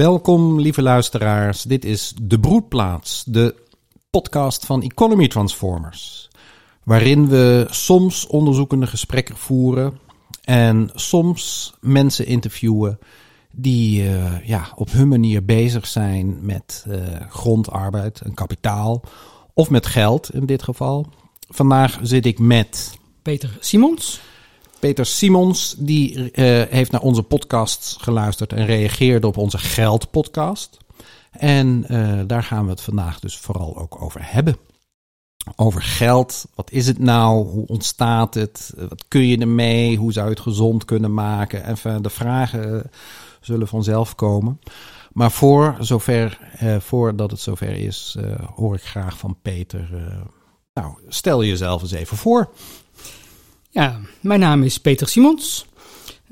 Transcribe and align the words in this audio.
Welkom, 0.00 0.60
lieve 0.60 0.82
luisteraars. 0.82 1.62
Dit 1.62 1.84
is 1.84 2.14
De 2.22 2.40
Broedplaats, 2.40 3.24
de 3.26 3.54
podcast 4.10 4.66
van 4.66 4.82
Economy 4.82 5.28
Transformers. 5.28 6.30
Waarin 6.84 7.28
we 7.28 7.66
soms 7.70 8.26
onderzoekende 8.26 8.86
gesprekken 8.86 9.36
voeren 9.36 9.98
en 10.44 10.90
soms 10.94 11.74
mensen 11.80 12.26
interviewen 12.26 12.98
die 13.50 14.02
uh, 14.02 14.46
ja, 14.46 14.72
op 14.74 14.92
hun 14.92 15.08
manier 15.08 15.44
bezig 15.44 15.86
zijn 15.86 16.38
met 16.40 16.84
uh, 16.88 16.96
grondarbeid 17.28 18.20
en 18.20 18.34
kapitaal. 18.34 19.02
Of 19.52 19.70
met 19.70 19.86
geld 19.86 20.34
in 20.34 20.46
dit 20.46 20.62
geval. 20.62 21.06
Vandaag 21.48 21.98
zit 22.02 22.26
ik 22.26 22.38
met. 22.38 22.98
Peter 23.22 23.56
Simons. 23.60 24.20
Peter 24.84 25.06
Simons, 25.06 25.74
die 25.78 26.16
uh, 26.16 26.28
heeft 26.68 26.90
naar 26.90 27.00
onze 27.00 27.22
podcast 27.22 27.96
geluisterd 28.00 28.52
en 28.52 28.66
reageerde 28.66 29.26
op 29.26 29.36
onze 29.36 29.58
geldpodcast. 29.58 30.76
En 31.30 31.84
uh, 31.88 32.20
daar 32.26 32.42
gaan 32.42 32.64
we 32.64 32.70
het 32.70 32.80
vandaag 32.80 33.20
dus 33.20 33.36
vooral 33.36 33.78
ook 33.78 34.02
over 34.02 34.20
hebben. 34.22 34.56
Over 35.56 35.82
geld. 35.82 36.46
Wat 36.54 36.70
is 36.70 36.86
het 36.86 36.98
nou? 36.98 37.48
Hoe 37.48 37.66
ontstaat 37.66 38.34
het? 38.34 38.72
Wat 38.76 39.04
kun 39.08 39.26
je 39.26 39.38
ermee? 39.38 39.96
Hoe 39.96 40.12
zou 40.12 40.26
je 40.26 40.32
het 40.32 40.42
gezond 40.42 40.84
kunnen 40.84 41.14
maken? 41.14 41.70
Even 41.70 42.02
de 42.02 42.10
vragen 42.10 42.90
zullen 43.40 43.68
vanzelf 43.68 44.14
komen. 44.14 44.60
Maar 45.12 45.30
voor 45.30 45.76
zover, 45.80 46.38
uh, 46.62 46.80
voordat 46.80 47.30
het 47.30 47.40
zover 47.40 47.76
is, 47.76 48.16
hoor 48.54 48.74
ik 48.74 48.82
graag 48.82 49.18
van 49.18 49.36
Peter. 49.42 49.88
nou, 50.72 50.94
stel 51.08 51.44
jezelf 51.44 51.82
eens 51.82 51.92
even 51.92 52.16
voor. 52.16 52.50
Ja, 53.74 54.00
mijn 54.20 54.40
naam 54.40 54.62
is 54.62 54.78
Peter 54.78 55.08
Simons. 55.08 55.66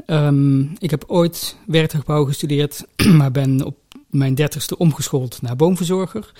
Um, 0.06 0.72
ik 0.78 0.90
heb 0.90 1.04
ooit 1.06 1.56
werktuigbouw 1.66 2.24
gestudeerd, 2.24 2.84
maar 3.18 3.30
ben 3.30 3.64
op 3.64 3.76
mijn 4.06 4.34
dertigste 4.34 4.78
omgeschoold 4.78 5.42
naar 5.42 5.56
boomverzorger. 5.56 6.32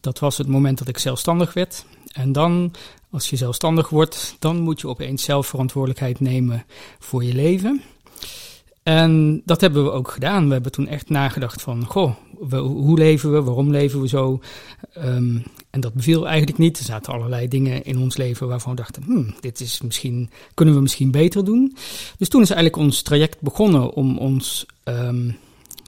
Dat 0.00 0.18
was 0.18 0.38
het 0.38 0.46
moment 0.46 0.78
dat 0.78 0.88
ik 0.88 0.98
zelfstandig 0.98 1.54
werd. 1.54 1.84
En 2.12 2.32
dan, 2.32 2.72
als 3.10 3.30
je 3.30 3.36
zelfstandig 3.36 3.88
wordt, 3.88 4.36
dan 4.38 4.60
moet 4.60 4.80
je 4.80 4.88
opeens 4.88 5.22
zelf 5.22 5.46
verantwoordelijkheid 5.46 6.20
nemen 6.20 6.64
voor 6.98 7.24
je 7.24 7.34
leven. 7.34 7.82
En 8.82 9.42
dat 9.44 9.60
hebben 9.60 9.84
we 9.84 9.90
ook 9.90 10.10
gedaan. 10.10 10.46
We 10.46 10.52
hebben 10.52 10.72
toen 10.72 10.88
echt 10.88 11.08
nagedacht 11.08 11.62
van, 11.62 11.84
goh, 11.84 12.14
hoe 12.50 12.98
leven 12.98 13.32
we, 13.32 13.42
waarom 13.42 13.70
leven 13.70 14.00
we 14.00 14.08
zo? 14.08 14.40
Um, 14.98 15.42
en 15.76 15.82
dat 15.82 15.94
beviel 15.94 16.26
eigenlijk 16.28 16.58
niet. 16.58 16.78
Er 16.78 16.84
zaten 16.84 17.12
allerlei 17.12 17.48
dingen 17.48 17.84
in 17.84 17.98
ons 17.98 18.16
leven 18.16 18.48
waarvan 18.48 18.70
we 18.70 18.76
dachten, 18.76 19.02
hmm, 19.02 19.34
dit 19.40 19.60
is 19.60 19.80
misschien, 19.80 20.30
kunnen 20.54 20.74
we 20.74 20.80
misschien 20.80 21.10
beter 21.10 21.44
doen. 21.44 21.76
Dus 22.18 22.28
toen 22.28 22.42
is 22.42 22.50
eigenlijk 22.50 22.82
ons 22.82 23.02
traject 23.02 23.40
begonnen 23.40 23.92
om 23.92 24.18
ons, 24.18 24.66
um, 24.84 25.36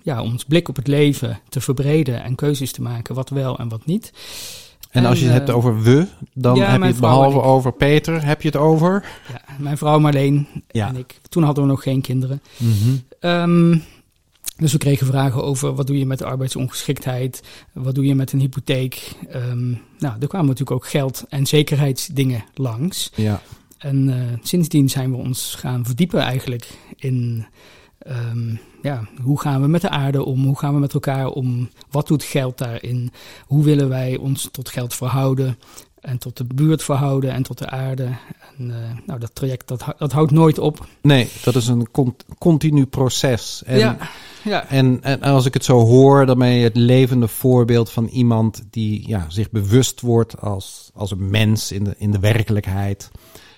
ja, 0.02 0.22
ons 0.22 0.44
blik 0.44 0.68
op 0.68 0.76
het 0.76 0.86
leven 0.86 1.40
te 1.48 1.60
verbreden 1.60 2.22
en 2.22 2.34
keuzes 2.34 2.72
te 2.72 2.82
maken, 2.82 3.14
wat 3.14 3.30
wel 3.30 3.58
en 3.58 3.68
wat 3.68 3.86
niet. 3.86 4.12
En, 4.90 5.04
als 5.04 5.18
je 5.18 5.24
het 5.24 5.34
hebt 5.34 5.50
over 5.50 5.82
we, 5.82 6.06
dan 6.34 6.56
ja, 6.56 6.70
heb 6.70 6.80
je 6.80 6.86
het 6.86 7.00
behalve 7.00 7.40
over 7.40 7.72
Peter, 7.72 8.24
heb 8.24 8.42
je 8.42 8.48
het 8.48 8.56
over? 8.56 9.04
Ja, 9.32 9.40
mijn 9.58 9.78
vrouw 9.78 9.98
Marleen 9.98 10.46
ja. 10.70 10.88
en 10.88 10.96
ik. 10.96 11.20
Toen 11.28 11.42
hadden 11.42 11.64
we 11.64 11.70
nog 11.70 11.82
geen 11.82 12.00
kinderen. 12.00 12.42
Mm 12.56 12.72
-hmm. 12.72 13.30
um, 13.30 13.82
dus 14.58 14.72
we 14.72 14.78
kregen 14.78 15.06
vragen 15.06 15.42
over 15.42 15.74
wat 15.74 15.86
doe 15.86 15.98
je 15.98 16.06
met 16.06 16.18
de 16.18 16.24
arbeidsongeschiktheid, 16.24 17.42
wat 17.72 17.94
doe 17.94 18.06
je 18.06 18.14
met 18.14 18.32
een 18.32 18.40
hypotheek. 18.40 19.12
Um, 19.34 19.80
nou, 19.98 20.16
er 20.20 20.28
kwamen 20.28 20.48
natuurlijk 20.48 20.76
ook 20.76 20.88
geld- 20.88 21.24
en 21.28 21.46
zekerheidsdingen 21.46 22.44
langs. 22.54 23.10
Ja. 23.14 23.42
En 23.78 24.08
uh, 24.08 24.16
sindsdien 24.42 24.88
zijn 24.88 25.10
we 25.10 25.16
ons 25.16 25.54
gaan 25.54 25.84
verdiepen 25.84 26.20
eigenlijk 26.20 26.68
in 26.96 27.46
um, 28.06 28.60
ja, 28.82 29.08
hoe 29.22 29.40
gaan 29.40 29.60
we 29.60 29.68
met 29.68 29.80
de 29.80 29.88
aarde 29.88 30.24
om, 30.24 30.44
hoe 30.44 30.58
gaan 30.58 30.74
we 30.74 30.80
met 30.80 30.94
elkaar 30.94 31.26
om, 31.26 31.70
wat 31.90 32.06
doet 32.06 32.22
geld 32.22 32.58
daarin, 32.58 33.10
hoe 33.46 33.64
willen 33.64 33.88
wij 33.88 34.16
ons 34.16 34.48
tot 34.52 34.68
geld 34.68 34.94
verhouden 34.94 35.58
en 36.08 36.18
tot 36.18 36.36
de 36.36 36.44
buurt 36.54 36.82
verhouden 36.82 37.32
en 37.32 37.42
tot 37.42 37.58
de 37.58 37.68
aarde. 37.68 38.04
En 38.58 38.68
uh, 38.68 38.76
nou, 39.06 39.20
dat 39.20 39.34
traject 39.34 39.68
dat, 39.68 39.84
dat 39.98 40.12
houdt 40.12 40.30
nooit 40.30 40.58
op. 40.58 40.86
Nee, 41.02 41.28
dat 41.44 41.54
is 41.54 41.68
een 41.68 41.88
continu 42.38 42.86
proces. 42.86 43.62
En, 43.66 43.78
ja, 43.78 43.96
ja. 44.44 44.68
En, 44.68 45.02
en 45.02 45.20
als 45.22 45.46
ik 45.46 45.54
het 45.54 45.64
zo 45.64 45.78
hoor, 45.78 46.26
dan 46.26 46.38
ben 46.38 46.48
je 46.48 46.64
het 46.64 46.76
levende 46.76 47.28
voorbeeld 47.28 47.90
van 47.90 48.06
iemand 48.06 48.62
die 48.70 49.08
ja, 49.08 49.24
zich 49.28 49.50
bewust 49.50 50.00
wordt 50.00 50.40
als, 50.40 50.90
als 50.94 51.10
een 51.10 51.30
mens 51.30 51.72
in 51.72 51.84
de, 51.84 51.94
in 51.98 52.10
de 52.10 52.18
werkelijkheid. 52.18 53.10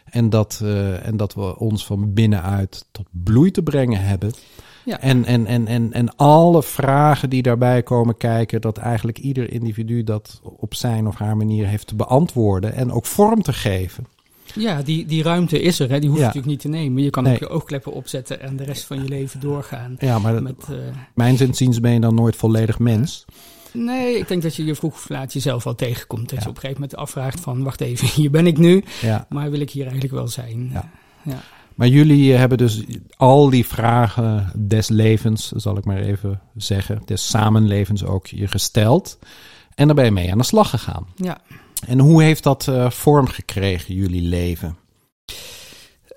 En 0.04 0.30
dat, 0.30 0.60
uh, 0.62 1.06
en 1.06 1.16
dat 1.16 1.34
we 1.34 1.58
ons 1.58 1.86
van 1.86 2.14
binnenuit 2.14 2.86
tot 2.91 3.06
bloei 3.10 3.50
te 3.50 3.62
brengen 3.62 4.02
hebben. 4.04 4.32
Ja. 4.90 5.00
En, 5.00 5.24
en, 5.24 5.46
en, 5.46 5.66
en, 5.66 5.92
en 5.92 6.16
alle 6.16 6.62
vragen 6.62 7.30
die 7.30 7.42
daarbij 7.42 7.82
komen 7.82 8.16
kijken, 8.16 8.60
dat 8.60 8.76
eigenlijk 8.76 9.18
ieder 9.18 9.52
individu 9.52 10.04
dat 10.04 10.40
op 10.42 10.74
zijn 10.74 11.06
of 11.06 11.16
haar 11.16 11.36
manier 11.36 11.66
heeft 11.66 11.86
te 11.86 11.94
beantwoorden 11.94 12.74
en 12.74 12.92
ook 12.92 13.06
vorm 13.06 13.42
te 13.42 13.52
geven. 13.52 14.06
Ja, 14.54 14.82
die, 14.82 15.06
die 15.06 15.22
ruimte 15.22 15.62
is 15.62 15.78
er. 15.80 15.90
Hè. 15.90 15.98
Die 15.98 16.08
hoef 16.08 16.18
je 16.18 16.24
natuurlijk 16.24 16.52
niet 16.52 16.60
te 16.60 16.68
nemen. 16.68 17.02
Je 17.02 17.10
kan 17.10 17.26
ook 17.26 17.38
je 17.38 17.48
oogkleppen 17.48 17.92
opzetten 17.92 18.40
en 18.40 18.56
de 18.56 18.64
rest 18.64 18.84
van 18.84 19.02
je 19.02 19.08
leven 19.08 19.40
doorgaan. 19.40 19.96
Ja, 19.98 20.18
maar 20.18 20.42
met, 20.42 20.66
uh, 20.70 20.76
mijn 21.14 21.36
zinziens 21.36 21.80
ben 21.80 21.92
je 21.92 22.00
dan 22.00 22.14
nooit 22.14 22.36
volledig 22.36 22.78
mens. 22.78 23.24
Nee, 23.72 24.18
ik 24.18 24.28
denk 24.28 24.42
dat 24.42 24.56
je 24.56 24.64
je 24.64 24.74
vroeg 24.74 24.92
of 24.92 25.08
laat 25.08 25.32
jezelf 25.32 25.64
wel 25.64 25.74
tegenkomt. 25.74 26.28
Dat 26.28 26.42
je 26.42 26.48
op 26.48 26.54
een 26.54 26.60
gegeven 26.60 26.80
moment 26.80 26.98
afvraagt 26.98 27.40
van... 27.40 27.62
wacht 27.62 27.80
even, 27.80 28.08
hier 28.22 28.30
ben 28.30 28.46
ik 28.46 28.58
nu, 28.58 28.84
maar 29.28 29.50
wil 29.50 29.60
ik 29.60 29.70
hier 29.70 29.84
eigenlijk 29.84 30.14
wel 30.14 30.28
zijn? 30.28 30.70
Ja. 31.22 31.42
Maar 31.80 31.88
jullie 31.88 32.32
hebben 32.32 32.58
dus 32.58 32.82
al 33.16 33.50
die 33.50 33.66
vragen 33.66 34.52
des 34.54 34.88
levens, 34.88 35.48
zal 35.48 35.76
ik 35.76 35.84
maar 35.84 36.00
even 36.00 36.41
zeggen... 36.56 37.02
des 37.04 37.28
samenlevens 37.28 38.04
ook 38.04 38.26
je 38.26 38.46
gesteld. 38.46 39.18
En 39.74 39.86
daar 39.86 39.96
ben 39.96 40.04
je 40.04 40.10
mee 40.10 40.32
aan 40.32 40.38
de 40.38 40.44
slag 40.44 40.70
gegaan. 40.70 41.06
Ja. 41.16 41.40
En 41.86 41.98
hoe 41.98 42.22
heeft 42.22 42.42
dat 42.42 42.66
uh, 42.66 42.90
vorm 42.90 43.26
gekregen, 43.26 43.94
jullie 43.94 44.22
leven? 44.22 44.76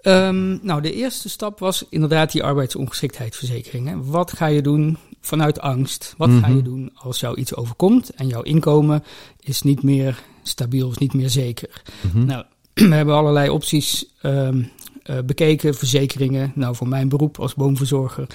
Um, 0.01 0.59
nou, 0.61 0.81
de 0.81 0.93
eerste 0.93 1.29
stap 1.29 1.59
was 1.59 1.85
inderdaad 1.89 2.31
die 2.31 2.43
arbeidsongeschiktheidsverzekering. 2.43 3.87
Hè. 3.87 4.03
Wat 4.03 4.31
ga 4.31 4.45
je 4.45 4.61
doen 4.61 4.97
vanuit 5.21 5.59
angst? 5.59 6.13
Wat 6.17 6.27
mm 6.27 6.33
-hmm. 6.33 6.43
ga 6.43 6.49
je 6.49 6.55
mhm. 6.55 6.63
doen 6.63 6.91
als 6.93 7.19
jou 7.19 7.37
iets 7.37 7.55
overkomt 7.55 8.09
en 8.09 8.27
jouw 8.27 8.41
inkomen 8.41 9.03
is 9.39 9.61
niet 9.61 9.83
meer 9.83 10.23
stabiel, 10.41 10.91
is 10.91 10.97
niet 10.97 11.13
meer 11.13 11.29
zeker? 11.29 11.81
Mm 12.01 12.11
-hmm. 12.11 12.25
Nou, 12.25 12.45
we 12.89 12.95
hebben 12.95 13.15
allerlei 13.15 13.49
opties 13.49 14.05
um, 14.23 14.71
uh, 15.09 15.17
bekeken, 15.25 15.75
verzekeringen. 15.75 16.51
Nou, 16.55 16.75
voor 16.75 16.87
mijn 16.87 17.09
beroep 17.09 17.39
als 17.39 17.53
boomverzorger, 17.53 18.27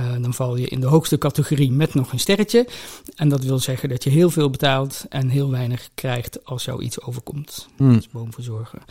uh, 0.00 0.12
dan 0.20 0.34
val 0.34 0.56
je 0.56 0.68
in 0.68 0.80
de 0.80 0.86
hoogste 0.86 1.18
categorie 1.18 1.72
met 1.72 1.94
nog 1.94 2.12
een 2.12 2.20
sterretje. 2.20 2.68
En 3.16 3.28
dat 3.28 3.44
wil 3.44 3.58
zeggen 3.58 3.88
dat 3.88 4.04
je 4.04 4.10
heel 4.10 4.30
veel 4.30 4.50
betaalt 4.50 5.04
en 5.08 5.28
heel 5.28 5.50
weinig 5.50 5.88
krijgt 5.94 6.44
als 6.44 6.64
jou 6.64 6.82
iets 6.82 7.00
overkomt 7.00 7.68
mm. 7.76 7.94
als 7.94 8.08
boomverzorger. 8.08 8.82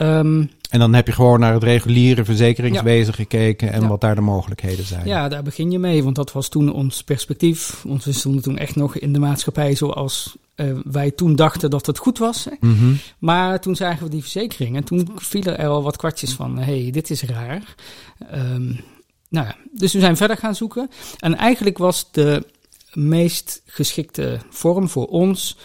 Um, 0.00 0.50
en 0.70 0.78
dan 0.78 0.94
heb 0.94 1.06
je 1.06 1.12
gewoon 1.12 1.40
naar 1.40 1.52
het 1.52 1.62
reguliere 1.62 2.24
verzekeringswezen 2.24 3.06
ja. 3.06 3.12
gekeken 3.12 3.72
en 3.72 3.80
ja. 3.80 3.88
wat 3.88 4.00
daar 4.00 4.14
de 4.14 4.20
mogelijkheden 4.20 4.84
zijn. 4.84 5.06
Ja, 5.06 5.28
daar 5.28 5.42
begin 5.42 5.70
je 5.70 5.78
mee, 5.78 6.04
want 6.04 6.16
dat 6.16 6.32
was 6.32 6.48
toen 6.48 6.72
ons 6.72 7.02
perspectief. 7.02 7.82
Want 7.86 8.04
we 8.04 8.12
stonden 8.12 8.42
toen 8.42 8.58
echt 8.58 8.76
nog 8.76 8.96
in 8.96 9.12
de 9.12 9.18
maatschappij 9.18 9.74
zoals 9.74 10.36
uh, 10.56 10.78
wij 10.84 11.10
toen 11.10 11.36
dachten 11.36 11.70
dat 11.70 11.86
het 11.86 11.98
goed 11.98 12.18
was. 12.18 12.48
Mm 12.60 12.78
-hmm. 12.78 12.98
Maar 13.18 13.60
toen 13.60 13.76
zagen 13.76 14.04
we 14.04 14.10
die 14.10 14.20
verzekering 14.20 14.76
en 14.76 14.84
toen 14.84 15.08
vielen 15.16 15.58
er 15.58 15.68
al 15.68 15.82
wat 15.82 15.96
kwartjes 15.96 16.32
van: 16.32 16.58
hé, 16.58 16.82
hey, 16.82 16.90
dit 16.90 17.10
is 17.10 17.22
raar. 17.22 17.74
Um, 18.34 18.80
nou 19.28 19.46
ja, 19.46 19.56
dus 19.72 19.92
we 19.92 20.00
zijn 20.00 20.16
verder 20.16 20.36
gaan 20.36 20.54
zoeken. 20.54 20.90
En 21.18 21.36
eigenlijk 21.36 21.78
was 21.78 22.08
de 22.12 22.46
meest 22.92 23.62
geschikte 23.66 24.38
vorm 24.50 24.88
voor 24.88 25.06
ons: 25.06 25.56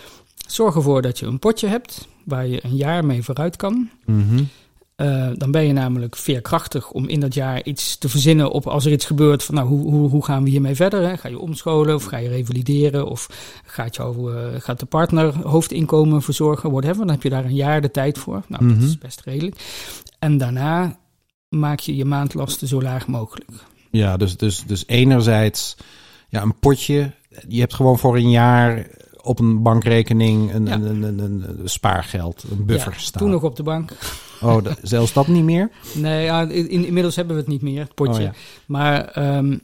zorg 0.48 0.76
ervoor 0.76 1.02
dat 1.02 1.20
je 1.20 1.26
een 1.26 1.40
potje 1.40 1.68
hebt 1.68 2.08
waar 2.26 2.48
je 2.48 2.66
een 2.66 2.76
jaar 2.76 3.06
mee 3.06 3.24
vooruit 3.24 3.56
kan. 3.56 3.90
Mm 4.06 4.28
-hmm. 4.28 4.48
uh, 4.98 5.30
dan 5.36 5.52
ben 5.52 5.64
je 5.64 5.74
namelijk 5.74 6.16
veerkrachtig 6.16 6.92
om 6.92 7.08
in 7.08 7.20
dat 7.20 7.34
jaar 7.34 7.64
iets 7.64 7.98
te 7.98 8.10
verzinnen 8.10 8.52
op 8.52 8.68
als 8.68 8.86
er 8.86 8.92
iets 8.92 9.06
gebeurt 9.06 9.44
van 9.44 9.56
nou, 9.56 9.68
hoe, 9.68 9.92
hoe, 9.92 10.10
hoe 10.10 10.26
gaan 10.26 10.44
we 10.44 10.50
hiermee 10.50 10.76
verder? 10.76 11.08
Hè? 11.08 11.18
Ga 11.18 11.30
je 11.30 11.40
omscholen 11.40 11.96
of 11.96 12.04
ga 12.04 12.18
je 12.18 12.30
revalideren 12.30 13.08
of 13.08 13.28
gaat, 13.66 13.96
jou, 13.96 14.34
uh, 14.34 14.48
gaat 14.58 14.80
de 14.80 14.86
partner 14.86 15.48
hoofdinkomen 15.48 16.22
verzorgen, 16.22 16.72
whatever. 16.72 16.98
Dan 16.98 17.10
heb 17.10 17.24
je 17.24 17.30
daar 17.30 17.46
een 17.46 17.56
jaar 17.56 17.82
de 17.82 17.92
tijd 17.92 18.18
voor. 18.18 18.44
Nou, 18.48 18.64
mm 18.64 18.70
-hmm. 18.70 18.80
dat 18.80 18.90
is 18.90 18.98
best 18.98 19.22
redelijk. 19.22 19.56
En 20.20 20.38
daarna 20.38 20.98
maak 21.50 21.80
je 21.80 21.96
je 21.96 22.06
maandlasten 22.06 22.68
zo 22.68 22.82
laag 22.82 23.08
mogelijk. 23.08 23.52
Ja, 23.92 24.18
dus, 24.18 24.38
dus, 24.38 24.64
dus 24.66 24.84
enerzijds 24.88 25.76
ja, 26.30 26.42
een 26.42 26.60
potje. 26.60 27.12
Je 27.48 27.60
hebt 27.60 27.74
gewoon 27.74 28.00
voor 28.00 28.16
een 28.16 28.30
jaar 28.30 28.88
op 29.24 29.40
een 29.40 29.62
bankrekening 29.62 30.54
een, 30.54 30.66
ja. 30.66 30.74
een, 30.74 31.04
een, 31.04 31.20
een, 31.20 31.70
spaargeld, 31.70 32.44
een 32.52 32.66
buffer 32.66 32.92
ja, 32.92 33.00
staan. 33.00 33.22
Toen 33.22 33.32
nog 33.32 33.44
op 33.44 33.56
de 33.56 33.64
bank. 33.64 33.92
Oh, 34.42 34.66
zelfs 34.82 35.14
dat 35.14 35.28
niet 35.28 35.44
meer? 35.44 35.70
Nee, 35.94 36.24
ja, 36.24 36.42
in, 36.42 36.86
inmiddels 36.86 37.16
hebben 37.16 37.36
we 37.36 37.42
het 37.42 37.50
niet 37.50 37.62
meer, 37.62 37.82
het 37.82 37.94
potje. 37.94 38.24
Oh. 38.24 38.32
Maar 38.66 39.18
um, 39.38 39.62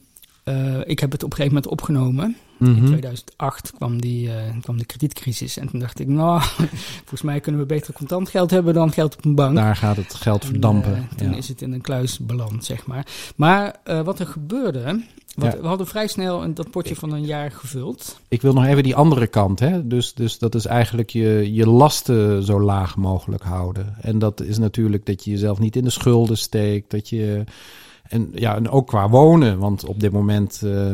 eh, 0.49 0.77
ik 0.85 0.99
heb 0.99 1.11
het 1.11 1.23
op 1.23 1.29
een 1.29 1.35
gegeven 1.35 1.55
moment 1.55 1.71
opgenomen. 1.71 2.37
Mhm. 2.57 2.75
In 2.75 2.85
2008 2.85 3.71
kwam, 3.75 4.01
die, 4.01 4.33
eh, 4.33 4.61
kwam 4.61 4.77
de 4.77 4.85
kredietcrisis. 4.85 5.57
En 5.57 5.69
toen 5.69 5.79
dacht 5.79 5.99
ik, 5.99 6.07
nou, 6.07 6.41
volgens 6.99 7.21
mij 7.21 7.39
kunnen 7.39 7.61
we 7.61 7.67
beter 7.67 7.93
contant 7.93 8.29
geld 8.29 8.51
hebben 8.51 8.73
dan 8.73 8.91
geld 8.91 9.17
op 9.17 9.25
een 9.25 9.35
bank. 9.35 9.55
Daar 9.55 9.75
gaat 9.75 9.95
het 9.95 10.13
geld 10.13 10.43
En, 10.43 10.49
verdampen. 10.49 10.95
eh, 10.95 11.17
toen 11.17 11.31
ja. 11.31 11.37
is 11.37 11.47
het 11.47 11.61
in 11.61 11.73
een 11.73 11.81
kluis 11.81 12.19
beland, 12.19 12.65
zeg 12.65 12.85
maar. 12.85 13.05
Maar 13.35 13.75
wat 14.03 14.19
er 14.19 14.27
gebeurde... 14.27 15.01
Want 15.35 15.53
Ja. 15.53 15.59
We 15.61 15.67
hadden 15.67 15.87
vrij 15.87 16.07
snel 16.07 16.43
een, 16.43 16.53
dat 16.53 16.69
potje 16.71 16.95
van 16.95 17.11
een 17.13 17.25
jaar 17.25 17.51
gevuld. 17.51 18.19
Ik 18.27 18.41
wil 18.41 18.53
nog 18.53 18.65
even 18.65 18.83
die 18.83 18.95
andere 18.95 19.27
kant. 19.27 19.59
Hè? 19.59 19.87
Dus, 19.87 20.13
dus 20.13 20.37
dat 20.37 20.55
is 20.55 20.65
eigenlijk 20.65 21.09
je, 21.09 21.53
je 21.53 21.67
lasten 21.67 22.43
zo 22.43 22.61
laag 22.61 22.97
mogelijk 22.97 23.43
houden. 23.43 23.95
En 24.01 24.19
dat 24.19 24.41
is 24.41 24.57
natuurlijk 24.57 25.05
dat 25.05 25.23
je 25.23 25.31
jezelf 25.31 25.59
niet 25.59 25.75
in 25.75 25.83
de 25.83 25.89
schulden 25.89 26.37
steekt. 26.37 26.91
Dat 26.91 27.09
je, 27.09 27.43
en, 28.03 28.31
ja, 28.33 28.55
en 28.55 28.69
ook 28.69 28.87
qua 28.87 29.09
wonen. 29.09 29.59
Want 29.59 29.85
op 29.85 29.99
dit 29.99 30.11
moment. 30.11 30.61
eh, 30.63 30.93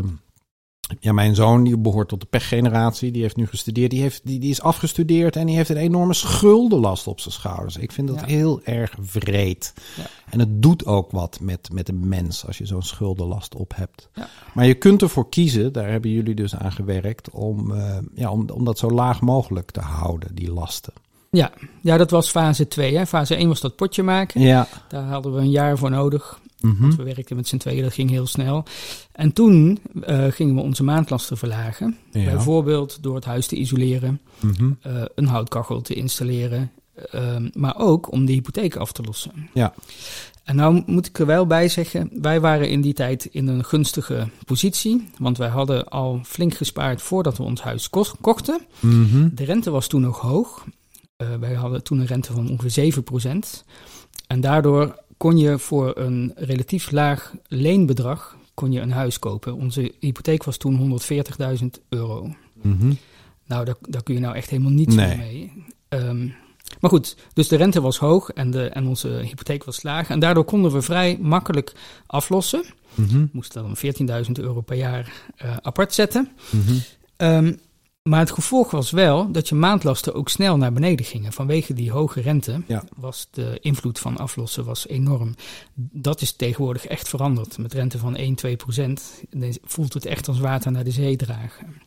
ja, 1.00 1.12
mijn 1.14 1.36
zoon 1.36 1.64
die 1.64 1.78
behoort 1.78 2.08
tot 2.08 2.20
de 2.20 2.28
pechgeneratie. 2.30 3.12
Die 3.12 3.22
heeft 3.22 3.36
nu 3.36 3.48
gestudeerd. 3.48 3.92
Die, 3.92 4.02
heeft, 4.02 4.22
die, 4.24 4.40
die 4.40 4.50
is 4.50 4.62
afgestudeerd 4.62 5.36
en 5.36 5.46
die 5.46 5.56
heeft 5.56 5.70
een 5.70 5.78
enorme 5.78 6.14
schuldenlast 6.14 7.08
op 7.08 7.20
zijn 7.20 7.34
schouders. 7.34 7.78
Ik 7.78 7.92
vind 7.92 8.08
dat 8.08 8.20
Ja. 8.20 8.26
heel 8.26 8.62
erg 8.64 8.96
vreed. 9.02 9.74
Ja. 9.98 10.04
En 10.30 10.40
het 10.40 10.62
doet 10.62 10.86
ook 10.86 11.12
wat 11.12 11.40
met, 11.42 11.70
met 11.72 11.90
een 11.90 12.08
mens 12.08 12.46
als 12.48 12.58
je 12.58 12.66
zo'n 12.66 12.82
schuldenlast 12.82 13.56
op 13.56 13.72
hebt. 13.76 14.10
Ja. 14.14 14.28
Maar 14.54 14.66
je 14.66 14.74
kunt 14.74 15.02
ervoor 15.02 15.30
kiezen, 15.30 15.74
daar 15.74 15.90
hebben 15.90 16.12
jullie 16.12 16.36
dus 16.36 16.56
aan 16.56 16.72
gewerkt, 16.72 17.30
om, 17.30 17.72
eh, 17.72 17.98
ja, 18.14 18.32
om, 18.32 18.50
om 18.50 18.66
dat 18.66 18.78
zo 18.80 18.90
laag 18.90 19.22
mogelijk 19.22 19.72
te 19.72 19.82
houden, 19.82 20.36
die 20.36 20.52
lasten. 20.52 20.94
Ja, 21.32 21.52
ja 21.82 21.98
dat 21.98 22.12
was 22.12 22.30
fase 22.30 22.68
2. 22.68 22.98
Hè. 22.98 23.06
Fase 23.06 23.36
1 23.36 23.48
was 23.48 23.62
dat 23.62 23.76
potje 23.76 24.04
maken. 24.04 24.42
Ja. 24.42 24.68
Daar 24.88 25.04
hadden 25.04 25.34
we 25.34 25.40
een 25.40 25.50
jaar 25.52 25.78
voor 25.78 25.90
nodig. 25.90 26.40
Mhm. 26.65 26.95
We 26.95 27.03
werkten 27.03 27.35
met 27.35 27.47
z'n 27.47 27.57
tweeën, 27.57 27.83
dat 27.83 27.94
ging 27.94 28.09
heel 28.09 28.27
snel. 28.27 28.63
En 29.12 29.33
toen 29.33 29.79
eh, 30.01 30.25
gingen 30.29 30.56
we 30.56 30.62
onze 30.62 30.83
maandlasten 30.83 31.38
verlagen. 31.38 31.97
Ja. 32.12 32.23
Bijvoorbeeld 32.31 33.03
door 33.03 33.15
het 33.15 33.25
huis 33.25 33.47
te 33.47 33.56
isoleren, 33.56 34.21
Mhm. 34.39 34.71
eh, 34.81 35.01
een 35.15 35.27
houtkachel 35.27 35.81
te 35.81 35.94
installeren. 35.94 36.71
ehm, 37.12 37.50
maar 37.53 37.77
ook 37.77 38.12
om 38.12 38.25
de 38.25 38.31
hypotheek 38.33 38.75
af 38.75 38.91
te 38.91 39.01
lossen. 39.01 39.50
Ja. 39.53 39.73
En 40.44 40.56
nou 40.56 40.83
moet 40.85 41.06
ik 41.07 41.19
er 41.19 41.25
wel 41.25 41.45
bij 41.47 41.67
zeggen, 41.69 42.09
wij 42.21 42.39
waren 42.41 42.69
in 42.69 42.81
die 42.81 42.94
tijd 42.94 43.25
in 43.25 43.47
een 43.47 43.63
gunstige 43.65 44.27
positie. 44.45 45.07
Want 45.17 45.38
wij 45.38 45.47
hadden 45.50 45.88
al 45.88 46.19
flink 46.23 46.53
gespaard 46.53 47.01
voordat 47.01 47.38
we 47.38 47.44
ons 47.44 47.62
huis 47.62 47.89
ko- 47.89 48.06
kochten. 48.21 48.59
Mhm. 48.79 49.29
De 49.33 49.44
rente 49.44 49.69
was 49.69 49.88
toen 49.88 50.01
nog 50.01 50.19
hoog. 50.19 50.65
Eh, 51.17 51.27
wij 51.39 51.53
hadden 51.53 51.83
toen 51.83 52.00
een 52.00 52.06
rente 52.06 52.33
van 52.33 52.50
ongeveer 52.50 52.71
7%. 52.71 53.65
En 54.27 54.41
daardoor 54.41 54.95
kon 55.17 55.38
je 55.38 55.59
voor 55.59 55.97
een 55.97 56.31
relatief 56.35 56.91
laag 56.91 57.33
leenbedrag 57.47 58.38
kon 58.53 58.71
je 58.71 58.79
een 58.79 58.91
huis 58.91 59.19
kopen. 59.19 59.53
Onze 59.53 59.94
hypotheek 60.00 60.44
was 60.44 60.57
toen 60.57 61.00
140.000 61.01 61.65
euro. 61.89 62.35
Mhm. 62.62 62.94
Nou, 63.45 63.65
daar, 63.65 63.75
daar 63.81 64.03
kun 64.03 64.13
je 64.13 64.19
nou 64.19 64.35
echt 64.35 64.50
helemaal 64.50 64.71
niets 64.71 64.95
Nee. 64.95 65.17
mee. 65.17 65.51
Ehm, 65.89 66.25
maar 66.79 66.89
goed, 66.89 67.17
dus 67.33 67.47
de 67.47 67.56
rente 67.56 67.81
was 67.81 67.97
hoog 67.97 68.29
en, 68.29 68.51
de, 68.51 68.63
en 68.69 68.88
onze 68.88 69.07
hypotheek 69.07 69.63
was 69.63 69.83
laag. 69.83 70.09
En 70.09 70.19
daardoor 70.19 70.44
konden 70.45 70.71
we 70.71 70.81
vrij 70.81 71.17
makkelijk 71.21 71.73
aflossen. 72.06 72.63
We 72.94 73.27
moesten 73.31 73.63
dan 73.63 74.23
14.000 74.25 74.31
euro 74.31 74.62
per 74.62 74.77
jaar 74.77 75.12
eh, 75.35 75.57
apart 75.62 75.94
zetten. 75.94 76.29
Ehm, 77.17 77.53
maar 78.10 78.19
het 78.19 78.31
gevolg 78.31 78.72
was 78.72 78.92
wel 78.92 79.31
dat 79.31 79.50
je 79.50 79.56
maandlasten 79.56 80.13
ook 80.13 80.30
snel 80.30 80.57
naar 80.57 80.74
beneden 80.74 81.06
gingen. 81.06 81.34
Vanwege 81.34 81.74
die 81.74 81.92
hoge 81.92 82.22
rente 82.22 82.62
Ja. 82.68 82.84
was 82.96 83.28
de 83.31 83.57
invloed 83.62 84.00
van 84.00 84.18
aflossen 84.18 84.66
was 84.66 84.88
enorm. 84.88 85.36
Dat 85.75 86.22
is 86.22 86.31
tegenwoordig 86.31 86.86
echt 86.86 87.10
veranderd. 87.10 87.57
Met 87.57 87.74
rente 87.74 87.98
van 87.98 88.16
1, 88.16 88.36
2 88.36 88.56
procent 88.56 89.24
voelt 89.63 89.94
het 89.94 90.06
echt 90.06 90.28
als 90.28 90.40
water 90.40 90.72
naar 90.72 90.84
de 90.84 90.92
zee 90.92 91.16
dragen. 91.16 91.81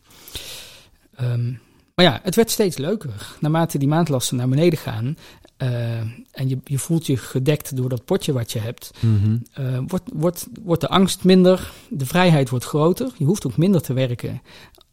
Ehm, 1.15 1.51
maar 1.95 2.05
ja, 2.05 2.19
het 2.23 2.35
werd 2.35 2.51
steeds 2.51 2.77
leuker. 2.77 3.35
Naarmate 3.39 3.77
die 3.77 3.87
maandlasten 3.87 4.37
naar 4.37 4.49
beneden 4.49 4.79
gaan 4.79 5.17
eh, 5.57 5.97
en 6.31 6.47
je, 6.49 6.57
je 6.63 6.77
voelt 6.79 7.05
je 7.05 7.17
gedekt 7.17 7.75
door 7.75 7.89
dat 7.89 8.05
potje 8.05 8.33
wat 8.33 8.51
je 8.51 8.59
hebt, 8.59 8.91
Mhm. 8.99 9.37
eh, 9.53 9.79
wordt, 9.87 10.09
wordt, 10.13 10.47
wordt 10.63 10.81
de 10.81 10.87
angst 10.89 11.23
minder, 11.23 11.71
de 11.89 12.05
vrijheid 12.05 12.49
wordt 12.49 12.65
groter. 12.65 13.11
Je 13.17 13.25
hoeft 13.25 13.45
ook 13.47 13.57
minder 13.57 13.81
te 13.81 13.93
werken 13.93 14.41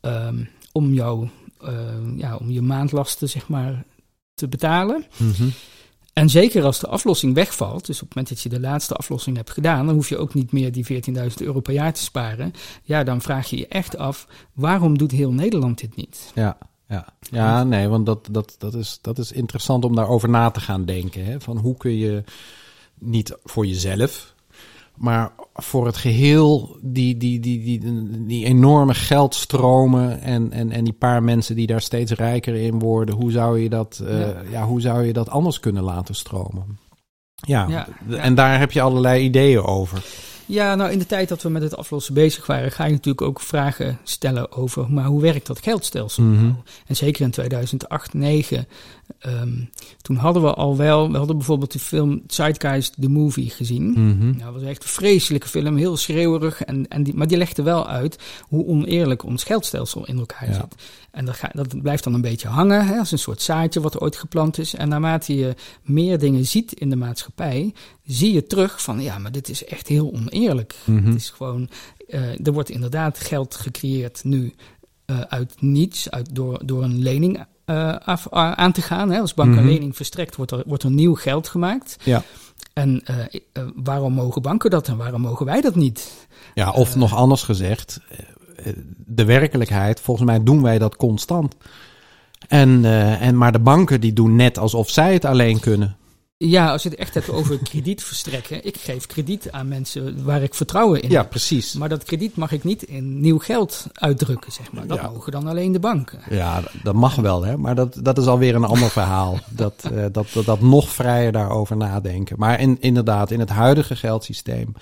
ehm, 0.01 0.45
om, 0.77 0.93
jou, 0.93 1.29
eh, 1.61 2.17
ja, 2.17 2.37
om 2.37 2.51
je 2.51 2.63
maandlasten 2.63 3.29
zeg 3.29 3.49
maar, 3.49 3.85
te 4.35 4.49
betalen. 4.49 5.05
Mhm. 5.17 5.49
En 6.13 6.31
zeker 6.31 6.65
als 6.65 6.79
de 6.79 6.87
aflossing 6.87 7.35
wegvalt, 7.35 7.87
dus 7.87 8.03
op 8.03 8.07
het 8.07 8.17
moment 8.17 8.35
dat 8.35 8.43
je 8.43 8.49
de 8.49 8.61
laatste 8.61 8.95
aflossing 8.95 9.37
hebt 9.37 9.51
gedaan, 9.51 9.87
dan 9.87 9.95
hoef 9.95 10.09
je 10.09 10.19
ook 10.19 10.35
niet 10.35 10.53
meer 10.53 10.73
die 10.73 10.85
14.000 10.85 11.41
euro 11.41 11.61
per 11.61 11.73
jaar 11.73 11.93
te 11.93 12.03
sparen. 12.03 12.53
Ja, 12.83 13.05
dan 13.05 13.21
vraag 13.21 13.49
je 13.49 13.57
je 13.57 13.69
echt 13.69 13.97
af, 13.97 14.27
waarom 14.53 14.99
doet 14.99 15.11
heel 15.11 15.33
Nederland 15.33 15.81
dit 15.81 15.97
niet? 15.97 16.33
Ja, 16.35 16.59
ja. 16.89 17.07
ja, 17.21 17.65
nee, 17.65 17.89
want 17.89 18.07
dat, 18.07 18.29
dat, 18.31 18.55
dat, 18.59 18.75
is, 18.75 18.99
dat 19.03 19.19
is 19.19 19.33
interessant 19.33 19.85
om 19.85 19.95
daarover 19.95 20.29
na 20.29 20.51
te 20.51 20.61
gaan 20.61 20.85
denken. 20.85 21.25
Hè? 21.25 21.41
Van 21.41 21.57
hoe 21.57 21.77
kun 21.77 21.97
je 21.97 22.25
niet 22.99 23.37
voor 23.45 23.67
jezelf, 23.67 24.35
maar 24.97 25.33
voor 25.55 25.87
het 25.87 25.97
geheel 25.97 26.77
die, 26.83 27.17
die, 27.17 27.41
die, 27.41 27.63
die, 27.63 27.81
die 28.27 28.45
enorme 28.45 28.95
geldstromen 28.95 30.21
en, 30.21 30.53
en, 30.53 30.71
en 30.73 30.85
die 30.85 30.93
paar 30.93 31.23
mensen 31.23 31.57
die 31.57 31.67
daar 31.67 31.81
steeds 31.81 32.13
rijker 32.13 32.55
in 32.55 32.79
worden, 32.79 33.15
hoe 33.15 33.31
zou 33.31 33.61
je 33.61 33.69
dat, 33.69 34.01
eh, 34.07 34.21
Ja. 34.21 34.35
ja. 34.51 34.65
hoe 34.67 34.81
zou 34.81 35.05
je 35.07 35.13
dat 35.13 35.29
anders 35.29 35.61
kunnen 35.61 35.83
laten 35.83 36.15
stromen? 36.15 36.79
Ja, 37.35 37.67
Ja, 37.69 37.85
d- 37.85 38.13
ja. 38.13 38.17
en 38.17 38.35
daar 38.35 38.59
heb 38.59 38.73
je 38.73 38.81
allerlei 38.81 39.25
ideeën 39.25 39.63
over. 39.63 40.05
Ja, 40.49 40.75
nou 40.75 40.91
in 40.93 40.99
de 40.99 41.07
tijd 41.07 41.29
dat 41.29 41.43
we 41.43 41.49
met 41.49 41.63
het 41.63 41.77
aflossen 41.77 42.15
bezig 42.15 42.47
waren, 42.47 42.73
ga 42.73 42.85
je 42.85 42.93
natuurlijk 42.93 43.27
ook 43.27 43.41
vragen 43.41 43.99
stellen 44.03 44.53
over, 44.53 44.91
maar 44.91 45.05
hoe 45.05 45.21
werkt 45.21 45.47
dat 45.47 45.63
geldstelsel 45.63 46.23
Mhm. 46.23 46.43
nou? 46.43 46.55
En 46.87 46.97
zeker 46.97 47.25
in 47.25 47.31
2008, 47.31 48.11
2009, 48.11 48.69
ehm, 49.19 49.53
toen 50.03 50.17
hadden 50.17 50.43
we 50.43 50.55
al 50.55 50.77
wel, 50.77 51.11
we 51.11 51.17
hadden 51.17 51.37
bijvoorbeeld 51.37 51.73
de 51.73 51.79
film 51.79 52.23
Zeitgeist, 52.27 52.95
the 53.01 53.09
movie 53.09 53.51
gezien. 53.51 53.91
Mhm. 53.91 54.25
Nou, 54.25 54.39
dat 54.39 54.53
was 54.53 54.63
echt 54.63 54.83
een 54.83 54.89
vreselijke 54.89 55.49
film, 55.49 55.77
heel 55.77 55.97
schreeuwerig. 55.97 56.63
En, 56.63 56.89
en 56.89 57.03
die, 57.03 57.15
maar 57.15 57.27
die 57.29 57.37
legde 57.37 57.63
wel 57.63 57.89
uit 57.89 58.19
hoe 58.43 58.67
oneerlijk 58.67 59.25
ons 59.25 59.45
geldstelsel 59.45 60.07
in 60.07 60.19
elkaar 60.19 60.49
Ja. 60.49 60.55
zit. 60.55 60.83
En 61.11 61.25
dat, 61.25 61.35
ga, 61.35 61.51
dat 61.53 61.83
blijft 61.83 62.05
dan 62.05 62.15
een 62.15 62.21
beetje 62.21 62.49
hangen, 62.49 62.87
hè, 62.87 62.99
als 62.99 63.13
een 63.13 63.19
soort 63.19 63.43
zaadje 63.43 63.81
wat 63.81 64.01
ooit 64.01 64.17
geplant 64.17 64.59
is. 64.59 64.75
En 64.75 64.89
naarmate 64.89 65.35
je 65.37 65.55
meer 65.83 66.19
dingen 66.19 66.47
ziet 66.47 66.73
in 66.73 66.91
de 66.91 66.97
maatschappij, 66.97 67.75
zie 68.05 68.33
je 68.33 68.47
terug 68.47 68.83
van, 68.83 69.01
ja, 69.01 69.19
maar 69.19 69.33
dit 69.33 69.49
is 69.49 69.65
echt 69.65 69.89
heel 69.89 70.13
oneerlijk. 70.13 70.75
Mhm. 70.85 71.07
Het 71.07 71.15
is 71.15 71.31
gewoon, 71.31 71.69
eh, 72.09 72.47
er 72.47 72.53
wordt 72.53 72.71
inderdaad 72.71 73.19
geld 73.19 73.55
gecreëerd 73.55 74.25
nu 74.25 74.55
eh, 75.05 75.21
uit 75.21 75.55
niets, 75.61 76.11
uit, 76.11 76.35
door, 76.35 76.61
door 76.65 76.83
een 76.83 76.99
lening 77.03 77.45
eh, 77.67 77.95
af, 78.05 78.27
aan 78.31 78.73
te 78.73 78.83
gaan. 78.83 79.11
Hè. 79.11 79.21
Als 79.21 79.35
bank 79.35 79.49
een 79.57 79.63
Mhm. 79.63 79.73
lening 79.73 79.97
verstrekt, 79.97 80.37
wordt 80.37 80.51
er, 80.53 80.63
wordt 80.67 80.83
er 80.83 80.91
nieuw 80.91 81.15
geld 81.15 81.49
gemaakt. 81.49 81.97
Ja. 82.03 82.23
En 82.73 83.01
eh, 83.05 83.17
eh, 83.53 83.63
waarom 83.75 84.13
mogen 84.13 84.43
banken 84.43 84.71
dat 84.71 84.89
en 84.89 84.97
waarom 84.97 85.21
mogen 85.21 85.47
wij 85.47 85.61
dat 85.61 85.75
niet? 85.75 86.27
Ja, 86.55 86.71
of 86.71 86.97
nog 86.97 87.15
anders 87.15 87.43
gezegd, 87.43 88.01
de 89.07 89.25
werkelijkheid, 89.25 90.01
volgens 90.01 90.27
mij 90.27 90.43
doen 90.43 90.63
wij 90.63 90.79
dat 90.79 90.97
constant. 90.97 91.57
En, 92.49 92.85
en, 93.21 93.37
maar 93.37 93.53
de 93.53 93.59
banken 93.59 94.01
die 94.01 94.13
doen 94.13 94.37
net 94.37 94.59
alsof 94.59 94.91
zij 94.91 95.13
het 95.13 95.25
alleen 95.25 95.61
kunnen. 95.61 95.97
Ja, 96.39 96.71
als 96.73 96.83
je 96.83 96.89
het 96.89 96.99
echt 96.99 97.15
hebt 97.15 97.31
over 97.31 97.59
krediet 97.59 98.03
verstrekken. 98.05 98.65
Ik 98.67 98.77
geef 98.77 99.07
krediet 99.07 99.51
aan 99.53 99.69
mensen 99.69 100.25
waar 100.25 100.43
ik 100.43 100.55
vertrouwen 100.55 101.03
in 101.03 101.11
Ja, 101.11 101.21
heb. 101.21 101.31
precies. 101.31 101.75
Maar 101.75 101.89
dat 101.89 102.05
krediet 102.05 102.37
mag 102.37 102.53
ik 102.53 102.65
niet 102.65 102.83
in 102.83 103.21
nieuw 103.21 103.39
geld 103.39 103.87
uitdrukken, 103.93 104.53
zeg 104.53 104.73
maar. 104.73 104.87
Dat 104.87 104.99
Ja. 104.99 105.11
mogen 105.11 105.33
dan 105.33 105.47
alleen 105.47 105.73
de 105.73 105.79
banken. 105.79 106.19
Ja, 106.31 106.63
dat- 106.83 106.95
mag 106.95 107.15
wel, 107.15 107.45
hè? 107.45 107.57
maar 107.57 107.75
dat, 107.75 107.99
dat 108.03 108.19
is 108.19 108.27
alweer 108.27 108.55
een 108.55 108.65
ander 108.65 108.91
verhaal. 108.91 109.39
Dat, 109.51 109.89
eh, 109.93 110.05
dat, 110.13 110.27
dat, 110.33 110.45
dat 110.45 110.61
nog 110.61 110.89
vrijer 110.89 111.33
daarover 111.33 111.77
nadenken. 111.77 112.37
Maar 112.39 112.61
in, 112.61 112.77
inderdaad, 112.81 113.31
in 113.31 113.41
het 113.41 113.51
huidige 113.51 113.97
geldsysteem 113.97 114.73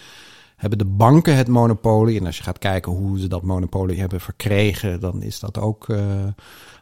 hebben 0.57 0.79
de 0.79 0.85
banken 0.85 1.37
het 1.37 1.49
monopolie. 1.49 2.21
En 2.21 2.27
als 2.27 2.37
je 2.37 2.43
gaat 2.43 2.59
kijken 2.59 2.93
hoe 2.93 3.21
ze 3.21 3.27
dat 3.29 3.43
monopolie 3.43 4.01
hebben 4.01 4.21
verkregen, 4.21 5.01
dan 5.01 5.23
is 5.23 5.39
dat 5.41 5.59
ook 5.59 5.89
eh, 5.89 5.99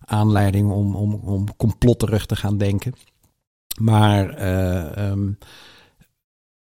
aanleiding 0.05 0.71
om, 0.71 0.97
om, 0.97 1.15
om 1.15 1.57
complotterig 1.57 2.27
te 2.27 2.37
gaan 2.37 2.59
denken. 2.59 2.95
Maar 3.81 4.31
eh, 4.31 4.97
ehm, 4.97 5.31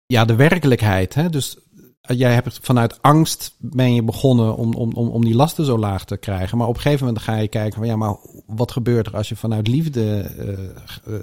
ja, 0.06 0.26
de 0.26 0.36
werkelijkheid. 0.36 1.14
Hè? 1.14 1.30
Dus 1.30 1.58
eh, 2.02 2.18
jij 2.18 2.34
hebt 2.34 2.60
vanuit 2.62 3.02
angst 3.02 3.56
ben 3.58 3.94
je 3.94 4.04
begonnen 4.04 4.56
om, 4.56 4.74
om, 4.74 4.94
om, 4.94 5.08
om 5.08 5.26
die 5.26 5.36
lasten 5.36 5.66
zo 5.66 5.78
laag 5.78 6.06
te 6.06 6.18
krijgen. 6.18 6.58
Maar 6.58 6.68
op 6.68 6.76
een 6.76 6.82
gegeven 6.82 7.06
moment 7.06 7.24
ga 7.24 7.36
je 7.36 7.48
kijken 7.48 7.78
van 7.78 7.88
ja, 7.88 7.96
maar 7.96 8.16
wat 8.46 8.72
gebeurt 8.72 9.08
er 9.08 9.16
als 9.16 9.30
je 9.30 9.36
vanuit 9.36 9.68
liefde 9.68 10.20
eh, 10.20 11.14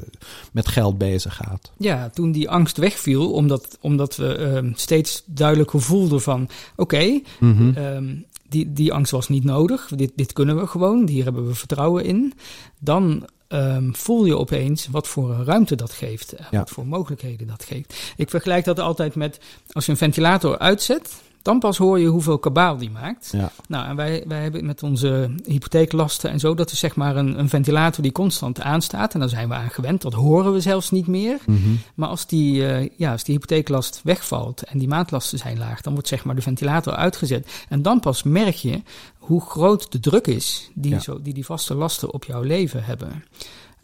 met 0.52 0.68
geld 0.68 0.98
bezig 0.98 1.34
gaat? 1.34 1.72
Ja, 1.76 2.10
toen 2.10 2.32
die 2.32 2.50
angst 2.50 2.76
wegviel, 2.76 3.32
omdat, 3.32 3.78
omdat 3.80 4.16
we 4.16 4.34
ehm, 4.34 4.72
steeds 4.74 5.22
duidelijker 5.26 5.80
voelden 5.80 6.22
van... 6.22 6.48
oké, 6.76 7.20
Mhm. 7.38 7.72
Ehm, 7.74 8.14
die, 8.52 8.72
die 8.72 8.92
angst 8.92 9.10
was 9.12 9.28
niet 9.28 9.44
nodig. 9.44 9.90
Dit, 9.96 10.12
dit 10.14 10.32
kunnen 10.32 10.56
we 10.56 10.66
gewoon. 10.66 11.08
Hier 11.08 11.24
hebben 11.24 11.46
we 11.46 11.54
vertrouwen 11.54 12.04
in. 12.04 12.32
Dan 12.80 13.28
ehm, 13.52 13.92
voel 13.92 14.24
je 14.24 14.36
opeens 14.36 14.88
wat 14.90 15.08
voor 15.08 15.44
ruimte 15.44 15.74
dat 15.74 15.92
geeft. 15.92 16.34
Ja. 16.50 16.58
Wat 16.58 16.70
voor 16.70 16.86
mogelijkheden 16.86 17.46
dat 17.46 17.64
geeft. 17.64 18.12
Ik 18.16 18.30
vergelijk 18.30 18.64
dat 18.64 18.78
altijd 18.78 19.14
met 19.14 19.40
als 19.72 19.86
je 19.86 19.92
een 19.92 19.98
ventilator 19.98 20.58
uitzet. 20.58 21.22
Dan 21.42 21.58
pas 21.58 21.76
hoor 21.76 21.98
je 21.98 22.06
hoeveel 22.06 22.38
kabaal 22.38 22.76
die 22.76 22.90
maakt. 22.90 23.28
Ja. 23.32 23.50
Nou, 23.68 23.86
en 23.86 23.96
wij, 23.96 24.24
wij 24.26 24.42
hebben 24.42 24.66
met 24.66 24.82
onze 24.82 25.34
hypotheeklasten 25.44 26.30
en 26.30 26.40
zo, 26.40 26.54
dat 26.54 26.70
is 26.72 26.78
zeg 26.78 26.96
maar 26.96 27.16
een, 27.16 27.38
een 27.38 27.48
ventilator 27.48 28.02
die 28.02 28.12
constant 28.12 28.60
aanstaat. 28.60 29.14
En 29.14 29.20
daar 29.20 29.28
zijn 29.28 29.48
we 29.48 29.54
aan 29.54 29.70
gewend, 29.70 30.02
dat 30.02 30.12
horen 30.12 30.52
we 30.52 30.60
zelfs 30.60 30.90
niet 30.90 31.06
meer. 31.06 31.38
Mhm. 31.46 31.58
Maar 31.94 32.08
als 32.08 32.26
die, 32.26 32.66
eh, 32.66 32.88
ja, 32.96 33.12
als 33.12 33.24
die 33.24 33.34
hypotheeklast 33.34 34.00
wegvalt 34.04 34.62
en 34.62 34.78
die 34.78 34.88
maandlasten 34.88 35.38
zijn 35.38 35.58
laag, 35.58 35.80
dan 35.80 35.92
wordt 35.92 36.08
zeg 36.08 36.24
maar 36.24 36.34
de 36.34 36.42
ventilator 36.42 36.94
uitgezet. 36.94 37.64
En 37.68 37.82
dan 37.82 38.00
pas 38.00 38.22
merk 38.22 38.54
je 38.54 38.82
hoe 39.18 39.40
groot 39.40 39.92
de 39.92 40.00
druk 40.00 40.26
is 40.26 40.70
die, 40.74 40.90
Ja. 40.90 40.98
zo, 40.98 41.22
die 41.22 41.34
die 41.34 41.44
vaste 41.44 41.74
lasten 41.74 42.12
op 42.12 42.24
jouw 42.24 42.42
leven 42.42 42.84
hebben. 42.84 43.24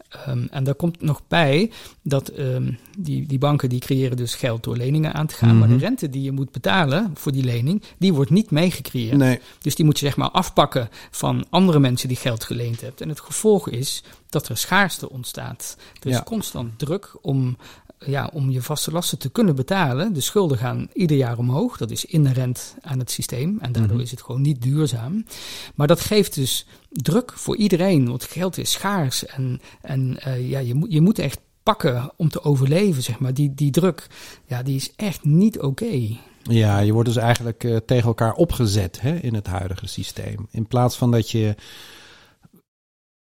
Ehm, 0.09 0.45
en 0.51 0.63
daar 0.63 0.75
komt 0.75 1.01
nog 1.01 1.21
bij 1.27 1.71
dat 2.01 2.27
ehm, 2.27 2.71
die, 2.97 3.27
die 3.27 3.37
banken 3.37 3.69
die 3.69 3.79
creëren 3.79 4.17
dus 4.17 4.35
geld 4.35 4.63
door 4.63 4.77
leningen 4.77 5.13
aan 5.13 5.27
te 5.27 5.35
gaan. 5.35 5.57
Maar 5.59 5.67
de 5.67 5.73
Mhm. 5.73 5.83
rente 5.83 6.09
die 6.09 6.21
je 6.21 6.31
moet 6.31 6.51
betalen 6.51 7.11
voor 7.13 7.31
die 7.31 7.43
lening, 7.43 7.83
die 7.97 8.13
wordt 8.13 8.31
niet 8.31 8.51
meegecreëerd. 8.51 9.17
Nee. 9.17 9.39
Dus 9.59 9.75
die 9.75 9.85
moet 9.85 9.99
je 9.99 10.05
zeg 10.05 10.17
maar 10.17 10.29
afpakken 10.31 10.89
van 11.11 11.45
andere 11.49 11.79
mensen 11.79 12.07
die 12.07 12.17
geld 12.17 12.43
geleend 12.43 12.81
hebt. 12.81 13.01
En 13.01 13.09
het 13.09 13.19
gevolg 13.19 13.69
is 13.69 14.03
dat 14.29 14.47
er 14.47 14.57
schaarste 14.57 15.09
ontstaat. 15.09 15.77
Er 16.01 16.07
is 16.09 16.15
Ja. 16.15 16.23
constant 16.23 16.79
druk 16.79 17.15
om, 17.21 17.57
ja, 18.05 18.29
om 18.33 18.49
je 18.49 18.61
vaste 18.61 18.91
lasten 18.91 19.17
te 19.17 19.29
kunnen 19.29 19.55
betalen. 19.55 20.13
De 20.13 20.21
schulden 20.21 20.57
gaan 20.57 20.89
ieder 20.93 21.17
jaar 21.17 21.37
omhoog. 21.37 21.77
Dat 21.77 21.91
is 21.91 22.05
inherent 22.05 22.75
aan 22.81 22.99
het 22.99 23.11
systeem. 23.11 23.57
En 23.61 23.71
daardoor 23.71 23.95
Mhm. 23.95 24.03
is 24.05 24.11
het 24.11 24.21
gewoon 24.21 24.41
niet 24.41 24.61
duurzaam. 24.61 25.25
Maar 25.75 25.87
dat 25.87 25.99
geeft 25.99 26.35
dus 26.35 26.65
druk 26.89 27.31
voor 27.35 27.55
iedereen. 27.55 28.07
Want 28.09 28.23
geld 28.23 28.57
is 28.57 28.71
schaars. 28.71 29.25
En, 29.25 29.61
en 29.81 30.19
eh, 30.21 30.49
ja, 30.49 30.59
je, 30.59 30.73
moet, 30.73 30.91
je 30.91 31.01
moet 31.01 31.19
echt 31.19 31.39
pakken 31.63 32.11
om 32.15 32.29
te 32.29 32.43
overleven, 32.43 33.03
zeg 33.03 33.19
maar. 33.19 33.33
Die, 33.33 33.53
die 33.53 33.71
druk, 33.71 34.07
ja, 34.45 34.63
die 34.63 34.75
is 34.75 34.93
echt 34.95 35.23
niet 35.23 35.59
oké. 35.59 36.17
Ja, 36.43 36.79
je 36.79 36.93
wordt 36.93 37.07
dus 37.07 37.17
eigenlijk 37.17 37.63
eh, 37.63 37.75
tegen 37.77 38.07
elkaar 38.07 38.33
opgezet 38.33 39.01
hè, 39.01 39.15
in 39.15 39.33
het 39.33 39.47
huidige 39.47 39.87
systeem. 39.87 40.47
In 40.51 40.67
plaats 40.67 40.97
van 40.97 41.11
dat 41.11 41.29
je. 41.31 41.55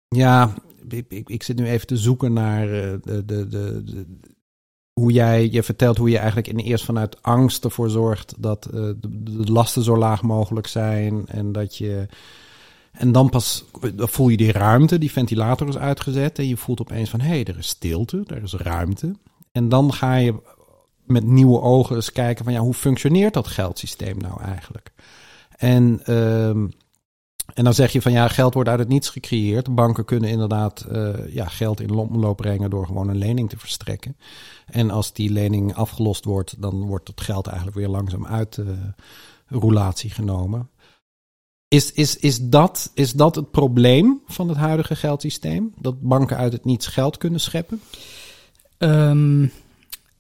Ja, 0.08 0.54
ik, 0.90 1.06
ik, 1.10 1.30
ik 1.30 1.44
zit 1.44 1.58
nu 1.58 1.66
even 1.68 1.88
te 1.88 1.98
zoeken 1.98 2.34
naar 2.34 2.64
eh, 2.64 2.94
de, 3.04 3.26
de, 3.26 3.48
de, 3.48 3.82
de- 3.84 4.06
hoe 5.00 5.12
jij. 5.12 5.50
Je 5.52 5.64
vertelt 5.64 5.98
hoe 5.98 6.10
je 6.10 6.18
eigenlijk 6.18 6.48
in 6.48 6.58
eerst 6.58 6.86
vanuit 6.86 7.24
angst 7.24 7.64
ervoor 7.64 7.90
zorgt 7.90 8.34
dat 8.38 8.66
eh, 8.66 8.90
de, 9.08 9.52
lasten 9.52 9.84
zo 9.84 9.98
laag 9.98 10.22
mogelijk 10.22 10.68
zijn. 10.68 11.24
En 11.28 11.52
dat 11.52 11.78
je. 11.78 12.06
En 12.92 13.12
dan 13.12 13.30
pas 13.30 13.66
voel 13.98 14.30
je 14.30 14.38
die 14.38 14.52
ruimte, 14.52 14.98
die 14.98 15.12
ventilator 15.12 15.68
is 15.68 15.78
uitgezet. 15.78 16.40
En 16.40 16.48
je 16.48 16.58
voelt 16.58 16.82
opeens 16.82 17.10
van 17.10 17.22
hé, 17.22 17.28
hey, 17.28 17.44
er 17.44 17.58
is 17.58 17.68
stilte, 17.68 18.24
er 18.28 18.44
is 18.44 18.54
ruimte. 18.54 19.16
En 19.52 19.70
dan 19.70 19.94
ga 19.94 20.16
je 20.16 20.36
met 21.06 21.24
nieuwe 21.24 21.62
ogen 21.62 21.96
eens 21.96 22.12
kijken 22.12 22.44
van 22.44 22.54
ja, 22.54 22.60
hoe 22.60 22.74
functioneert 22.74 23.34
dat 23.34 23.48
geldsysteem 23.48 24.18
nou 24.18 24.42
eigenlijk? 24.42 24.92
En, 25.58 26.00
ehm, 26.04 26.68
en 27.54 27.64
dan 27.64 27.74
zeg 27.74 27.92
je 27.92 28.02
van 28.02 28.12
ja, 28.12 28.28
geld 28.28 28.54
wordt 28.54 28.70
uit 28.70 28.80
het 28.80 28.88
niets 28.88 29.10
gecreëerd. 29.10 29.76
Banken 29.76 30.06
kunnen 30.06 30.30
inderdaad 30.30 30.82
eh, 30.82 31.34
ja, 31.34 31.46
geld 31.46 31.80
in 31.80 31.94
omloop 31.94 32.38
brengen 32.38 32.70
door 32.70 32.86
gewoon 32.86 33.10
een 33.10 33.18
lening 33.18 33.50
te 33.50 33.58
verstrekken. 33.58 34.18
En 34.66 34.92
als 34.92 35.14
die 35.14 35.32
lening 35.32 35.76
afgelost 35.76 36.26
wordt, 36.26 36.62
dan 36.62 36.86
wordt 36.86 37.08
het 37.08 37.22
geld 37.22 37.48
eigenlijk 37.48 37.78
weer 37.78 37.88
langzaam 37.88 38.26
uit 38.26 38.56
de 38.56 38.94
roulatie 39.48 40.10
genomen. 40.10 40.70
Is, 41.68 41.92
is, 41.92 42.18
is, 42.18 42.40
dat, 42.40 42.92
is 42.94 43.12
dat 43.12 43.36
het 43.36 43.52
probleem 43.52 44.22
van 44.26 44.50
het 44.50 44.58
huidige 44.58 44.96
geldsysteem? 44.96 45.74
Dat 45.80 46.02
banken 46.02 46.38
uit 46.38 46.54
het 46.54 46.66
niets 46.66 46.88
geld 46.88 47.18
kunnen 47.18 47.40
scheppen? 47.40 47.82
Ehm, 48.78 49.48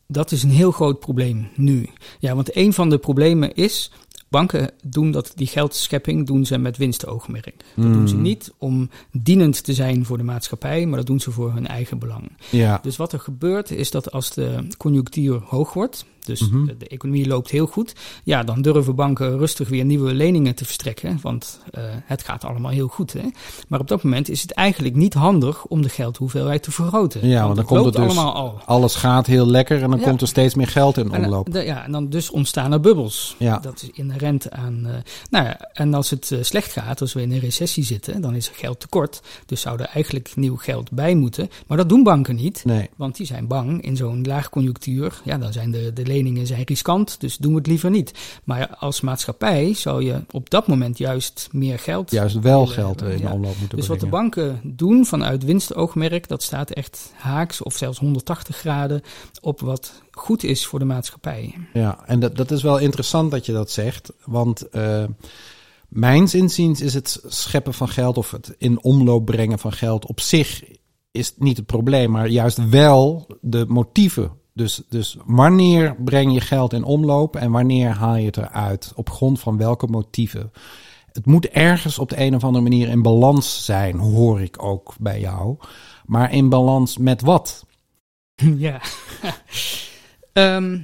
dat 0.07 0.31
is 0.31 0.43
een 0.43 0.49
heel 0.49 0.71
groot 0.71 0.99
probleem 0.99 1.49
nu. 1.55 1.89
Ja, 2.19 2.35
want 2.35 2.55
een 2.55 2.73
van 2.73 2.89
de 2.89 2.97
problemen 2.97 3.53
is. 3.53 3.91
Banken 4.29 4.71
doen 4.83 5.11
dat, 5.11 5.31
die 5.35 5.47
geldschepping 5.47 6.27
doen 6.27 6.45
ze 6.45 6.57
met 6.57 6.77
winstoogmerk. 6.77 7.63
Dat 7.75 7.93
doen 7.93 8.07
ze 8.07 8.15
Mm. 8.15 8.21
niet 8.21 8.53
om 8.57 8.89
dienend 9.11 9.63
te 9.63 9.73
zijn 9.73 10.05
voor 10.05 10.17
de 10.17 10.23
maatschappij, 10.23 10.85
maar 10.85 10.97
dat 10.97 11.07
doen 11.07 11.19
ze 11.19 11.31
voor 11.31 11.53
hun 11.53 11.67
eigen 11.67 11.99
belang. 11.99 12.31
Ja. 12.49 12.79
Dus 12.81 12.95
wat 12.97 13.13
er 13.13 13.19
gebeurt 13.19 13.71
is 13.71 13.91
dat 13.91 14.11
als 14.11 14.33
de 14.33 14.67
conjunctuur 14.77 15.41
hoog 15.45 15.73
wordt, 15.73 16.05
dus 16.27 16.49
Mhm. 16.49 16.65
de, 16.65 16.77
de 16.77 16.87
economie 16.87 17.27
loopt 17.27 17.49
heel 17.49 17.65
goed, 17.67 17.93
ja, 18.23 18.43
dan 18.43 18.61
durven 18.61 18.95
banken 18.95 19.37
rustig 19.37 19.69
weer 19.69 19.85
nieuwe 19.85 20.13
leningen 20.13 20.55
te 20.55 20.65
verstrekken, 20.65 21.19
want 21.21 21.59
eh, 21.71 21.83
het 22.05 22.23
gaat 22.23 22.43
allemaal 22.43 22.71
heel 22.71 22.87
goed. 22.87 23.13
Hè? 23.13 23.21
Maar 23.67 23.79
op 23.79 23.87
dat 23.87 24.03
moment 24.03 24.29
is 24.29 24.41
het 24.41 24.51
eigenlijk 24.51 24.95
niet 24.95 25.13
handig 25.13 25.65
om 25.65 25.81
de 25.81 25.89
geldhoeveelheid 25.89 26.63
te 26.63 26.71
vergroten. 26.71 27.27
Ja, 27.27 27.43
want 27.43 27.55
dan 27.55 27.65
komt 27.65 27.85
het 27.85 27.93
dus- 27.93 28.03
allemaal 28.03 28.33
al. 28.33 28.59
Alles 28.65 28.95
gaat 28.95 29.25
heel 29.27 29.47
lekker 29.47 29.81
en 29.83 29.89
dan 29.89 29.99
Ja. 29.99 30.05
komt 30.05 30.21
er 30.21 30.27
steeds 30.27 30.55
meer 30.55 30.67
geld 30.67 30.97
in 30.97 31.11
En, 31.11 31.19
eh, 31.19 31.23
omloop. 31.25 31.51
de- 31.51 31.63
ja, 31.63 31.83
en 31.85 31.91
dan 31.91 32.09
dus 32.09 32.29
ontstaan 32.29 32.71
er 32.71 32.79
bubbels. 32.79 33.35
Ja. 33.39 33.57
Dat 33.59 33.81
is 33.81 33.89
inherent 33.93 34.51
aan. 34.51 34.85
eh, 34.85 34.93
nou 35.29 35.45
ja, 35.45 35.59
en 35.73 35.93
als 35.93 36.09
het 36.09 36.35
slecht 36.41 36.71
gaat, 36.71 37.01
als 37.01 37.13
we 37.13 37.21
in 37.21 37.31
een 37.31 37.39
recessie 37.39 37.83
zitten, 37.83 38.21
dan 38.21 38.35
is 38.35 38.47
er 38.49 38.55
geld 38.55 38.79
tekort. 38.79 39.21
Dus 39.45 39.61
zou 39.61 39.79
er 39.79 39.85
eigenlijk 39.93 40.31
nieuw 40.35 40.55
geld 40.55 40.91
bij 40.91 41.15
moeten. 41.15 41.49
Maar 41.67 41.77
dat 41.77 41.89
doen 41.89 42.03
banken 42.03 42.35
niet. 42.35 42.61
Nee. 42.65 42.89
Want 42.95 43.15
die 43.17 43.25
zijn 43.25 43.47
bang 43.47 43.81
in 43.81 43.95
zo'n 43.95 44.23
laagconjunctuur. 44.25 45.21
Ja, 45.23 45.37
dan 45.37 45.53
zijn 45.53 45.71
de, 45.71 45.93
de 45.93 46.03
leningen 46.17 46.47
zijn 46.47 46.63
riskant, 46.65 47.19
dus 47.19 47.37
doen 47.37 47.51
we 47.51 47.57
het 47.57 47.67
liever 47.67 47.89
niet. 47.89 48.13
Maar 48.43 48.75
als 48.75 49.01
maatschappij 49.01 49.73
zou 49.73 50.03
je 50.03 50.25
op 50.31 50.49
dat 50.49 50.67
moment 50.67 50.97
juist 50.97 51.49
meer 51.51 51.79
geld. 51.79 52.11
Juist 52.11 52.39
wel 52.39 52.65
geld 52.65 52.99
hebben, 52.99 53.17
in 53.17 53.23
ja. 53.23 53.33
omloop 53.33 53.59
moeten 53.59 53.77
Dus 53.77 53.87
wat 53.87 53.99
de 53.99 54.07
banken 54.07 54.59
doen 54.63 55.05
vanuit 55.05 55.43
winstoogmerk, 55.43 56.27
dat 56.27 56.43
staat 56.43 56.71
echt 56.71 57.11
haaks 57.15 57.61
of 57.61 57.75
zelfs 57.75 57.99
180 57.99 58.57
graden 58.57 59.01
op 59.41 59.59
wat 59.59 60.01
goed 60.11 60.43
is 60.43 60.65
voor 60.65 60.79
de 60.79 60.85
maatschappij. 60.85 61.55
Ja, 61.73 61.99
en 62.05 62.19
dat, 62.19 62.35
dat 62.35 62.51
is 62.51 62.61
wel 62.61 62.77
interessant 62.77 63.31
dat 63.31 63.45
je 63.45 63.51
dat 63.51 63.71
zegt. 63.71 64.13
Want 64.25 64.69
eh 64.69 65.03
mijns 65.87 66.35
inziens 66.35 66.81
is 66.81 66.93
het 66.93 67.23
scheppen 67.25 67.73
van 67.73 67.89
geld 67.89 68.17
of 68.17 68.31
het 68.31 68.55
in 68.57 68.83
omloop 68.83 69.25
brengen 69.25 69.59
van 69.59 69.71
geld 69.71 70.05
op 70.05 70.19
zich 70.19 70.63
is 71.11 71.33
niet 71.37 71.57
het 71.57 71.65
probleem, 71.65 72.11
maar 72.11 72.27
juist 72.27 72.69
wel 72.69 73.27
de 73.41 73.65
motieven. 73.67 74.31
Dus, 74.57 74.81
dus 74.89 75.17
wanneer 75.25 75.95
breng 75.95 76.33
je 76.33 76.41
geld 76.41 76.73
in 76.73 76.83
omloop 76.83 77.35
en 77.35 77.51
wanneer 77.51 77.89
haal 77.89 78.15
je 78.15 78.25
het 78.25 78.37
eruit? 78.37 78.91
Op 78.95 79.09
grond 79.09 79.39
van 79.39 79.57
welke 79.57 79.87
motieven? 79.87 80.51
Het 81.11 81.25
moet 81.25 81.47
ergens 81.47 81.99
op 81.99 82.09
de 82.09 82.19
een 82.21 82.35
of 82.35 82.43
andere 82.43 82.63
manier 82.63 82.89
in 82.89 83.01
balans 83.01 83.65
zijn, 83.65 83.97
hoor 83.97 84.41
ik 84.41 84.63
ook 84.63 84.93
bij 84.99 85.19
jou. 85.19 85.57
Maar 86.05 86.33
in 86.33 86.49
balans 86.49 86.97
met 86.97 87.21
wat? 87.21 87.65
Ja. 88.57 88.81
Ehm, 90.33 90.79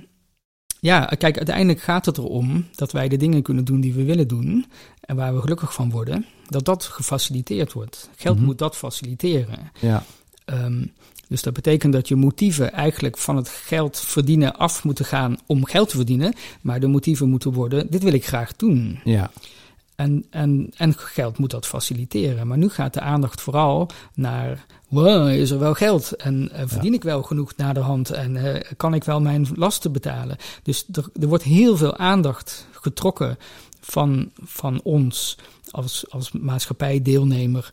ja, 0.79 1.05
kijk, 1.05 1.37
uiteindelijk 1.37 1.81
gaat 1.81 2.05
het 2.05 2.17
erom 2.17 2.65
dat 2.75 2.91
wij 2.91 3.07
de 3.07 3.17
dingen 3.17 3.41
kunnen 3.41 3.65
doen 3.65 3.81
die 3.81 3.93
we 3.93 4.03
willen 4.03 4.27
doen 4.27 4.65
en 5.01 5.15
waar 5.15 5.33
we 5.35 5.41
gelukkig 5.41 5.73
van 5.73 5.89
worden, 5.91 6.25
dat 6.47 6.65
dat 6.65 6.83
gefaciliteerd 6.83 7.73
wordt. 7.73 8.09
Geld 8.15 8.35
Mhm. 8.35 8.45
moet 8.45 8.57
dat 8.57 8.77
faciliteren. 8.77 9.71
Ja, 9.79 10.03
Ehm, 10.45 10.85
dus 11.33 11.41
dat 11.41 11.53
betekent 11.53 11.93
dat 11.93 12.07
je 12.07 12.15
motieven 12.15 12.71
eigenlijk 12.71 13.17
van 13.17 13.35
het 13.35 13.49
geld 13.49 13.99
verdienen 13.99 14.55
af 14.55 14.83
moeten 14.83 15.05
gaan 15.05 15.37
om 15.45 15.65
geld 15.65 15.89
te 15.89 15.95
verdienen, 15.95 16.33
maar 16.61 16.79
de 16.79 16.87
motieven 16.87 17.29
moeten 17.29 17.53
worden, 17.53 17.87
dit 17.89 18.03
wil 18.03 18.13
ik 18.13 18.25
graag 18.25 18.55
doen. 18.55 18.99
ja, 19.03 19.31
En, 19.95 20.25
en, 20.29 20.71
en 20.77 20.93
geld 20.97 21.37
moet 21.37 21.51
dat 21.51 21.67
faciliteren. 21.67 22.47
Maar 22.47 22.57
nu 22.57 22.69
gaat 22.69 22.93
de 22.93 22.99
aandacht 22.99 23.41
vooral 23.41 23.89
naar. 24.13 24.65
Wow, 24.87 25.29
is 25.29 25.51
er 25.51 25.59
wel 25.59 25.73
geld? 25.73 26.11
En 26.11 26.51
eh, 26.51 26.63
verdien 26.67 26.93
ik 26.93 27.03
wel 27.03 27.23
genoeg 27.23 27.55
naar 27.55 27.73
de 27.73 27.79
hand? 27.79 28.09
En 28.09 28.35
eh, 28.35 28.71
kan 28.77 28.93
ik 28.93 29.03
wel 29.03 29.21
mijn 29.21 29.47
lasten 29.55 29.91
betalen? 29.91 30.37
Dus 30.63 30.85
er, 30.91 31.05
er 31.21 31.27
wordt 31.27 31.43
heel 31.43 31.77
veel 31.77 31.97
aandacht 31.97 32.67
getrokken 32.71 33.37
van, 33.79 34.31
van 34.43 34.81
ons 34.83 35.37
als, 35.71 36.05
als 36.09 36.31
maatschappijdeelnemer 36.31 37.71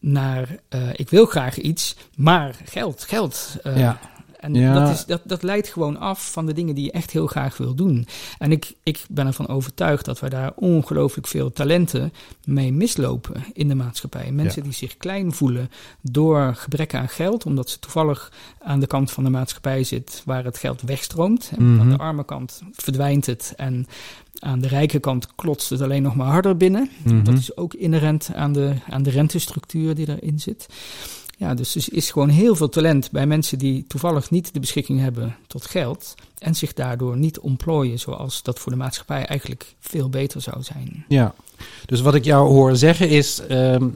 naar. 0.00 0.48
eh, 0.68 0.80
ik 0.92 1.10
wil 1.10 1.26
graag 1.26 1.58
iets, 1.58 1.96
maar 2.16 2.54
geld, 2.64 3.04
geld. 3.04 3.56
eh, 3.62 3.78
ja. 3.78 3.98
En 4.40 4.54
Ja. 4.54 4.74
dat, 4.74 4.88
is, 4.94 5.04
dat, 5.04 5.20
dat 5.24 5.42
leidt 5.42 5.68
gewoon 5.68 5.96
af 5.98 6.32
van 6.32 6.46
de 6.46 6.52
dingen 6.52 6.74
die 6.74 6.84
je 6.84 6.92
echt 6.92 7.10
heel 7.10 7.26
graag 7.26 7.56
wil 7.56 7.74
doen. 7.74 8.06
En 8.38 8.52
ik, 8.52 8.72
ik 8.82 9.04
ben 9.10 9.26
ervan 9.26 9.48
overtuigd 9.48 10.04
dat 10.04 10.20
wij 10.20 10.30
daar 10.30 10.52
ongelooflijk 10.56 11.26
veel 11.26 11.52
talenten 11.52 12.12
mee 12.44 12.72
mislopen 12.72 13.44
in 13.52 13.68
de 13.68 13.74
maatschappij. 13.74 14.32
Mensen 14.32 14.62
Ja. 14.62 14.68
die 14.68 14.76
zich 14.76 14.96
klein 14.96 15.32
voelen 15.32 15.70
door 16.02 16.54
gebrek 16.54 16.94
aan 16.94 17.08
geld, 17.08 17.44
omdat 17.46 17.70
ze 17.70 17.78
toevallig 17.78 18.32
aan 18.62 18.80
de 18.80 18.86
kant 18.86 19.10
van 19.10 19.24
de 19.24 19.30
maatschappij 19.30 19.84
zit 19.84 20.22
waar 20.24 20.44
het 20.44 20.58
geld 20.58 20.82
wegstroomt. 20.82 21.50
En 21.56 21.68
Mhm. 21.72 21.80
Aan 21.80 21.88
de 21.90 21.98
arme 21.98 22.24
kant 22.24 22.62
verdwijnt 22.72 23.26
het 23.26 23.52
en 23.56 23.86
aan 24.38 24.60
de 24.60 24.68
rijke 24.68 24.98
kant 24.98 25.34
klotst 25.34 25.70
het 25.70 25.80
alleen 25.80 26.02
nog 26.02 26.14
maar 26.14 26.26
harder 26.30 26.56
binnen. 26.56 26.90
Mhm. 27.04 27.22
Dat 27.24 27.34
is 27.38 27.56
ook 27.56 27.74
inherent 27.74 28.30
aan 28.34 28.52
de, 28.52 28.74
aan 28.88 29.02
de 29.02 29.10
rentestructuur 29.10 29.94
die 29.94 30.08
erin 30.08 30.38
zit. 30.40 30.66
Ja, 31.40 31.54
dus 31.54 31.74
er 31.74 31.86
is 31.90 32.10
gewoon 32.10 32.28
heel 32.28 32.56
veel 32.56 32.68
talent 32.68 33.10
bij 33.10 33.26
mensen 33.26 33.58
die 33.58 33.84
toevallig 33.86 34.30
niet 34.30 34.54
de 34.54 34.60
beschikking 34.60 35.00
hebben 35.00 35.36
tot 35.46 35.66
geld. 35.66 36.14
En 36.38 36.54
zich 36.54 36.72
daardoor 36.72 37.16
niet 37.16 37.38
ontplooien 37.38 37.98
zoals 37.98 38.42
dat 38.42 38.58
voor 38.58 38.72
de 38.72 38.78
maatschappij 38.78 39.26
eigenlijk 39.26 39.74
veel 39.78 40.08
beter 40.08 40.40
zou 40.40 40.62
zijn. 40.62 41.04
Ja, 41.08 41.34
dus 41.86 42.00
wat 42.00 42.14
ik 42.14 42.24
jou 42.24 42.48
hoor 42.48 42.76
zeggen 42.76 43.08
is, 43.08 43.40
ehm, 43.48 43.88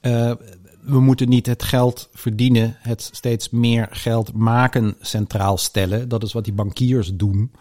eh, 0.00 0.32
we 0.80 1.00
moeten 1.00 1.28
niet 1.28 1.46
het 1.46 1.62
geld 1.62 2.08
verdienen, 2.12 2.76
het 2.78 3.10
steeds 3.12 3.50
meer 3.50 3.88
geld 3.90 4.32
maken 4.32 4.96
centraal 5.00 5.56
stellen. 5.56 6.08
Dat 6.08 6.22
is 6.22 6.32
wat 6.32 6.44
die 6.44 6.52
bankiers 6.52 7.10
doen. 7.14 7.52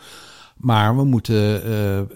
Maar 0.58 0.96
we 0.96 1.04
moeten, 1.04 1.64
eh, 1.64 2.00
eh, 2.00 2.08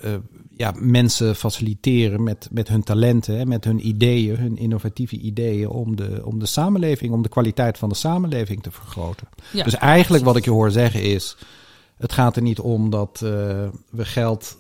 ja, 0.57 0.74
mensen 0.79 1.36
faciliteren 1.36 2.24
met, 2.24 2.48
met 2.51 2.67
hun 2.67 2.83
talenten, 2.83 3.38
hè, 3.38 3.45
met 3.45 3.63
hun 3.63 3.88
ideeën, 3.88 4.38
hun 4.38 4.57
innovatieve 4.57 5.17
ideeën 5.17 5.67
om 5.67 5.95
de, 5.95 6.22
om 6.25 6.39
de 6.39 6.45
samenleving, 6.45 7.13
om 7.13 7.22
de 7.22 7.29
kwaliteit 7.29 7.77
van 7.77 7.89
de 7.89 7.95
samenleving 7.95 8.63
te 8.63 8.72
vergroten. 8.72 9.27
Ja, 9.51 9.63
dus 9.63 9.75
eigenlijk 9.75 10.24
wat 10.24 10.36
ik 10.36 10.45
je 10.45 10.51
hoor 10.51 10.72
zeggen 10.72 11.01
is, 11.01 11.38
het 11.98 12.13
gaat 12.13 12.36
er 12.36 12.41
niet 12.41 12.60
om 12.60 12.89
dat 12.89 13.22
uh, 13.24 13.29
we 13.89 14.05
geld, 14.05 14.57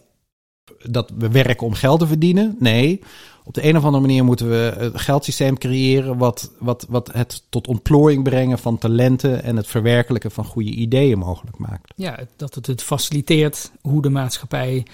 dat 0.89 1.11
we 1.17 1.29
werken 1.29 1.67
om 1.67 1.73
geld 1.73 1.99
te 1.99 2.07
verdienen. 2.07 2.55
Nee, 2.59 3.01
op 3.43 3.53
de 3.53 3.67
een 3.67 3.77
of 3.77 3.83
andere 3.83 4.05
manier 4.05 4.23
moeten 4.23 4.49
we 4.49 4.73
een 4.77 4.99
geldsysteem 4.99 5.57
creëren 5.57 6.17
wat, 6.17 6.51
wat, 6.59 6.85
wat 6.89 7.11
het 7.13 7.43
tot 7.49 7.67
ontplooiing 7.67 8.23
brengen 8.23 8.59
van 8.59 8.77
talenten 8.77 9.43
en 9.43 9.55
het 9.55 9.67
verwerkelijken 9.67 10.31
van 10.31 10.45
goede 10.45 10.69
ideeën 10.69 11.17
mogelijk 11.17 11.57
maakt. 11.57 11.93
Ja, 11.95 12.19
dat 12.35 12.55
het 12.55 12.67
het 12.67 12.83
faciliteert 12.83 13.71
hoe 13.81 14.01
de 14.01 14.09
maatschappij 14.09 14.85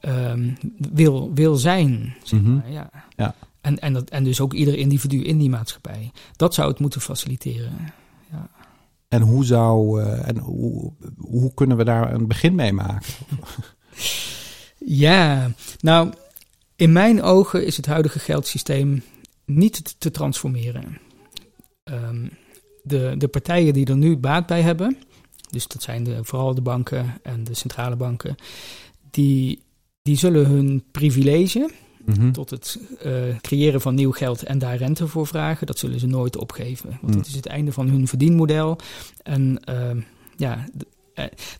um, 0.00 0.56
wil, 0.92 1.34
wil 1.34 1.56
zijn. 1.56 2.14
Zeg 2.22 2.40
Mhm. 2.40 2.54
maar. 2.54 2.70
ja. 2.70 2.90
Ja. 3.16 3.34
En, 3.60 3.78
en, 3.78 3.92
dat, 3.92 4.10
en 4.10 4.24
dus 4.24 4.40
ook 4.40 4.52
ieder 4.52 4.78
individu 4.78 5.24
in 5.24 5.38
die 5.38 5.50
maatschappij. 5.50 6.10
Dat 6.36 6.54
zou 6.54 6.68
het 6.68 6.78
moeten 6.78 7.00
faciliteren. 7.00 7.72
En 9.08 9.22
hoe 9.22 9.44
zou 9.44 10.02
uh, 10.02 10.28
en 10.28 10.38
hoe, 10.38 10.92
hoe 11.16 11.54
kunnen 11.54 11.76
we 11.76 11.84
daar 11.84 12.12
een 12.14 12.26
begin 12.26 12.54
mee 12.54 12.72
maken? 12.72 13.12
Ja, 14.84 15.50
nou, 15.80 16.12
in 16.76 16.92
mijn 16.92 17.22
ogen 17.22 17.66
is 17.66 17.76
het 17.76 17.86
huidige 17.86 18.18
geldsysteem 18.18 19.02
niet 19.44 19.94
te 20.00 20.10
transformeren. 20.10 20.98
Um, 21.84 22.30
de, 22.82 23.14
de 23.18 23.28
partijen 23.28 23.72
die 23.72 23.86
er 23.86 23.96
nu 23.96 24.16
baat 24.16 24.46
bij 24.46 24.62
hebben, 24.62 24.96
dus 25.50 25.66
dat 25.66 25.82
zijn 25.82 26.04
de, 26.04 26.18
vooral 26.24 26.54
de 26.54 26.60
banken 26.60 27.14
en 27.22 27.44
de 27.44 27.54
centrale 27.54 27.96
banken, 27.96 28.34
die, 29.10 29.62
die 30.08 30.16
zullen 30.16 30.46
hun 30.46 30.84
privilege 30.90 31.70
mm-hmm. 32.04 32.32
tot 32.32 32.50
het 32.50 32.80
uh, 33.06 33.12
creëren 33.40 33.80
van 33.80 33.94
nieuw 33.94 34.12
geld 34.12 34.42
en 34.42 34.58
daar 34.58 34.76
rente 34.76 35.08
voor 35.08 35.26
vragen, 35.26 35.66
dat 35.66 35.78
zullen 35.78 36.00
ze 36.00 36.06
nooit 36.06 36.36
opgeven. 36.36 36.88
Want 37.00 37.14
mm. 37.14 37.18
dat 37.18 37.26
is 37.26 37.34
het 37.34 37.46
einde 37.46 37.72
van 37.72 37.88
hun 37.88 38.08
verdienmodel. 38.08 38.78
En 39.22 39.62
uh, 39.70 40.02
ja, 40.36 40.64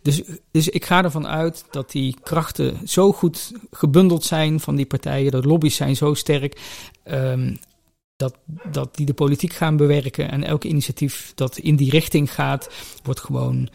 dus, 0.01 0.21
dus 0.51 0.69
ik 0.69 0.85
ga 0.85 1.03
ervan 1.03 1.27
uit 1.27 1.65
dat 1.71 1.91
die 1.91 2.15
krachten 2.23 2.87
zo 2.87 3.11
goed 3.11 3.51
gebundeld 3.71 4.23
zijn 4.23 4.59
van 4.59 4.75
die 4.75 4.85
partijen, 4.85 5.31
dat 5.31 5.45
lobby's 5.45 5.75
zijn 5.75 5.95
zo 5.95 6.13
sterk, 6.13 6.61
um, 7.03 7.57
dat, 8.15 8.37
dat 8.71 8.95
die 8.95 9.05
de 9.05 9.13
politiek 9.13 9.53
gaan 9.53 9.77
bewerken. 9.77 10.31
En 10.31 10.43
elk 10.43 10.63
initiatief 10.63 11.31
dat 11.35 11.57
in 11.57 11.75
die 11.75 11.89
richting 11.89 12.33
gaat, 12.33 12.69
wordt 13.03 13.19
gewoon 13.19 13.69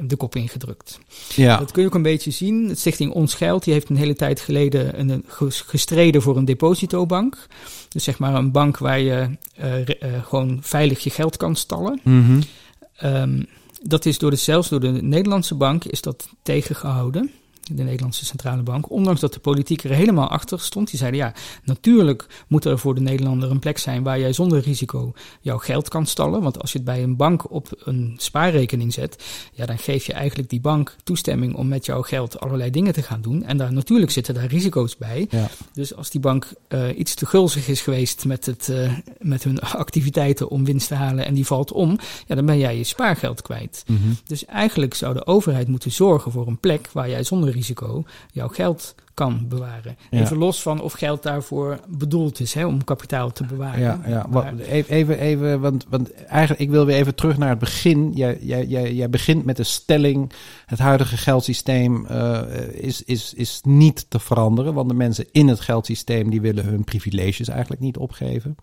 de 0.00 0.16
kop 0.16 0.36
ingedrukt. 0.36 0.98
Ja. 1.34 1.56
Dat 1.56 1.70
kun 1.70 1.82
je 1.82 1.88
ook 1.88 1.94
een 1.94 2.02
beetje 2.02 2.30
zien. 2.30 2.68
Het 2.68 2.78
Stichting 2.78 3.12
Ons 3.12 3.34
Geld 3.34 3.64
die 3.64 3.72
heeft 3.72 3.88
een 3.88 3.96
hele 3.96 4.14
tijd 4.14 4.40
geleden 4.40 5.10
een, 5.10 5.24
gestreden 5.48 6.22
voor 6.22 6.36
een 6.36 6.44
depositobank. 6.44 7.46
Dus 7.88 8.04
zeg 8.04 8.18
maar 8.18 8.34
een 8.34 8.50
bank 8.50 8.78
waar 8.78 9.00
je 9.00 9.28
uh, 9.60 10.24
gewoon 10.24 10.58
veilig 10.62 11.04
je 11.04 11.10
geld 11.10 11.36
kan 11.36 11.56
stallen. 11.56 12.00
Mm-hmm. 12.02 12.40
Um, 13.04 13.46
dat 13.82 14.06
is 14.06 14.18
door 14.18 14.30
de, 14.30 14.36
zelfs 14.36 14.68
door 14.68 14.80
de 14.80 15.02
Nederlandse 15.02 15.54
bank 15.54 15.84
is 15.84 16.00
dat 16.00 16.28
tegengehouden. 16.42 17.30
De 17.72 17.82
Nederlandse 17.82 18.24
Centrale 18.24 18.62
Bank. 18.62 18.90
Ondanks 18.90 19.20
dat 19.20 19.32
de 19.32 19.40
politiek 19.40 19.84
er 19.84 19.90
helemaal 19.90 20.28
achter 20.28 20.60
stond. 20.60 20.90
Die 20.90 20.98
zeiden 20.98 21.20
ja, 21.20 21.32
natuurlijk 21.64 22.44
moet 22.48 22.64
er 22.64 22.78
voor 22.78 22.94
de 22.94 23.00
Nederlander 23.00 23.50
een 23.50 23.58
plek 23.58 23.78
zijn 23.78 24.02
waar 24.02 24.20
jij 24.20 24.32
zonder 24.32 24.60
risico 24.60 25.12
jouw 25.40 25.58
geld 25.58 25.88
kan 25.88 26.06
stallen. 26.06 26.42
Want 26.42 26.60
als 26.60 26.72
je 26.72 26.78
het 26.78 26.86
bij 26.86 27.02
een 27.02 27.16
bank 27.16 27.50
op 27.50 27.68
een 27.84 28.14
spaarrekening 28.18 28.92
zet, 28.92 29.24
ja, 29.52 29.66
dan 29.66 29.78
geef 29.78 30.06
je 30.06 30.12
eigenlijk 30.12 30.48
die 30.48 30.60
bank 30.60 30.96
toestemming 31.04 31.54
om 31.54 31.68
met 31.68 31.86
jouw 31.86 32.02
geld 32.02 32.40
allerlei 32.40 32.70
dingen 32.70 32.92
te 32.92 33.02
gaan 33.02 33.20
doen. 33.20 33.44
En 33.44 33.56
daar 33.56 33.72
natuurlijk 33.72 34.10
zitten 34.10 34.34
daar 34.34 34.46
risico's 34.46 34.96
bij. 34.96 35.26
Ja. 35.30 35.48
Dus 35.72 35.94
als 35.94 36.10
die 36.10 36.20
bank 36.20 36.52
uh, 36.68 36.98
iets 36.98 37.14
te 37.14 37.26
gulzig 37.26 37.68
is 37.68 37.80
geweest 37.80 38.24
met, 38.24 38.46
het, 38.46 38.68
uh, 38.70 38.92
met 39.18 39.44
hun 39.44 39.60
activiteiten 39.60 40.48
om 40.48 40.64
winst 40.64 40.88
te 40.88 40.94
halen 40.94 41.26
en 41.26 41.34
die 41.34 41.46
valt 41.46 41.72
om, 41.72 41.98
ja, 42.26 42.34
dan 42.34 42.46
ben 42.46 42.58
jij 42.58 42.76
je 42.76 42.84
spaargeld 42.84 43.42
kwijt. 43.42 43.84
Mm-hmm. 43.86 44.16
Dus 44.24 44.44
eigenlijk 44.44 44.94
zou 44.94 45.14
de 45.14 45.26
overheid 45.26 45.68
moeten 45.68 45.92
zorgen 45.92 46.32
voor 46.32 46.46
een 46.46 46.58
plek 46.58 46.88
waar 46.92 47.08
jij 47.08 47.24
zonder 47.24 47.55
risico 47.56 48.04
jouw 48.32 48.48
geld 48.48 48.94
kan 49.16 49.48
bewaren. 49.48 49.96
Ja. 50.10 50.20
Even 50.20 50.36
los 50.36 50.62
van 50.62 50.80
of 50.80 50.92
geld 50.92 51.22
daarvoor 51.22 51.80
bedoeld 51.88 52.40
is, 52.40 52.54
hè, 52.54 52.66
om 52.66 52.84
kapitaal 52.84 53.32
te 53.32 53.44
bewaren. 53.44 53.80
Ja, 53.80 54.00
ja. 54.06 54.26
Maar- 54.30 54.58
even, 54.58 55.18
even 55.18 55.60
want, 55.60 55.86
want 55.88 56.12
eigenlijk, 56.14 56.60
ik 56.60 56.70
wil 56.70 56.86
weer 56.86 56.96
even 56.96 57.14
terug 57.14 57.38
naar 57.38 57.48
het 57.48 57.58
begin. 57.58 58.12
Jij, 58.12 58.38
jij, 58.40 58.66
jij, 58.66 58.94
jij 58.94 59.10
begint 59.10 59.44
met 59.44 59.56
de 59.56 59.64
stelling: 59.64 60.32
het 60.66 60.78
huidige 60.78 61.16
geldsysteem 61.16 62.06
uh, 62.10 62.40
is, 62.72 63.02
is, 63.02 63.34
is 63.34 63.60
niet 63.64 64.06
te 64.08 64.18
veranderen. 64.18 64.74
Want 64.74 64.88
de 64.88 64.94
mensen 64.94 65.26
in 65.32 65.48
het 65.48 65.60
geldsysteem 65.60 66.30
die 66.30 66.40
willen 66.40 66.64
hun 66.64 66.84
privileges 66.84 67.48
eigenlijk 67.48 67.80
niet 67.80 67.96
opgeven. 67.96 68.56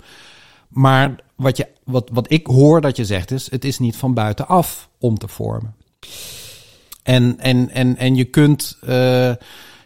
Maar 0.68 1.16
wat, 1.36 1.58
je, 1.58 1.68
wat, 1.84 2.10
wat 2.14 2.32
ik 2.32 2.48
hoor 2.48 2.82
dat 2.82 2.98
je 2.98 3.06
zegt 3.06 3.32
is: 3.32 3.52
het 3.52 3.66
is 3.66 3.80
niet 3.80 3.96
van 3.96 4.14
buitenaf 4.14 4.90
om 5.00 5.18
te 5.18 5.28
vormen. 5.28 5.76
En, 7.04 7.40
en, 7.40 7.70
en, 7.70 7.98
en 7.98 8.16
je 8.16 8.24
kunt. 8.24 8.78
Uh, 8.84 9.32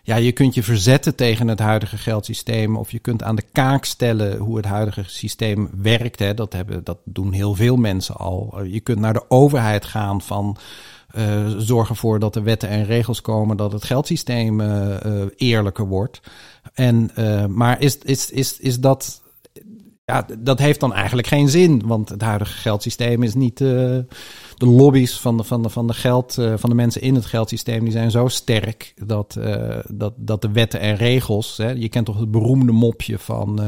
ja, 0.03 0.15
je 0.15 0.31
kunt 0.31 0.53
je 0.53 0.63
verzetten 0.63 1.15
tegen 1.15 1.47
het 1.47 1.59
huidige 1.59 1.97
geldsysteem. 1.97 2.77
Of 2.77 2.91
je 2.91 2.99
kunt 2.99 3.23
aan 3.23 3.35
de 3.35 3.43
kaak 3.51 3.85
stellen 3.85 4.37
hoe 4.37 4.57
het 4.57 4.65
huidige 4.65 5.03
systeem 5.05 5.69
werkt. 5.81 6.19
Hè. 6.19 6.33
Dat, 6.33 6.53
hebben, 6.53 6.83
dat 6.83 6.97
doen 7.03 7.31
heel 7.31 7.55
veel 7.55 7.75
mensen 7.75 8.15
al. 8.15 8.63
Je 8.63 8.79
kunt 8.79 8.99
naar 8.99 9.13
de 9.13 9.29
overheid 9.29 9.85
gaan 9.85 10.21
van. 10.21 10.57
Uh, 11.17 11.47
zorg 11.57 11.89
ervoor 11.89 12.19
dat 12.19 12.35
er 12.35 12.43
wetten 12.43 12.69
en 12.69 12.85
regels 12.85 13.21
komen 13.21 13.57
dat 13.57 13.71
het 13.71 13.83
geldsysteem 13.83 14.61
eerlijker 15.35 15.87
wordt. 15.87 16.19
En, 16.73 17.11
maar 17.49 17.81
is, 17.81 17.97
is, 17.97 18.31
is, 18.31 18.59
is 18.59 18.79
dat. 18.79 19.21
Ja, 20.11 20.25
dat 20.39 20.59
heeft 20.59 20.79
dan 20.79 20.93
eigenlijk 20.93 21.27
geen 21.27 21.49
zin. 21.49 21.81
Want 21.85 22.09
het 22.09 22.21
huidige 22.21 22.53
geldsysteem 22.53 23.23
is 23.23 23.33
niet 23.33 23.57
de 23.57 24.05
lobby's 24.57 25.19
van 25.19 25.37
de, 25.37 25.43
van 25.43 25.63
de, 25.63 25.69
van 25.69 25.87
de, 25.87 25.93
geld, 25.93 26.37
uh, 26.37 26.53
van 26.57 26.69
de 26.69 26.75
mensen 26.75 27.01
in 27.01 27.15
het 27.15 27.25
geldsysteem, 27.25 27.83
die 27.83 27.91
zijn 27.91 28.11
zo 28.11 28.27
sterk 28.27 28.93
dat, 29.05 29.35
uh, 29.39 29.77
dat, 29.87 30.13
dat 30.15 30.41
de 30.41 30.51
wetten 30.51 30.79
en 30.79 30.95
regels. 30.95 31.57
Hè, 31.57 31.69
je 31.69 31.89
kent 31.89 32.05
toch 32.05 32.19
het 32.19 32.31
beroemde 32.31 32.71
mopje 32.71 33.19
van 33.19 33.61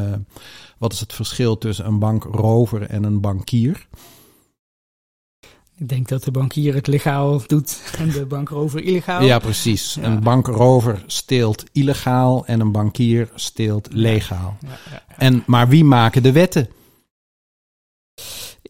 wat 0.77 0.93
is 0.93 0.99
het 0.99 1.13
verschil 1.13 1.57
tussen 1.57 1.85
een 1.85 1.99
bankrover 1.99 2.81
en 2.81 3.03
een 3.03 3.21
bankier? 3.21 3.87
Ik 5.79 5.89
denk 5.89 6.07
dat 6.07 6.23
de 6.23 6.31
bankier 6.31 6.73
het 6.73 6.87
legaal 6.87 7.41
doet 7.47 7.81
en 7.97 8.09
de 8.09 8.25
bankrover 8.25 8.83
illegaal. 8.83 9.23
Ja, 9.23 9.39
precies. 9.39 9.93
Ja. 9.93 10.03
Een 10.03 10.19
bankrover 10.19 11.03
steelt 11.05 11.63
illegaal 11.71 12.45
en 12.45 12.59
een 12.59 12.71
bankier 12.71 13.29
steelt 13.35 13.87
legaal. 13.91 14.57
Ja, 14.59 14.77
ja, 14.91 15.03
en, 15.17 15.43
maar 15.45 15.67
wie 15.67 15.83
maken 15.83 16.23
de 16.23 16.31
wetten? 16.31 16.69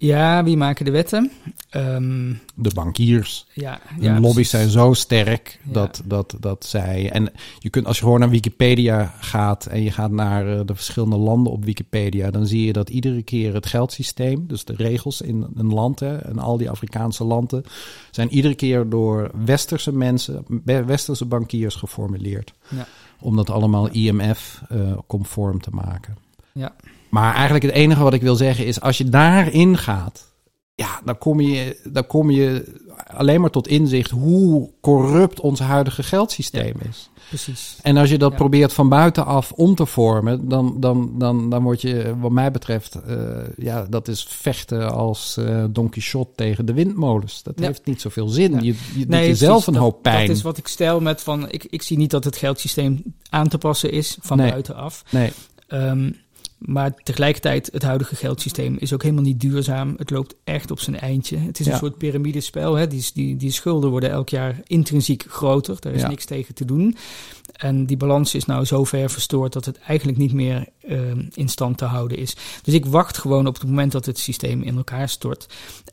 Ja, 0.02 0.44
wie 0.44 0.58
maken 0.58 0.86
de 0.86 0.92
wetten? 0.92 1.32
Um, 1.76 2.40
de 2.56 2.72
bankiers. 2.74 3.46
Ja, 3.54 3.80
de 4.00 4.20
lobby's 4.20 4.50
zijn 4.50 4.70
zo 4.70 4.94
sterk 4.94 5.60
Ja. 5.64 5.74
dat, 5.74 6.02
dat, 6.06 6.36
dat 6.40 6.66
zij. 6.66 7.12
En 7.12 7.32
je 7.60 7.70
kunt, 7.70 7.86
als 7.86 7.98
je 7.98 8.04
gewoon 8.04 8.20
naar 8.20 8.30
Wikipedia 8.30 9.14
gaat 9.20 9.66
en 9.66 9.82
je 9.84 9.92
gaat 9.92 10.12
naar 10.12 10.48
uh, 10.48 10.60
de 10.66 10.76
verschillende 10.76 11.18
landen 11.18 11.52
op 11.52 11.66
Wikipedia, 11.66 12.32
dan 12.32 12.46
zie 12.48 12.66
je 12.66 12.74
dat 12.74 12.90
iedere 12.90 13.24
keer 13.24 13.54
het 13.54 13.66
geldsysteem, 13.66 14.48
dus 14.48 14.66
de 14.66 14.74
regels 14.76 15.22
in 15.22 15.48
een 15.56 15.74
land 15.74 16.00
hè, 16.00 16.18
en 16.18 16.40
al 16.40 16.58
die 16.58 16.70
Afrikaanse 16.70 17.24
landen, 17.24 17.64
zijn 18.12 18.34
iedere 18.34 18.56
keer 18.56 18.90
door 18.90 19.32
westerse 19.46 19.94
mensen, 19.94 20.46
westerse 20.64 21.26
bankiers 21.26 21.76
geformuleerd. 21.76 22.54
Ja. 22.70 22.88
Om 23.20 23.36
dat 23.36 23.50
allemaal 23.50 23.90
IMF 23.90 24.62
uh, 24.72 24.98
conform 25.08 25.62
te 25.62 25.72
maken. 25.72 26.18
Ja. 26.52 26.76
Maar 27.10 27.34
eigenlijk 27.34 27.64
het 27.66 27.74
enige 27.74 28.04
wat 28.04 28.14
ik 28.14 28.22
wil 28.22 28.36
zeggen 28.36 28.66
is, 28.66 28.82
als 28.82 28.98
je 28.98 29.10
daarin 29.10 29.78
gaat, 29.78 30.28
ja, 30.76 31.02
dan 31.06 31.18
kom 31.18 31.42
je, 31.42 31.80
dan 31.84 32.08
kom 32.08 32.30
je 32.32 32.78
alleen 33.08 33.42
maar 33.42 33.50
tot 33.50 33.68
inzicht 33.68 34.10
hoe 34.12 34.70
corrupt 34.82 35.40
ons 35.40 35.60
huidige 35.60 36.04
geldsysteem 36.04 36.74
Ja. 36.82 36.90
is. 36.90 37.10
Precies. 37.28 37.78
En 37.82 37.98
als 37.98 38.10
je 38.10 38.18
dat 38.18 38.32
Ja. 38.32 38.38
probeert 38.38 38.74
van 38.74 38.90
buitenaf 38.90 39.52
om 39.52 39.76
te 39.76 39.86
vormen, 39.86 40.48
dan, 40.48 40.76
dan, 40.80 41.12
dan, 41.18 41.50
dan 41.50 41.64
word 41.64 41.82
je, 41.82 42.14
wat 42.20 42.32
mij 42.32 42.52
betreft, 42.52 43.00
uh, 43.08 43.16
ja, 43.58 43.86
dat 43.90 44.08
is 44.08 44.24
vechten 44.30 44.92
als 44.94 45.36
uh, 45.40 45.64
Don 45.70 45.90
Quixote 45.90 46.32
tegen 46.36 46.66
de 46.66 46.74
windmolens. 46.74 47.44
Dat 47.44 47.54
Ja. 47.60 47.66
heeft 47.66 47.86
niet 47.86 48.02
zoveel 48.02 48.28
zin. 48.28 48.52
Je, 48.64 48.76
je 48.96 49.06
doet 49.06 49.16
jezelf 49.20 49.68
een 49.68 49.76
hoop 49.76 50.02
pijn. 50.02 50.28
Dat 50.28 50.36
is 50.36 50.42
wat 50.42 50.58
ik 50.58 50.68
stel 50.68 51.00
met 51.00 51.22
van, 51.22 51.50
ik, 51.50 51.64
ik 51.70 51.82
zie 51.82 51.98
niet 51.98 52.12
dat 52.12 52.24
het 52.24 52.38
geldsysteem 52.38 53.04
aan 53.30 53.48
te 53.48 53.58
passen 53.58 53.92
is 53.92 54.18
van 54.22 54.38
Nee. 54.38 54.50
buitenaf. 54.52 55.04
Nee, 55.10 55.32
maar 56.60 56.94
tegelijkertijd, 57.04 57.70
het 57.72 57.84
huidige 57.84 58.16
geldsysteem 58.16 58.76
is 58.80 58.94
ook 58.94 59.04
helemaal 59.04 59.24
niet 59.24 59.40
duurzaam. 59.40 59.94
Het 59.98 60.10
loopt 60.10 60.36
echt 60.44 60.72
op 60.72 60.80
zijn 60.80 61.00
eindje. 61.00 61.38
Het 61.38 61.60
is 61.60 61.66
een 61.66 61.72
Ja. 61.72 61.78
soort 61.78 61.98
piramidespel. 61.98 62.76
Hè? 62.76 62.88
Die, 62.88 63.06
die, 63.14 63.36
die 63.36 63.52
schulden 63.52 63.90
worden 63.90 64.10
elk 64.10 64.30
jaar 64.30 64.60
intrinsiek 64.64 65.26
groter. 65.30 65.78
Daar 65.80 65.94
is 65.94 66.02
Ja. 66.02 66.08
niks 66.08 66.26
tegen 66.26 66.54
te 66.56 66.66
doen. 66.66 66.96
En 67.56 67.86
die 67.86 67.98
balans 67.98 68.36
is 68.36 68.46
nou 68.46 68.66
zo 68.66 68.84
ver 68.84 69.10
verstoord 69.10 69.54
dat 69.54 69.66
het 69.66 69.80
eigenlijk 69.80 70.18
niet 70.18 70.34
meer 70.34 70.68
ehm, 70.82 71.26
in 71.34 71.50
stand 71.50 71.78
te 71.78 71.86
houden 71.86 72.18
is. 72.18 72.36
Dus 72.64 72.74
ik 72.74 72.86
wacht 72.86 73.18
gewoon 73.18 73.48
op 73.48 73.54
het 73.54 73.64
moment 73.64 73.92
dat 73.92 74.06
het 74.06 74.20
systeem 74.20 74.62
in 74.62 74.78
elkaar 74.78 75.10
stort. 75.10 75.46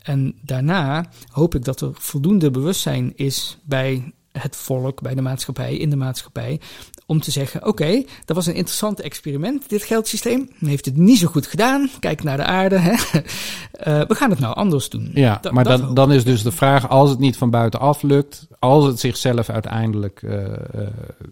En 0.03 0.35
daarna 0.43 1.11
hoop 1.31 1.55
ik 1.55 1.65
dat 1.65 1.81
er 1.81 1.91
voldoende 1.95 2.51
bewustzijn 2.51 3.13
is 3.17 3.59
bij 3.65 4.13
het 4.39 4.57
volk, 4.57 5.03
bij 5.03 5.15
de 5.15 5.23
maatschappij, 5.23 5.77
in 5.77 5.91
de 5.91 5.97
maatschappij. 5.97 6.61
Om 7.07 7.21
te 7.21 7.31
zeggen: 7.31 7.67
oké, 7.67 8.05
dat 8.25 8.37
was 8.37 8.47
een 8.47 8.55
interessant 8.55 9.01
experiment, 9.01 9.69
dit 9.69 9.83
geldsysteem. 9.83 10.49
Heeft 10.59 10.85
het 10.85 10.97
niet 10.97 11.19
zo 11.19 11.27
goed 11.27 11.47
gedaan. 11.47 11.91
Kijk 12.01 12.23
naar 12.23 12.37
de 12.37 12.45
aarde. 12.45 12.79
Hè. 12.79 12.93
Uh, 12.93 14.07
we 14.11 14.15
gaan 14.15 14.31
het 14.31 14.39
nou 14.39 14.55
anders 14.55 14.89
doen. 14.89 15.11
Ja, 15.15 15.41
maar 15.51 15.65
dan, 15.65 15.95
dan 15.95 16.13
is 16.13 16.25
dus 16.25 16.43
de 16.43 16.53
vraag: 16.53 16.89
als 16.89 17.11
het 17.11 17.19
niet 17.19 17.37
van 17.37 17.51
buitenaf 17.51 18.03
lukt, 18.03 18.47
als 18.59 18.85
het 18.85 19.01
zichzelf 19.01 19.49
uiteindelijk 19.49 20.23
uh, 20.23 20.43
uh, 20.43 20.87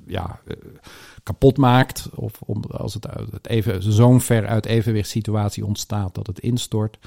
ja, 0.06 0.40
kapot 1.22 1.56
maakt, 1.56 2.08
of 2.14 2.32
om, 2.44 2.62
als 2.70 2.94
het, 2.94 3.06
het 3.30 3.48
even 3.48 3.92
zo'n 3.92 4.20
ver 4.20 4.46
uit 4.46 4.66
evenwichtssituatie 4.66 5.66
ontstaat 5.66 6.14
dat 6.14 6.26
het 6.26 6.38
instort. 6.38 6.98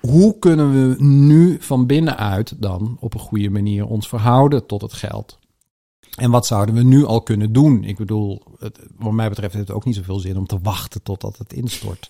Hoe 0.00 0.38
kunnen 0.38 0.72
we 0.72 1.04
nu 1.04 1.56
van 1.60 1.86
binnenuit 1.86 2.54
dan 2.62 2.96
op 3.00 3.14
een 3.14 3.20
goede 3.20 3.50
manier 3.50 3.86
ons 3.86 4.08
verhouden 4.08 4.66
tot 4.66 4.82
het 4.82 4.92
geld? 4.92 5.38
En 6.16 6.30
wat 6.30 6.46
zouden 6.46 6.74
we 6.74 6.82
nu 6.82 7.04
al 7.04 7.22
kunnen 7.22 7.52
doen? 7.52 7.84
Ik 7.84 7.96
bedoel, 7.96 8.42
het, 8.58 8.78
wat 8.96 9.12
mij 9.12 9.28
betreft 9.28 9.54
heeft 9.54 9.68
het 9.68 9.76
ook 9.76 9.84
niet 9.84 9.94
zoveel 9.94 10.18
zin 10.18 10.36
om 10.36 10.46
te 10.46 10.58
wachten 10.62 11.02
totdat 11.02 11.38
het 11.38 11.52
instort. 11.52 12.08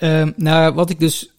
um, 0.00 0.32
nou, 0.48 0.74
wat 0.74 0.90
ik 0.90 1.00
dus. 1.00 1.30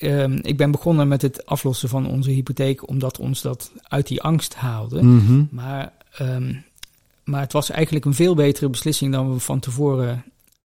Um, 0.00 0.38
ik 0.42 0.56
ben 0.56 0.70
begonnen 0.70 1.08
met 1.08 1.22
het 1.22 1.46
aflossen 1.46 1.88
van 1.88 2.06
onze 2.06 2.30
hypotheek, 2.30 2.88
omdat 2.88 3.18
ons 3.18 3.42
dat 3.42 3.72
uit 3.82 4.06
die 4.06 4.22
angst 4.22 4.54
haalde. 4.54 5.02
Mm 5.02 5.26
-hmm. 5.26 5.48
Maar 5.50 5.92
um, 6.20 6.64
maar 7.28 7.40
het 7.40 7.52
was 7.52 7.70
eigenlijk 7.70 8.04
een 8.04 8.14
veel 8.14 8.34
betere 8.34 8.68
beslissing 8.68 9.12
dan 9.12 9.32
we 9.32 9.40
van 9.40 9.60
tevoren, 9.60 10.24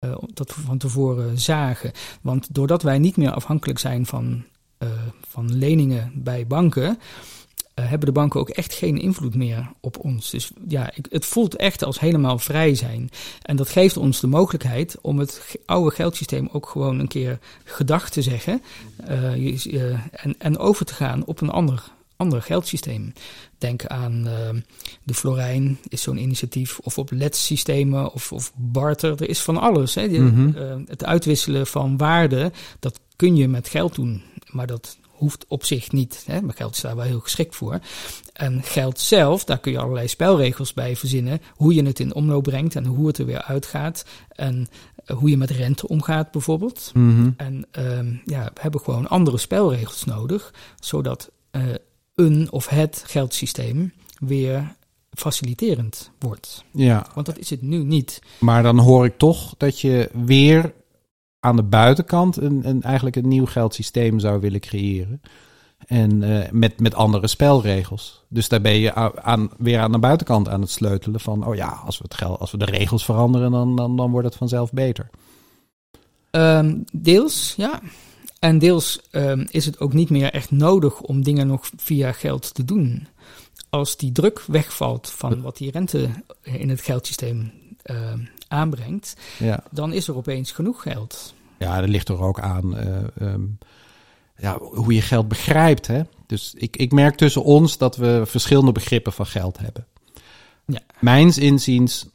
uh, 0.06 0.16
dat 0.34 0.56
we 0.56 0.62
van 0.62 0.78
tevoren 0.78 1.40
zagen. 1.40 1.92
Want 2.22 2.54
doordat 2.54 2.84
wij 2.84 3.00
niet 3.00 3.18
meer 3.18 3.32
afhankelijk 3.32 3.80
zijn 3.80 4.06
van, 4.06 4.44
uh, 4.80 4.90
van 5.28 5.58
leningen 5.58 6.12
bij 6.16 6.48
banken, 6.48 7.00
uh, 7.80 7.90
hebben 7.90 8.08
de 8.08 8.12
banken 8.12 8.40
ook 8.40 8.50
echt 8.50 8.74
geen 8.74 8.98
invloed 8.98 9.36
meer 9.36 9.72
op 9.80 10.00
ons. 10.00 10.30
Dus 10.30 10.52
ja, 10.68 10.92
ik, 10.94 11.08
het 11.10 11.26
voelt 11.26 11.56
echt 11.56 11.84
als 11.84 12.00
helemaal 12.00 12.38
vrij 12.38 12.76
zijn. 12.76 13.10
En 13.42 13.56
dat 13.56 13.70
geeft 13.70 13.98
ons 13.98 14.20
de 14.20 14.28
mogelijkheid 14.28 14.98
om 15.02 15.20
het 15.20 15.58
oude 15.66 15.96
geldsysteem 15.96 16.50
ook 16.52 16.68
gewoon 16.68 17.00
een 17.00 17.08
keer 17.08 17.40
gedacht 17.64 18.14
te 18.14 18.22
zeggen. 18.22 18.62
en, 20.12 20.36
en 20.38 20.58
over 20.58 20.86
te 20.86 20.94
gaan 20.94 21.26
op 21.26 21.42
een 21.42 21.50
ander 21.50 21.94
ander 22.18 22.42
geldsysteem. 22.42 23.14
Denk 23.58 23.86
aan 23.86 24.28
uh, 24.28 24.62
de 25.04 25.14
Florijn, 25.14 25.80
is 25.88 26.02
zo'n 26.02 26.18
initiatief, 26.18 26.80
of 26.80 26.98
op 26.98 27.12
LED-systemen 27.12 28.14
of, 28.14 28.32
of 28.32 28.52
barter. 28.56 29.22
Er 29.22 29.30
is 29.30 29.40
van 29.40 29.58
alles. 29.58 29.96
Hè. 29.96 30.08
Mm 30.08 30.34
-hmm. 30.34 30.54
uh, 30.58 30.76
het 30.88 31.06
uitwisselen 31.06 31.68
van 31.68 31.98
waarde, 31.98 32.52
dat 32.80 33.00
kun 33.16 33.36
je 33.36 33.48
met 33.48 33.68
geld 33.68 33.96
doen, 33.96 34.22
maar 34.50 34.68
dat 34.68 34.98
hoeft 35.16 35.46
op 35.48 35.66
zich 35.66 35.92
niet. 35.92 36.24
Hè. 36.26 36.42
Maar 36.42 36.56
geld 36.56 36.76
is 36.76 36.82
daar 36.82 36.96
wel 36.96 37.06
heel 37.06 37.20
geschikt 37.20 37.56
voor. 37.56 37.80
En 38.34 38.64
geld 38.64 39.00
zelf, 39.00 39.44
daar 39.44 39.60
kun 39.60 39.72
je 39.72 39.80
allerlei 39.80 40.08
spelregels 40.08 40.74
bij 40.74 40.96
verzinnen. 40.96 41.42
Hoe 41.54 41.74
je 41.74 41.84
het 41.84 42.00
in 42.00 42.14
omloop 42.14 42.44
brengt 42.44 42.76
en 42.76 42.86
hoe 42.86 43.08
het 43.08 43.18
er 43.18 43.26
weer 43.26 43.42
uitgaat. 43.42 44.06
En 44.30 44.68
uh, 45.06 45.18
hoe 45.18 45.30
je 45.30 45.38
met 45.38 45.50
rente 45.50 45.88
omgaat 45.88 46.32
bijvoorbeeld. 46.32 46.92
Mm 46.94 47.16
-hmm. 47.16 47.34
En 47.38 48.22
ja, 48.26 48.44
we 48.54 48.62
hebben 48.62 48.82
gewoon 48.82 49.08
andere 49.08 49.38
spelregels 49.38 50.04
nodig, 50.04 50.54
zodat 50.80 51.32
een 52.16 52.52
of 52.52 52.68
het 52.68 53.04
geldsysteem 53.08 53.94
weer 54.20 54.76
faciliterend 55.12 56.12
wordt. 56.20 56.64
Ja. 56.72 57.08
Want 57.14 57.26
dat 57.26 57.38
is 57.38 57.50
het 57.50 57.62
nu 57.62 57.84
niet. 57.84 58.22
Maar 58.40 58.64
dan 58.64 58.80
hoor 58.80 59.06
ik 59.06 59.18
toch 59.18 59.54
dat 59.58 59.80
je 59.80 60.10
weer 60.14 60.74
aan 61.40 61.56
de 61.56 61.64
buitenkant 61.64 62.38
een, 62.38 62.68
een 62.68 62.82
eigenlijk 62.82 63.16
een 63.16 63.28
nieuw 63.28 63.46
geldsysteem 63.46 64.20
zou 64.20 64.40
willen 64.40 64.60
creëren. 64.60 65.22
En 65.88 66.22
uh, 66.22 66.50
met, 66.52 66.80
met 66.80 66.96
andere 66.96 67.28
spelregels. 67.28 68.24
Dus 68.30 68.50
daar 68.50 68.62
ben 68.62 68.80
je 68.80 68.94
aan, 69.22 69.50
weer 69.58 69.80
aan 69.80 69.92
de 69.92 70.00
buitenkant 70.00 70.50
aan 70.50 70.62
het 70.62 70.70
sleutelen 70.70 71.20
van, 71.20 71.48
oh 71.48 71.56
ja, 71.56 71.82
als 71.86 71.98
we, 71.98 72.04
het 72.04 72.14
geld, 72.14 72.40
als 72.40 72.52
we 72.52 72.58
de 72.58 72.66
regels 72.66 73.06
veranderen, 73.06 73.52
dan, 73.52 73.76
dan, 73.76 73.98
dan 73.98 74.12
wordt 74.12 74.28
het 74.28 74.36
vanzelf 74.36 74.72
beter. 74.72 75.10
Um, 76.32 76.84
deels, 76.92 77.54
ja. 77.58 77.82
En 78.46 78.58
deels 78.58 79.00
um, 79.12 79.48
is 79.50 79.66
het 79.66 79.80
ook 79.80 79.94
niet 79.94 80.10
meer 80.10 80.32
echt 80.32 80.52
nodig 80.52 81.02
om 81.02 81.24
dingen 81.24 81.48
nog 81.48 81.70
via 81.78 82.12
geld 82.12 82.54
te 82.54 82.66
doen. 82.66 83.08
Als 83.70 83.98
die 83.98 84.12
druk 84.12 84.44
wegvalt 84.48 85.10
van 85.10 85.42
wat 85.42 85.58
die 85.58 85.72
rente 85.72 86.10
in 86.42 86.70
het 86.70 86.82
geldsysteem 86.82 87.52
uh, 87.86 88.14
aanbrengt, 88.48 89.16
ja. 89.40 89.64
dan 89.72 89.94
is 89.94 90.08
er 90.08 90.16
opeens 90.16 90.52
genoeg 90.52 90.82
geld. 90.82 91.34
Ja, 91.58 91.80
dat 91.80 91.90
ligt 91.90 92.10
er 92.10 92.22
ook 92.22 92.40
aan 92.40 92.78
uh, 92.78 93.32
um, 93.34 93.58
ja, 94.38 94.58
hoe 94.58 94.94
je 94.94 95.02
geld 95.02 95.28
begrijpt. 95.28 95.88
Hè? 95.88 96.02
Dus 96.28 96.54
ik, 96.58 96.78
ik 96.78 96.92
merk 96.92 97.16
tussen 97.16 97.44
ons 97.44 97.78
dat 97.78 97.96
we 97.96 98.24
verschillende 98.26 98.72
begrippen 98.72 99.14
van 99.14 99.26
geld 99.26 99.58
hebben. 99.58 99.88
Ja. 100.66 100.82
Mijns 101.00 101.38
inziens 101.38 102.06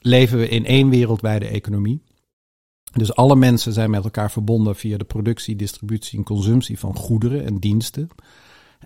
leven 0.00 0.38
we 0.38 0.48
in 0.48 0.66
één 0.66 0.88
wereldwijde 0.88 1.46
economie. 1.46 2.02
Dus 2.94 3.14
alle 3.14 3.36
mensen 3.36 3.72
zijn 3.72 3.90
met 3.90 4.04
elkaar 4.04 4.30
verbonden 4.30 4.76
via 4.76 4.96
de 4.96 5.04
productie, 5.04 5.56
distributie 5.56 6.18
en 6.18 6.24
consumptie 6.24 6.78
van 6.78 6.96
goederen 6.96 7.44
en 7.44 7.58
diensten. 7.58 8.08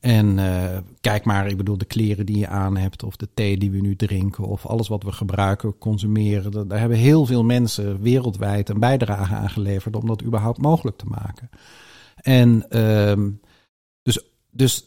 En 0.01 0.39
uh, 0.39 0.79
kijk 1.01 1.25
maar, 1.25 1.47
ik 1.47 1.57
bedoel, 1.57 1.79
de 1.79 1.85
kleren 1.85 2.27
die 2.27 2.39
je 2.39 2.49
aan 2.49 2.77
hebt, 2.77 3.03
of 3.03 3.17
de 3.17 3.29
thee 3.35 3.59
die 3.59 3.71
we 3.71 3.81
nu 3.81 3.97
drinken, 3.97 4.45
of 4.45 4.67
alles 4.67 4.89
wat 4.89 5.03
we 5.03 5.13
gebruiken, 5.13 5.79
consumeren. 5.79 6.69
Daar 6.69 6.79
hebben 6.79 6.99
heel 6.99 7.27
veel 7.27 7.45
mensen 7.45 8.01
wereldwijd 8.01 8.69
een 8.69 8.81
bijdrage 8.81 9.35
aan 9.35 9.51
geleverd 9.51 9.97
om 9.97 10.07
dat 10.07 10.23
überhaupt 10.23 10.59
mogelijk 10.59 10.97
te 10.97 11.07
maken. 11.07 11.51
En 12.17 12.67
uh, 12.71 13.27
dus, 14.03 14.25
dus 14.51 14.85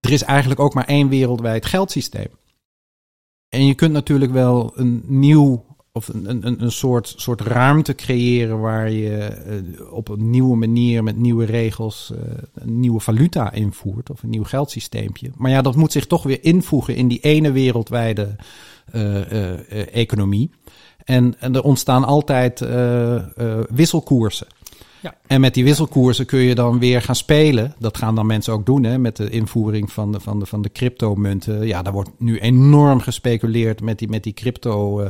er 0.00 0.12
is 0.12 0.22
eigenlijk 0.22 0.60
ook 0.60 0.74
maar 0.74 0.86
één 0.86 1.08
wereldwijd 1.08 1.66
geldsysteem. 1.66 2.30
En 3.48 3.66
je 3.66 3.74
kunt 3.74 3.92
natuurlijk 3.92 4.32
wel 4.32 4.72
een 4.74 5.02
nieuw 5.06 5.69
of 5.92 6.08
een, 6.08 6.46
een, 6.46 6.62
een 6.62 6.72
soort, 6.72 7.14
soort 7.16 7.40
ruimte 7.40 7.94
creëren 7.94 8.60
waar 8.60 8.90
je 8.90 9.36
uh, 9.78 9.92
op 9.92 10.08
een 10.08 10.30
nieuwe 10.30 10.56
manier 10.56 11.02
met 11.02 11.16
nieuwe 11.16 11.44
regels 11.44 12.12
uh, 12.12 12.18
een 12.54 12.80
nieuwe 12.80 13.00
valuta 13.00 13.52
invoert 13.52 14.10
of 14.10 14.22
een 14.22 14.30
nieuw 14.30 14.44
geldsysteempje. 14.44 15.30
Maar 15.36 15.50
ja, 15.50 15.62
dat 15.62 15.76
moet 15.76 15.92
zich 15.92 16.06
toch 16.06 16.22
weer 16.22 16.38
invoegen 16.44 16.96
in 16.96 17.08
die 17.08 17.20
ene 17.20 17.52
wereldwijde 17.52 18.36
uh, 18.94 19.94
economie. 19.94 20.50
En, 21.04 21.34
en 21.38 21.54
er 21.54 21.62
ontstaan 21.62 22.04
altijd 22.04 22.64
wisselkoersen. 23.68 24.46
Ja. 25.02 25.14
En 25.26 25.40
met 25.40 25.54
die 25.54 25.64
wisselkoersen 25.64 26.26
kun 26.26 26.38
je 26.38 26.54
dan 26.54 26.78
weer 26.78 27.02
gaan 27.02 27.14
spelen. 27.14 27.74
Dat 27.78 27.96
gaan 27.96 28.14
dan 28.14 28.26
mensen 28.26 28.52
ook 28.52 28.66
doen 28.66 28.84
hè, 28.84 28.98
met 28.98 29.16
de 29.16 29.30
invoering 29.30 29.92
van 29.92 30.12
de, 30.12 30.20
van 30.20 30.38
de, 30.38 30.46
van 30.46 30.62
de 30.62 30.72
cryptomunten. 30.72 31.66
Ja, 31.66 31.82
daar 31.82 31.92
wordt 31.92 32.10
nu 32.18 32.38
enorm 32.38 33.00
gespeculeerd 33.00 33.80
met 33.80 33.98
die, 33.98 34.08
met 34.08 34.22
die 34.22 34.32
crypto 34.32 35.08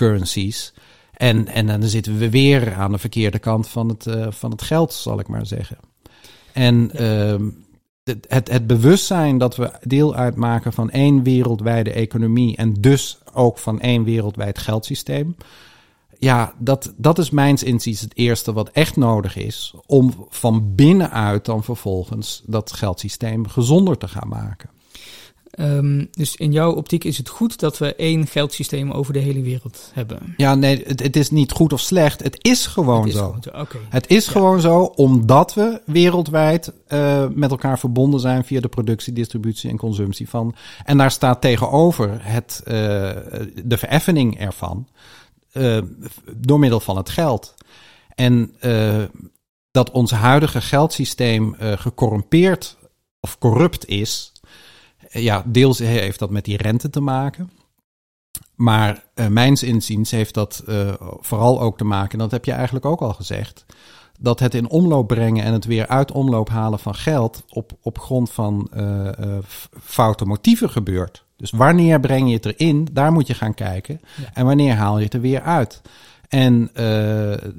currencies. 0.00 0.72
En, 1.12 1.46
en 1.46 1.66
dan 1.66 1.82
zitten 1.82 2.18
we 2.18 2.30
weer 2.30 2.74
aan 2.74 2.92
de 2.92 2.98
verkeerde 2.98 3.38
kant 3.38 3.68
van 3.68 3.88
het, 3.88 4.06
uh, 4.06 4.26
van 4.30 4.50
het 4.50 4.62
geld, 4.62 4.92
zal 4.92 5.18
ik 5.18 5.28
maar 5.28 5.46
zeggen. 5.46 5.78
En 6.52 6.90
ja. 6.92 7.32
uh, 7.32 7.46
het, 8.28 8.50
het 8.50 8.66
bewustzijn 8.66 9.38
dat 9.38 9.56
we 9.56 9.72
deel 9.82 10.14
uitmaken 10.14 10.72
van 10.72 10.90
één 10.90 11.22
wereldwijde 11.22 11.92
economie 11.92 12.56
en 12.56 12.74
dus 12.74 13.18
ook 13.32 13.58
van 13.58 13.80
één 13.80 14.04
wereldwijd 14.04 14.58
geldsysteem. 14.58 15.36
Ja, 16.18 16.54
dat, 16.58 16.92
dat 16.96 17.18
is 17.18 17.30
mijns 17.30 17.62
inziens 17.62 18.00
het 18.00 18.16
eerste 18.16 18.52
wat 18.52 18.70
echt 18.70 18.96
nodig 18.96 19.36
is 19.36 19.74
om 19.86 20.26
van 20.28 20.74
binnenuit 20.74 21.44
dan 21.44 21.64
vervolgens 21.64 22.42
dat 22.46 22.72
geldsysteem 22.72 23.46
gezonder 23.48 23.98
te 23.98 24.08
gaan 24.08 24.28
maken. 24.28 24.70
Um, 25.58 26.08
dus 26.10 26.36
in 26.36 26.52
jouw 26.52 26.72
optiek 26.72 27.04
is 27.04 27.18
het 27.18 27.28
goed 27.28 27.58
dat 27.58 27.78
we 27.78 27.94
één 27.94 28.26
geldsysteem 28.26 28.90
over 28.90 29.12
de 29.12 29.18
hele 29.18 29.42
wereld 29.42 29.90
hebben? 29.94 30.34
Ja, 30.36 30.54
nee, 30.54 30.82
het, 30.86 31.02
het 31.02 31.16
is 31.16 31.30
niet 31.30 31.52
goed 31.52 31.72
of 31.72 31.80
slecht. 31.80 32.22
Het 32.22 32.36
is 32.40 32.66
gewoon 32.66 33.00
het 33.00 33.08
is 33.08 33.14
zo. 33.14 33.36
zo. 33.40 33.48
Okay. 33.48 33.80
Het 33.88 34.10
is 34.10 34.26
ja. 34.26 34.32
gewoon 34.32 34.60
zo 34.60 34.82
omdat 34.82 35.54
we 35.54 35.80
wereldwijd 35.86 36.72
uh, 36.88 37.26
met 37.34 37.50
elkaar 37.50 37.78
verbonden 37.78 38.20
zijn 38.20 38.44
via 38.44 38.60
de 38.60 38.68
productie, 38.68 39.12
distributie 39.12 39.70
en 39.70 39.76
consumptie 39.76 40.28
van. 40.28 40.54
En 40.84 40.98
daar 40.98 41.10
staat 41.10 41.40
tegenover 41.40 42.18
het, 42.22 42.60
uh, 42.64 42.72
de 43.64 43.78
vereffening 43.78 44.38
ervan 44.38 44.88
uh, 45.52 45.78
door 46.36 46.58
middel 46.58 46.80
van 46.80 46.96
het 46.96 47.10
geld. 47.10 47.54
En 48.14 48.54
dat 49.70 49.90
ons 49.90 50.10
huidige 50.10 50.60
geldsysteem 50.60 51.54
gecorrumpeerd 51.58 52.76
of 53.20 53.38
corrupt 53.38 53.86
is 53.86 54.29
ja, 55.10 55.42
deels 55.46 55.78
heeft 55.78 56.18
dat 56.18 56.30
met 56.30 56.44
die 56.44 56.56
rente 56.56 56.90
te 56.90 57.00
maken. 57.00 57.50
Maar 58.54 59.04
uh, 59.14 59.26
mijns 59.26 59.62
inziens 59.62 60.10
heeft 60.10 60.34
dat 60.34 60.62
uh, 60.68 60.92
vooral 60.98 61.60
ook 61.60 61.78
te 61.78 61.84
maken, 61.84 62.12
en 62.12 62.18
dat 62.18 62.30
heb 62.30 62.44
je 62.44 62.52
eigenlijk 62.52 62.84
ook 62.84 63.00
al 63.00 63.12
gezegd, 63.12 63.66
dat 64.18 64.40
het 64.40 64.54
in 64.54 64.68
omloop 64.68 65.06
brengen 65.06 65.44
en 65.44 65.52
het 65.52 65.64
weer 65.64 65.86
uit 65.86 66.12
omloop 66.12 66.48
halen 66.48 66.78
van 66.78 66.94
geld 66.94 67.44
op, 67.48 67.72
op 67.82 67.98
grond 67.98 68.30
van 68.30 68.70
uh, 68.76 69.08
foute 69.82 70.24
motieven 70.24 70.70
gebeurt. 70.70 71.24
Dus 71.36 71.50
wanneer 71.50 72.00
breng 72.00 72.28
je 72.28 72.34
het 72.34 72.46
erin, 72.46 72.88
daar 72.92 73.12
moet 73.12 73.26
je 73.26 73.34
gaan 73.34 73.54
kijken. 73.54 74.00
Ja. 74.16 74.30
En 74.34 74.44
wanneer 74.46 74.74
haal 74.74 74.98
je 74.98 75.04
het 75.04 75.14
er 75.14 75.20
weer 75.20 75.42
uit. 75.42 75.80
En 76.28 76.70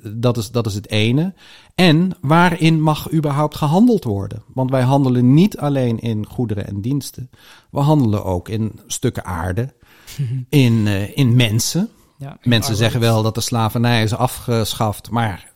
dat, 0.03 0.37
is, 0.37 0.51
dat 0.51 0.65
is 0.65 0.73
het 0.73 0.89
ene. 0.89 1.33
En 1.81 2.11
waarin 2.19 2.81
mag 2.81 3.11
überhaupt 3.11 3.55
gehandeld 3.55 4.03
worden? 4.03 4.43
Want 4.53 4.71
wij 4.71 4.81
handelen 4.81 5.33
niet 5.33 5.57
alleen 5.57 5.99
in 5.99 6.25
goederen 6.25 6.67
en 6.67 6.81
diensten. 6.81 7.29
We 7.71 7.79
handelen 7.79 8.23
ook 8.23 8.49
in 8.49 8.79
stukken 8.87 9.25
aarde, 9.25 9.73
in, 10.49 10.73
uh, 10.73 11.17
in 11.17 11.35
mensen. 11.35 11.89
Ja, 12.17 12.37
mensen 12.41 12.75
zeggen 12.75 12.99
wel 12.99 13.23
dat 13.23 13.35
de 13.35 13.41
slavernij 13.41 14.03
is 14.03 14.15
afgeschaft, 14.15 15.09
maar 15.09 15.51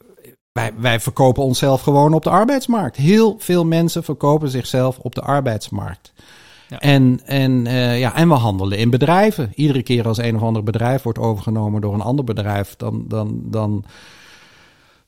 wij, 0.52 0.74
wij 0.78 1.00
verkopen 1.00 1.44
onszelf 1.44 1.82
gewoon 1.82 2.14
op 2.14 2.24
de 2.24 2.30
arbeidsmarkt. 2.30 2.96
Heel 2.96 3.36
veel 3.40 3.66
mensen 3.66 4.04
verkopen 4.04 4.50
zichzelf 4.50 4.98
op 4.98 5.16
de 5.16 5.22
arbeidsmarkt. 5.22 6.14
Ja. 6.68 6.80
En, 6.80 7.20
en, 7.26 7.66
uh, 7.66 8.00
ja, 8.00 8.16
en 8.16 8.28
we 8.28 8.34
handelen 8.34 8.78
in 8.78 8.90
bedrijven. 8.90 9.52
Iedere 9.56 9.84
keer 9.84 10.08
als 10.08 10.18
een 10.18 10.36
of 10.36 10.42
ander 10.42 10.64
bedrijf 10.64 11.04
wordt 11.04 11.20
overgenomen 11.20 11.82
door 11.82 11.94
een 11.94 12.02
ander 12.02 12.26
bedrijf, 12.26 12.76
dan, 12.76 13.06
dan, 13.08 13.42
dan, 13.44 13.86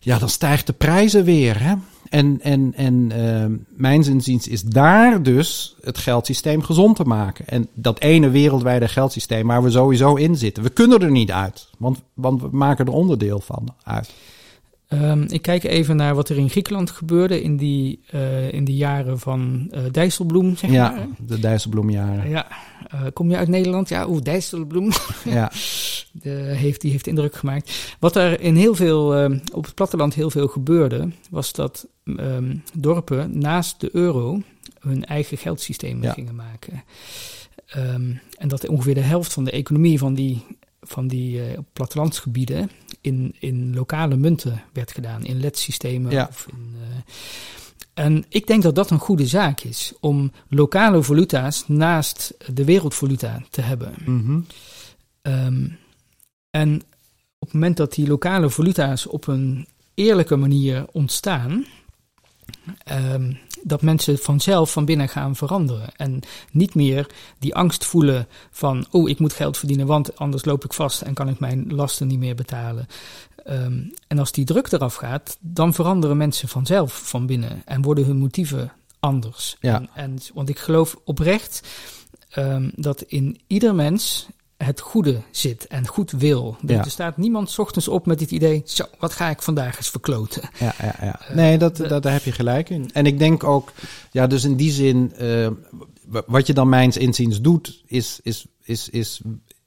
ja, 0.07 0.17
dan 0.19 0.29
stijgt 0.29 0.67
de 0.67 0.73
prijzen 0.73 1.23
weer. 1.23 1.63
Hè? 1.63 1.73
En, 2.09 2.39
en, 2.41 2.73
en 2.75 3.11
uh, 3.17 3.57
mijn 3.69 4.03
inziens 4.03 4.47
is 4.47 4.61
daar 4.61 5.23
dus 5.23 5.75
het 5.81 5.97
geldsysteem 5.97 6.61
gezond 6.61 6.95
te 6.95 7.03
maken. 7.03 7.47
En 7.47 7.67
dat 7.73 7.99
ene 7.99 8.29
wereldwijde 8.29 8.87
geldsysteem 8.87 9.47
waar 9.47 9.63
we 9.63 9.71
sowieso 9.71 10.15
in 10.15 10.35
zitten. 10.35 10.63
We 10.63 10.69
kunnen 10.69 11.01
er 11.01 11.11
niet 11.11 11.31
uit, 11.31 11.69
want, 11.77 12.01
want 12.13 12.41
we 12.41 12.47
maken 12.51 12.85
er 12.85 12.91
onderdeel 12.91 13.39
van 13.39 13.75
uit. 13.83 14.13
Um, 14.89 15.25
ik 15.27 15.41
kijk 15.41 15.63
even 15.63 15.95
naar 15.95 16.15
wat 16.15 16.29
er 16.29 16.37
in 16.37 16.49
Griekenland 16.49 16.91
gebeurde 16.91 17.41
in 17.41 17.57
die, 17.57 17.99
uh, 18.13 18.53
in 18.53 18.63
die 18.63 18.75
jaren 18.75 19.19
van 19.19 19.71
uh, 19.71 19.79
Dijsselbloem, 19.91 20.57
zeg 20.57 20.71
ja, 20.71 20.89
maar. 20.89 21.07
de 21.17 21.39
Dijsselbloemjaren. 21.39 22.29
Ja, 22.29 22.47
uh, 22.93 23.01
kom 23.13 23.29
je 23.29 23.37
uit 23.37 23.47
Nederland? 23.47 23.89
Ja, 23.89 24.07
oeh, 24.07 24.21
Dijsselbloem. 24.21 24.91
Ja. 25.23 25.51
de, 26.23 26.29
heeft, 26.29 26.81
die 26.81 26.91
heeft 26.91 27.07
indruk 27.07 27.35
gemaakt. 27.35 27.95
Wat 27.99 28.15
er 28.15 28.41
in 28.41 28.55
heel 28.55 28.75
veel, 28.75 29.31
op 29.53 29.65
het 29.65 29.75
platteland 29.75 30.13
heel 30.13 30.29
veel 30.29 30.47
gebeurde, 30.47 31.09
was 31.29 31.53
dat 31.53 31.87
um, 32.03 32.63
dorpen 32.73 33.39
naast 33.39 33.79
de 33.79 33.89
euro 33.93 34.41
hun 34.79 35.05
eigen 35.05 35.37
geldsysteem 35.37 36.03
ja. 36.03 36.13
gingen 36.13 36.35
maken. 36.35 36.83
Um, 37.77 38.19
en 38.37 38.47
dat 38.47 38.67
ongeveer 38.67 38.93
de 38.93 38.99
helft 38.99 39.33
van 39.33 39.43
de 39.43 39.51
economie 39.51 39.99
van 39.99 40.13
die, 40.13 40.45
van 40.87 41.07
die 41.07 41.41
plattelandsgebieden 41.73 42.69
in, 43.01 43.35
in 43.39 43.75
lokale 43.75 44.15
munten 44.15 44.63
werd 44.73 44.91
gedaan, 44.91 45.25
in 45.25 45.39
LED-systemen. 45.39 46.11
Ja. 46.11 46.27
Of 46.29 46.47
in, 46.49 46.73
uh, 46.75 46.85
en 47.93 48.25
ik 48.29 48.47
denk 48.47 48.63
dat 48.63 48.75
dat 48.75 48.91
een 48.91 48.99
goede 48.99 49.27
zaak 49.27 49.61
is 49.61 49.93
om 49.99 50.31
lokale 50.47 51.03
valuta's 51.03 51.67
naast 51.67 52.33
de 52.53 52.65
wereldvaluta 52.65 53.43
te 53.49 53.61
hebben. 53.61 53.93
Mm 54.05 54.45
um, 55.27 55.77
en 56.49 56.75
op 57.39 57.47
het 57.47 57.53
moment 57.53 57.77
dat 57.77 57.93
die 57.93 58.07
lokale 58.07 58.49
valuta's 58.49 59.07
op 59.07 59.27
een 59.27 59.67
eerlijke 59.93 60.35
manier 60.35 60.85
ontstaan, 60.91 61.65
um, 62.91 63.37
dat 63.63 63.81
mensen 63.81 64.17
vanzelf 64.17 64.71
van 64.71 64.85
binnen 64.85 65.09
gaan 65.09 65.35
veranderen. 65.35 65.89
En 65.95 66.19
niet 66.51 66.75
meer 66.75 67.07
die 67.39 67.55
angst 67.55 67.85
voelen 67.85 68.27
van, 68.51 68.85
oh, 68.91 69.09
ik 69.09 69.19
moet 69.19 69.33
geld 69.33 69.57
verdienen, 69.57 69.85
want 69.85 70.17
anders 70.17 70.45
loop 70.45 70.65
ik 70.65 70.73
vast 70.73 71.01
en 71.01 71.13
kan 71.13 71.29
ik 71.29 71.39
mijn 71.39 71.73
lasten 71.73 72.07
niet 72.07 72.19
meer 72.19 72.35
betalen. 72.35 72.87
Um, 73.49 73.93
en 74.07 74.19
als 74.19 74.31
die 74.31 74.45
druk 74.45 74.71
eraf 74.71 74.95
gaat, 74.95 75.37
dan 75.39 75.73
veranderen 75.73 76.17
mensen 76.17 76.47
vanzelf 76.47 76.93
van 77.09 77.25
binnen 77.25 77.61
en 77.65 77.81
worden 77.81 78.05
hun 78.05 78.17
motieven 78.17 78.71
anders. 78.99 79.57
Ja. 79.59 79.75
En, 79.75 79.89
en 79.93 80.17
want 80.33 80.49
ik 80.49 80.59
geloof 80.59 80.97
oprecht 81.03 81.67
um, 82.35 82.71
dat 82.75 83.01
in 83.01 83.39
ieder 83.47 83.75
mens 83.75 84.27
het 84.57 84.79
goede 84.79 85.21
zit 85.31 85.67
en 85.67 85.87
goed 85.87 86.11
wil. 86.11 86.57
Dus 86.61 86.77
Er 86.77 86.91
staat 86.91 87.17
niemand 87.17 87.49
s 87.49 87.59
ochtends 87.59 87.87
op 87.87 88.05
met 88.05 88.19
het 88.19 88.31
idee, 88.31 88.61
zo, 88.65 88.85
wat 88.99 89.13
ga 89.13 89.29
ik 89.29 89.41
vandaag 89.41 89.77
eens 89.77 89.89
verkloten. 89.89 90.49
Ja, 90.59 90.73
ja, 90.81 90.95
ja. 91.01 91.19
Eh, 91.21 91.35
nee, 91.35 91.57
dat, 91.57 91.77
dat, 91.77 92.03
daar 92.03 92.13
heb 92.13 92.23
je 92.23 92.31
gelijk 92.31 92.69
in. 92.69 92.89
En 92.93 93.05
ik 93.05 93.19
denk 93.19 93.43
ook, 93.43 93.71
ja, 94.11 94.27
dus 94.27 94.43
in 94.43 94.55
die 94.55 94.71
zin, 94.71 95.13
uh, 95.21 95.47
wat 96.25 96.47
je 96.47 96.53
dan 96.53 96.69
mijns 96.69 96.97
inziens 96.97 97.41
doet, 97.41 97.83
is, 97.85 98.19
is, 98.23 98.45
is, 98.63 98.89
is, 98.89 99.21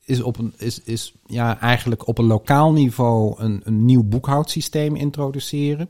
is, 0.04 0.22
op 0.22 0.38
een, 0.38 0.54
is, 0.56 0.80
is 0.82 1.14
ja, 1.26 1.60
eigenlijk 1.60 2.06
op 2.06 2.18
een 2.18 2.26
lokaal 2.26 2.72
niveau 2.72 3.42
een, 3.42 3.60
een 3.64 3.84
nieuw 3.84 4.02
boekhoudsysteem 4.02 4.96
introduceren. 4.96 5.88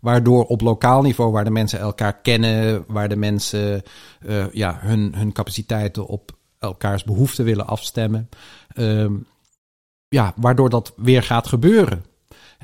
Waardoor 0.00 0.44
op 0.44 0.60
lokaal 0.60 1.02
niveau, 1.02 1.32
waar 1.32 1.44
de 1.44 1.50
mensen 1.50 1.78
elkaar 1.78 2.20
kennen, 2.20 2.84
waar 2.86 3.08
de 3.08 3.16
mensen 3.16 3.82
uh, 4.26 4.44
ja, 4.52 4.78
hun, 4.80 5.14
hun 5.14 5.32
capaciteiten 5.32 6.06
op 6.06 6.40
elkaars 6.62 7.04
behoeften 7.04 7.44
willen 7.44 7.66
afstemmen. 7.66 8.28
Ehm, 8.74 9.14
ja, 10.08 10.32
waardoor 10.36 10.70
dat 10.70 10.92
weer 10.96 11.22
gaat 11.22 11.46
gebeuren. 11.46 12.04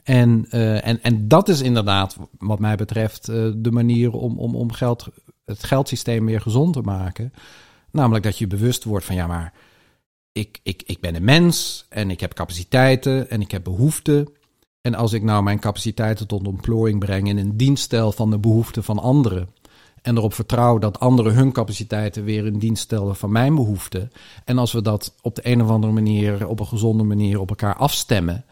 En, 0.05 0.47
uh, 0.51 0.87
en, 0.87 1.03
en 1.03 1.29
dat 1.29 1.49
is 1.49 1.61
inderdaad, 1.61 2.17
wat 2.39 2.59
mij 2.59 2.77
betreft, 2.77 3.29
uh, 3.29 3.53
de 3.57 3.71
manier 3.71 4.13
om, 4.13 4.39
om, 4.39 4.57
om 4.57 4.73
geld, 4.73 5.09
het 5.45 5.65
geldsysteem 5.65 6.27
weer 6.27 6.41
gezond 6.41 6.73
te 6.73 6.81
maken. 6.81 7.33
Namelijk 7.91 8.25
dat 8.25 8.39
je 8.39 8.47
bewust 8.47 8.85
wordt 8.85 9.05
van 9.05 9.15
ja, 9.15 9.27
maar 9.27 9.53
ik, 10.33 10.61
ik, 10.63 10.83
ik 10.87 11.01
ben 11.01 11.15
een 11.15 11.25
mens 11.25 11.87
en 11.89 12.11
ik 12.11 12.21
heb 12.21 12.35
capaciteiten 12.35 13.31
en 13.31 13.41
ik 13.41 13.51
heb 13.51 13.65
behoeften. 13.65 14.29
En 14.81 14.95
als 14.95 15.13
ik 15.13 15.23
nou 15.23 15.43
mijn 15.43 15.59
capaciteiten 15.59 16.27
tot 16.27 16.47
ontplooiing 16.47 16.99
breng 16.99 17.29
in 17.29 17.39
een 17.39 17.57
dienststel 17.57 18.13
van 18.13 18.31
de 18.31 18.39
behoeften 18.39 18.85
van 18.85 18.99
anderen, 18.99 19.49
en 20.03 20.17
erop 20.17 20.35
vertrouw 20.35 20.79
dat 20.79 21.01
anderen 21.01 21.35
hun 21.35 21.53
capaciteiten 21.53 22.25
weer 22.25 22.47
in 22.47 22.59
dienst 22.59 22.83
stellen 22.83 23.17
van 23.17 23.33
mijn 23.33 23.55
behoeften. 23.55 24.11
En 24.45 24.59
als 24.59 24.73
we 24.73 24.83
dat 24.83 25.15
op 25.23 25.35
de 25.35 25.47
een 25.47 25.63
of 25.63 25.69
andere 25.69 25.93
manier, 25.93 26.47
op 26.47 26.61
een 26.61 26.67
gezonde 26.67 27.03
manier 27.03 27.41
op 27.41 27.49
elkaar 27.49 27.77
afstemmen, 27.77 28.45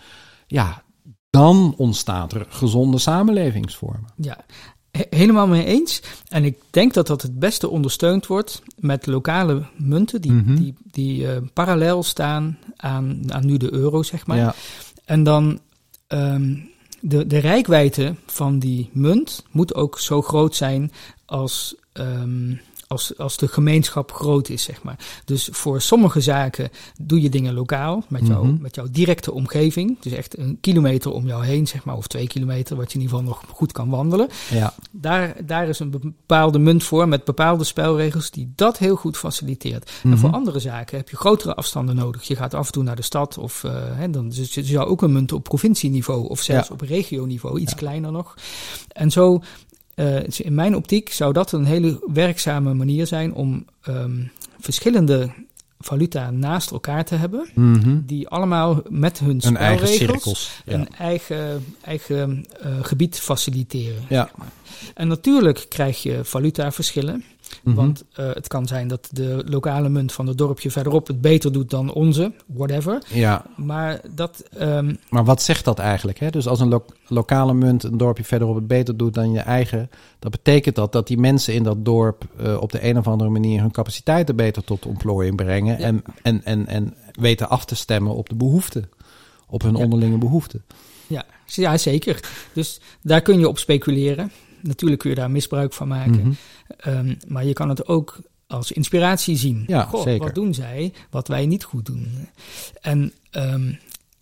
ja, 0.47 0.83
dan 1.31 1.75
ontstaat 1.77 2.33
er 2.33 2.47
gezonde 2.49 2.99
samenlevingsvormen. 2.99 4.13
Ja, 4.17 4.45
helemaal 5.11 5.47
mee 5.47 5.65
eens. 5.65 6.03
En 6.29 6.45
ik 6.45 6.59
denk 6.71 6.95
dat 6.95 7.07
dat 7.07 7.23
het 7.23 7.39
beste 7.39 7.69
ondersteund 7.69 8.27
wordt 8.27 8.63
met 8.77 9.07
lokale 9.07 9.63
munten 9.77 10.21
die, 10.21 10.33
mhm. 10.33 10.55
die, 10.55 10.75
die 10.91 11.23
uh, 11.23 11.37
parallel 11.53 12.03
staan 12.03 12.59
aan, 12.77 13.33
aan 13.33 13.47
nu 13.47 13.57
de 13.57 13.73
euro, 13.73 14.03
zeg 14.03 14.27
maar. 14.27 14.37
Ja. 14.37 14.55
En 15.05 15.23
dan 15.23 15.61
um, 16.09 16.71
de, 17.01 17.27
de 17.27 17.39
rijkwijde 17.39 18.15
van 18.27 18.59
die 18.59 18.91
munt 18.93 19.45
moet 19.51 19.75
ook 19.75 19.99
zo 19.99 20.23
groot 20.23 20.55
zijn 20.55 20.93
als 21.27 21.75
um, 21.93 22.61
als, 22.89 23.19
als 23.19 23.37
de 23.37 23.49
gemeenschap 23.49 24.13
groot 24.13 24.49
is, 24.49 24.63
zeg 24.63 24.83
maar. 24.83 24.99
Dus 25.25 25.49
voor 25.53 25.81
sommige 25.81 26.21
zaken 26.21 26.71
doe 27.01 27.21
je 27.21 27.29
dingen 27.29 27.55
lokaal, 27.55 28.05
met, 28.09 28.27
jou, 28.27 28.47
mhm. 28.47 28.63
met 28.63 28.75
jouw 28.75 28.87
directe 28.91 29.33
omgeving. 29.33 30.01
Dus 30.01 30.13
echt 30.13 30.39
een 30.39 30.59
kilometer 30.61 31.11
om 31.11 31.27
jou 31.27 31.45
heen, 31.45 31.67
zeg 31.67 31.85
maar, 31.85 31.97
of 31.97 32.07
twee 32.07 32.27
kilometer, 32.27 32.77
wat 32.77 32.93
je 32.93 32.99
in 32.99 33.05
ieder 33.05 33.17
geval 33.17 33.33
nog 33.33 33.43
goed 33.55 33.73
kan 33.73 33.89
wandelen. 33.89 34.29
Ja. 34.51 34.75
Daar, 34.91 35.37
daar 35.45 35.69
is 35.69 35.79
een 35.79 35.91
bepaalde 35.91 36.59
munt 36.59 36.85
voor 36.85 37.09
met 37.09 37.25
bepaalde 37.25 37.65
spelregels 37.65 38.31
die 38.31 38.53
dat 38.55 38.79
heel 38.79 38.97
goed 38.97 39.17
faciliteert. 39.17 39.91
En 40.03 40.09
mhm. 40.09 40.19
voor 40.19 40.31
andere 40.31 40.59
zaken 40.59 40.97
heb 40.97 41.09
je 41.09 41.17
grotere 41.17 41.55
afstanden 41.55 41.97
nodig. 41.97 42.23
Je 42.23 42.37
gaat 42.37 42.55
af 42.55 42.67
en 42.67 42.73
toe 42.73 42.83
naar 42.83 42.97
de 42.97 43.03
stad, 43.03 43.39
of 43.39 43.63
uh, 43.65 43.73
hè, 43.73 44.11
dan 44.11 44.29
dus 44.29 44.55
je 44.55 44.65
zou 44.65 44.89
ook 44.89 45.03
een 45.03 45.13
munt 45.13 45.33
op 45.33 45.45
provincieniveau, 45.45 46.29
of 46.29 46.41
zelfs 46.41 46.71
op 46.71 46.81
regioniveau, 46.81 47.59
iets 47.59 47.75
kleiner 47.75 48.13
nog. 48.13 48.35
En 48.89 49.11
zo 49.11 49.43
uh, 49.97 50.29
in 50.39 50.55
mijn 50.55 50.77
optiek 50.77 51.13
zou 51.13 51.33
dat 51.33 51.53
een 51.53 51.65
hele 51.65 52.01
werkzame 52.13 52.75
manier 52.75 53.07
zijn 53.07 53.35
om 53.35 53.65
um, 53.89 54.31
verschillende 54.61 55.31
valuta 55.79 56.31
naast 56.31 56.71
elkaar 56.71 57.05
te 57.05 57.15
hebben, 57.15 57.49
mm 57.55 57.83
-hmm. 57.83 58.03
die 58.07 58.29
allemaal 58.29 58.83
met 58.89 59.19
hun 59.19 59.41
spelregels 59.41 60.63
een 60.65 60.77
eigen, 60.77 60.81
een 60.81 60.89
eigen, 60.99 61.65
eigen 61.81 62.45
uh, 62.67 62.85
gebied 62.85 63.19
faciliteren. 63.19 64.03
Ja. 64.09 64.31
En 64.95 65.09
natuurlijk 65.09 65.67
krijg 65.69 66.03
je 66.03 66.25
valutaverschillen. 66.25 67.25
Mhm. 67.63 67.77
Want 67.77 68.05
uh, 68.21 68.33
het 68.33 68.49
kan 68.49 68.67
zijn 68.67 68.89
dat 68.89 69.09
de 69.13 69.43
lokale 69.47 69.89
munt 69.89 70.13
van 70.13 70.27
het 70.27 70.39
dorpje 70.39 70.71
verderop 70.71 71.07
het 71.07 71.21
beter 71.21 71.53
doet 71.53 71.71
dan 71.71 71.93
onze, 71.93 72.33
whatever. 72.47 73.03
Ja. 73.13 73.45
Maar, 73.57 74.01
dat, 74.11 74.45
um, 74.61 74.99
maar 75.09 75.25
wat 75.25 75.43
zegt 75.43 75.65
dat 75.65 75.79
eigenlijk? 75.79 76.19
Hè? 76.19 76.31
Dus 76.31 76.49
als 76.49 76.61
een 76.61 76.69
lo 76.69 76.85
lokale 77.09 77.55
munt 77.55 77.83
een 77.83 77.97
dorpje 77.97 78.25
verderop 78.25 78.55
het 78.55 78.67
beter 78.67 78.97
doet 78.97 79.15
dan 79.15 79.33
je 79.33 79.41
eigen, 79.41 79.91
dat 80.19 80.31
betekent 80.31 80.75
dat 80.75 80.93
dat 80.93 81.07
die 81.07 81.19
mensen 81.19 81.55
in 81.55 81.63
dat 81.63 81.85
dorp 81.85 82.25
uh, 82.41 82.61
op 82.61 82.73
de 82.73 82.85
een 82.85 82.99
of 82.99 83.07
andere 83.07 83.31
manier 83.31 83.61
hun 83.61 83.71
capaciteiten 83.71 84.37
beter 84.37 84.65
tot 84.65 84.87
ontplooiing 84.87 85.37
brengen 85.37 85.79
en, 85.79 86.03
en, 86.23 86.45
en, 86.45 86.67
en 86.67 86.95
weten 87.13 87.49
af 87.49 87.65
te 87.65 87.75
stemmen 87.77 88.15
op 88.15 88.29
de 88.29 88.35
behoeften, 88.35 88.91
op 89.49 89.63
hun 89.63 89.77
ja. 89.77 89.83
onderlinge 89.83 90.19
behoeften. 90.19 90.65
Ja, 91.07 91.25
ja, 91.45 91.79
zeker. 91.79 92.21
Dus 92.53 92.81
daar 93.03 93.21
kun 93.21 93.39
je 93.39 93.49
op 93.49 93.59
speculeren. 93.59 94.31
Natuurlijk 94.67 95.01
kun 95.01 95.11
je 95.11 95.17
daar 95.17 95.31
misbruik 95.31 95.73
van 95.73 95.89
maken. 95.89 96.25
Mm 96.25 96.37
-hmm. 96.79 97.09
um, 97.09 97.17
maar 97.27 97.45
je 97.45 97.53
kan 97.53 97.69
het 97.69 97.87
ook 97.87 98.19
als 98.47 98.73
inspiratie 98.73 99.37
zien. 99.37 99.65
Ja, 99.67 99.83
Goh, 99.83 100.03
zeker. 100.03 100.27
Wat 100.27 100.35
doen 100.35 100.55
zij 100.55 100.93
wat 101.11 101.29
wij 101.29 101.47
niet 101.47 101.65
goed 101.65 101.87
doen? 101.87 102.29
En 102.81 103.13
um, 103.31 103.79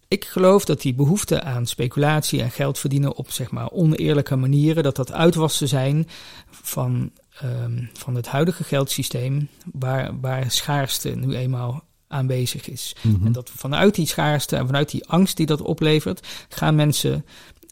ik 0.09 0.24
geloof 0.24 0.64
dat 0.64 0.80
die 0.80 0.94
behoefte 0.94 1.42
aan 1.42 1.66
speculatie 1.66 2.42
en 2.42 2.50
geld 2.50 2.78
verdienen 2.78 3.16
op 3.16 3.30
zeg 3.30 3.50
maar 3.50 3.70
oneerlijke 3.70 4.37
manieren, 4.37 4.83
dat 4.83 4.96
dat 4.96 5.12
uitwassen 5.12 5.68
zijn 5.68 6.09
van, 6.50 7.11
um, 7.44 7.90
van 7.92 8.14
het 8.14 8.26
huidige 8.26 8.64
geldsysteem, 8.64 9.48
waar, 9.72 10.20
waar 10.20 10.50
schaarste 10.50 11.09
nu 11.09 11.35
eenmaal 11.35 11.85
aanwezig 12.09 12.68
is. 12.68 12.96
Mm 13.00 13.14
-hmm. 13.14 13.26
En 13.26 13.33
dat 13.33 13.50
vanuit 13.54 13.94
die 13.94 14.07
schaarste 14.07 14.57
en 14.57 14.66
vanuit 14.66 14.90
die 14.90 15.09
angst 15.09 15.37
die 15.37 15.46
dat 15.46 15.61
oplevert, 15.61 16.26
gaan 16.48 16.74
mensen 16.74 17.24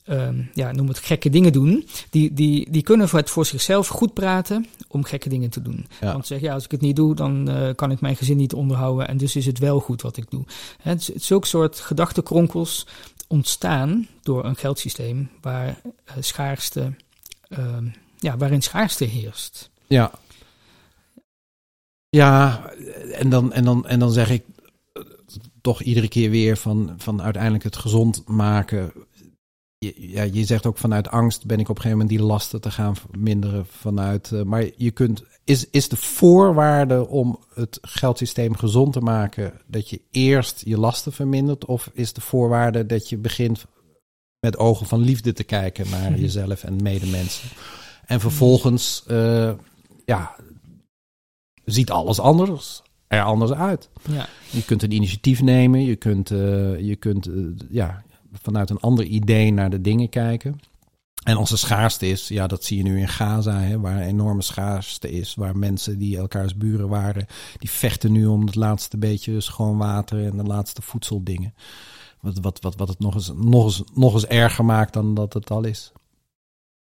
ehm, 0.05 0.43
ja, 0.55 0.73
noem 0.73 0.89
het 0.89 0.99
gekke 0.99 1.31
dingen 1.31 1.53
doen, 1.53 1.89
die, 2.11 2.33
die, 2.33 2.71
die 2.71 2.83
kunnen 2.83 3.09
het 3.11 3.31
voor 3.31 3.47
zichzelf 3.47 3.89
goed 3.89 4.15
praten 4.15 4.67
om 4.89 5.05
gekke 5.05 5.29
dingen 5.29 5.51
te 5.51 5.63
doen. 5.63 5.87
Ja. 6.01 6.13
Want 6.13 6.27
zeg 6.27 6.41
ja, 6.41 6.55
als 6.55 6.65
ik 6.65 6.71
het 6.71 6.81
niet 6.81 6.97
doe, 6.97 7.15
dan 7.15 7.49
eh, 7.49 7.75
kan 7.75 7.91
ik 7.91 8.01
mijn 8.01 8.17
gezin 8.17 8.37
niet 8.37 8.55
onderhouden 8.55 9.09
en 9.09 9.17
dus 9.17 9.37
is 9.37 9.47
het 9.47 9.59
wel 9.59 9.81
goed 9.81 10.03
wat 10.03 10.17
ik 10.17 10.31
doe. 10.31 10.45
Hè, 10.83 10.95
zulke 11.15 11.47
soort 11.47 11.81
gedachtenkronkels 11.81 12.87
ontstaan 13.27 14.09
door 14.23 14.45
een 14.45 14.57
geldsysteem 14.57 15.31
waar 15.41 15.81
eh, 16.05 16.15
schaarste, 16.21 16.95
ehm, 17.49 17.87
ja, 18.19 18.37
waarin 18.37 18.63
schaarste 18.63 19.05
heerst. 19.05 19.71
Ja. 19.87 20.11
Ja, 22.09 22.71
en 23.13 23.31
dan, 23.31 23.53
en 23.53 23.65
dan, 23.65 23.87
en 23.87 23.99
dan 23.99 24.13
zeg 24.13 24.31
ik 24.31 24.45
eh, 24.93 25.03
toch 25.61 25.83
iedere 25.83 26.09
keer 26.09 26.31
weer 26.31 26.57
van, 26.57 26.95
van 26.97 27.23
uiteindelijk 27.23 27.65
het 27.65 27.77
gezond 27.77 28.23
maken. 28.27 28.93
Je, 29.83 29.95
ja, 30.11 30.23
je 30.23 30.45
zegt 30.45 30.67
ook 30.67 30.79
vanuit 30.79 31.09
angst 31.09 31.47
ben 31.47 31.59
ik 31.59 31.69
op 31.69 31.77
een 31.77 31.83
gegeven 31.83 31.99
moment 31.99 32.19
die 32.19 32.27
lasten 32.29 32.61
te 32.61 32.71
gaan 32.71 32.97
verminderen 32.97 33.67
vanuit. 33.67 34.33
eh, 34.33 34.43
maar 34.43 34.65
je 34.77 34.91
kunt, 34.91 35.25
is, 35.45 35.71
is 35.71 35.89
de 35.89 35.97
voorwaarde 35.97 37.09
om 37.09 37.39
het 37.55 37.79
geldsysteem 37.83 38.57
gezond 38.57 38.93
te 38.93 39.01
maken 39.01 39.53
dat 39.67 39.91
je 39.91 40.01
eerst 40.11 40.63
je 40.65 40.79
lasten 40.79 41.13
vermindert? 41.13 41.65
Of 41.65 41.91
is 41.93 42.13
de 42.13 42.21
voorwaarde 42.21 42.87
dat 42.87 43.09
je 43.09 43.17
begint 43.17 43.65
met 44.41 44.59
ogen 44.59 44.87
van 44.87 45.01
liefde 45.01 45.33
te 45.33 45.45
kijken 45.45 45.91
naar 45.91 46.19
jezelf 46.19 46.65
en 46.65 46.83
medemensen? 46.83 47.49
En 48.07 48.21
vervolgens, 48.21 49.05
eh, 49.07 49.53
ja, 50.05 50.37
ziet 51.65 51.91
alles 51.91 52.21
anders 52.21 52.83
er 53.13 53.23
anders 53.23 53.53
uit. 53.53 53.89
Ja, 54.09 54.29
Je 54.51 54.65
kunt 54.65 54.83
een 54.83 54.93
initiatief 54.93 55.43
nemen, 55.43 55.85
je 55.85 55.97
kunt, 55.97 56.31
eh, 56.31 56.79
je 56.81 56.97
kunt 56.97 57.29
ja, 57.71 58.03
vanuit 58.33 58.71
een 58.71 58.81
ander 58.81 59.05
idee 59.05 59.53
naar 59.53 59.71
de 59.71 59.81
dingen 59.81 60.09
kijken. 60.09 60.61
En 61.23 61.37
als 61.37 61.51
er 61.51 61.59
schaarste 61.59 62.09
is, 62.09 62.29
ja, 62.29 62.47
dat 62.47 62.65
zie 62.65 62.77
je 62.77 62.83
nu 62.83 62.99
in 62.99 63.09
Gaza, 63.09 63.59
hè, 63.61 63.81
waar 63.81 63.97
een 63.97 64.09
enorme 64.09 64.43
schaarste 64.43 65.11
is, 65.11 65.35
waar 65.35 65.57
mensen 65.57 65.99
die 65.99 66.17
elkaars 66.17 66.57
buren 66.57 66.89
waren, 66.89 67.27
die 67.59 67.71
vechten 67.71 68.13
nu 68.13 68.27
om 68.27 68.47
het 68.47 68.55
laatste 68.55 68.99
beetje 68.99 69.41
schoon 69.41 69.79
water 69.79 70.25
en 70.25 70.37
de 70.37 70.43
laatste 70.43 70.83
voedseldingen. 70.83 71.55
Wat, 72.21 72.39
wat, 72.41 72.61
wat, 72.61 72.77
wat 72.77 72.89
het 72.89 72.99
nog 72.99 73.15
eens, 73.15 73.33
nog, 73.37 73.65
eens, 73.65 73.83
nog 73.95 74.15
eens 74.15 74.27
erger 74.27 74.65
maakt 74.65 74.93
dan 74.93 75.15
dat 75.15 75.33
het 75.33 75.51
al 75.51 75.65
is. 75.65 75.93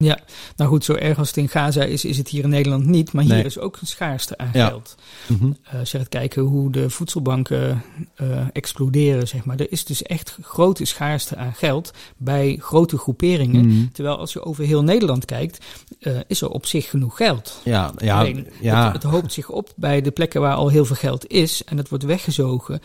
Ja, 0.02 0.18
nou 0.56 0.70
goed, 0.70 0.84
zo 0.84 0.94
erg 0.94 1.18
als 1.18 1.28
het 1.28 1.36
in 1.36 1.48
Gaza 1.48 1.82
is, 1.84 2.04
is 2.04 2.18
het 2.18 2.28
hier 2.28 2.42
in 2.44 2.48
Nederland 2.48 2.86
niet. 2.86 3.12
Maar 3.12 3.24
hier 3.24 3.44
is 3.44 3.58
ook 3.58 3.76
een 3.80 3.86
schaarste 3.86 4.38
aan 4.38 4.50
Ja. 4.52 4.66
geld. 4.68 4.94
Mhm. 5.26 5.52
Eh, 5.62 5.78
als 5.78 5.90
je 5.90 5.98
gaat 5.98 6.08
kijken 6.08 6.42
hoe 6.42 6.70
de 6.72 6.90
voedselbanken 6.90 7.82
eh, 8.14 8.46
exploderen, 8.52 9.28
zeg 9.28 9.44
maar. 9.44 9.56
Er 9.60 9.72
is 9.72 9.84
dus 9.84 10.02
echt 10.02 10.38
grote 10.42 10.84
schaarste 10.84 11.36
aan 11.36 11.54
geld 11.54 11.92
bij 12.16 12.56
grote 12.60 12.98
groeperingen. 12.98 13.66
Mhm. 13.66 13.86
Terwijl 13.92 14.18
als 14.18 14.32
je 14.32 14.42
over 14.44 14.64
heel 14.64 14.82
Nederland 14.82 15.24
kijkt, 15.24 15.64
eh, 16.00 16.18
is 16.26 16.40
er 16.40 16.48
op 16.48 16.66
zich 16.66 16.90
genoeg 16.90 17.16
geld. 17.16 17.60
Ja, 17.64 17.92
ja, 17.96 18.18
Alleen, 18.18 18.46
ja. 18.60 18.84
Het, 18.84 18.92
het 19.02 19.02
hoopt 19.12 19.32
zich 19.32 19.48
op 19.48 19.72
bij 19.76 20.00
de 20.00 20.10
plekken 20.10 20.40
waar 20.40 20.54
al 20.54 20.68
heel 20.68 20.84
veel 20.84 20.96
geld 20.96 21.26
is. 21.26 21.64
En 21.64 21.76
het 21.76 21.88
wordt 21.88 22.04
weggezogen 22.04 22.80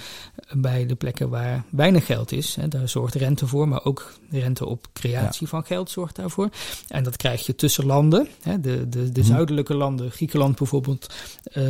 bij 0.53 0.85
de 0.85 0.95
plekken 0.95 1.29
waar 1.29 1.63
weinig 1.69 2.05
geld 2.05 2.31
is. 2.31 2.57
Daar 2.69 2.89
zorgt 2.89 3.15
rente 3.15 3.47
voor, 3.47 3.67
maar 3.67 3.83
ook 3.85 4.13
rente 4.29 4.65
op 4.65 4.87
creatie 4.93 5.47
van 5.47 5.65
geld 5.65 5.89
zorgt 5.89 6.15
daarvoor. 6.15 6.49
En 6.87 7.03
dat 7.03 7.17
krijg 7.17 7.45
je 7.45 7.55
tussen 7.55 7.85
landen. 7.85 8.27
Hè. 8.41 8.59
De, 8.59 8.89
de, 8.89 9.11
de 9.11 9.21
Mhm. 9.21 9.29
zuidelijke 9.29 9.73
landen, 9.73 10.11
Griekenland 10.11 10.57
bijvoorbeeld, 10.57 11.13
eh, 11.43 11.63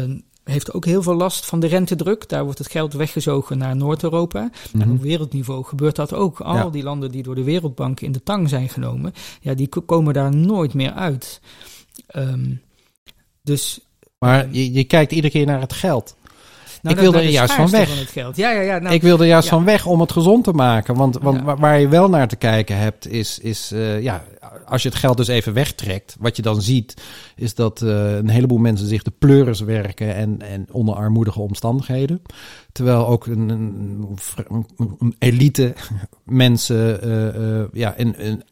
heeft 0.54 0.74
ook 0.74 0.86
heel 0.86 1.04
veel 1.04 1.16
last 1.16 1.46
van 1.46 1.60
de 1.60 1.68
rentedruk. 1.68 2.30
Daar 2.30 2.44
wordt 2.44 2.58
het 2.60 2.72
geld 2.72 2.94
weggezogen 2.94 3.58
naar 3.58 3.76
Noord-Europa. 3.76 4.40
En 4.74 4.80
Mhm. 4.80 4.92
op 4.92 5.02
wereldniveau 5.02 5.64
gebeurt 5.64 5.96
dat 5.96 6.14
ook. 6.14 6.40
Al 6.42 6.56
Ja. 6.56 6.70
die 6.70 6.84
landen 6.84 7.12
die 7.12 7.24
door 7.24 7.36
de 7.36 7.44
Wereldbank 7.44 8.00
in 8.00 8.12
de 8.12 8.24
tang 8.24 8.50
zijn 8.50 8.70
genomen, 8.70 9.14
ja, 9.42 9.54
die 9.54 9.68
ko- 9.68 9.82
komen 9.82 10.14
daar 10.14 10.36
nooit 10.36 10.74
meer 10.74 10.92
uit. 10.92 11.42
Ehm, 12.08 12.52
dus 13.42 13.80
Maar 14.20 14.48
je, 14.52 14.74
je 14.74 14.84
kijkt 14.84 15.12
iedere 15.12 15.34
keer 15.34 15.46
naar 15.46 15.62
het 15.62 15.74
geld. 15.74 16.16
Nou, 16.86 16.96
Ik 16.98 17.02
wil 17.02 17.12
naar 17.12 17.22
er 17.24 17.30
juist 17.30 17.54
van 17.54 17.70
weg. 17.70 18.00
het 18.00 18.10
geld. 18.10 18.36
Ja, 18.36 18.52
ja, 18.52 18.62
ja. 18.62 18.80
Nou, 18.80 18.94
ik 18.96 19.02
wil 19.02 19.20
er 19.20 19.26
juist 19.28 19.50
ja. 19.50 19.56
van 19.56 19.66
weg 19.66 19.86
om 19.86 20.00
het 20.00 20.12
gezond 20.12 20.44
te 20.44 20.52
maken. 20.52 20.96
Want, 20.96 21.18
want 21.22 21.42
Ja. 21.46 21.56
waar- 21.58 21.80
je 21.80 21.88
wel 21.88 22.10
naar 22.10 22.28
te 22.28 22.36
kijken 22.36 22.78
hebt, 22.78 23.08
is, 23.08 23.40
is 23.40 23.72
eh, 23.72 24.02
ja, 24.02 24.24
als 24.66 24.84
je 24.84 24.90
het 24.90 24.98
geld 24.98 25.18
dus 25.18 25.28
even 25.28 25.54
wegtrekt, 25.54 26.16
wat 26.20 26.36
je 26.36 26.42
dan 26.42 26.62
ziet, 26.62 27.02
is 27.36 27.56
dat 27.56 27.82
eh, 27.82 28.16
een 28.16 28.30
heleboel 28.30 28.58
mensen 28.58 28.88
zich 28.88 29.04
de 29.04 29.14
pleuris 29.20 29.60
werken 29.60 30.16
en, 30.16 30.42
en 30.42 30.68
onder 30.72 30.96
armoedige 30.96 31.40
omstandigheden. 31.40 32.22
Terwijl 32.72 33.08
ook 33.08 33.26
een, 33.26 33.50
een, 33.50 35.16
elite 35.20 35.74
mensen 36.24 37.02
eh, 37.02 37.64
ja, 37.74 37.94
een, 37.98 38.16
een 38.18 38.44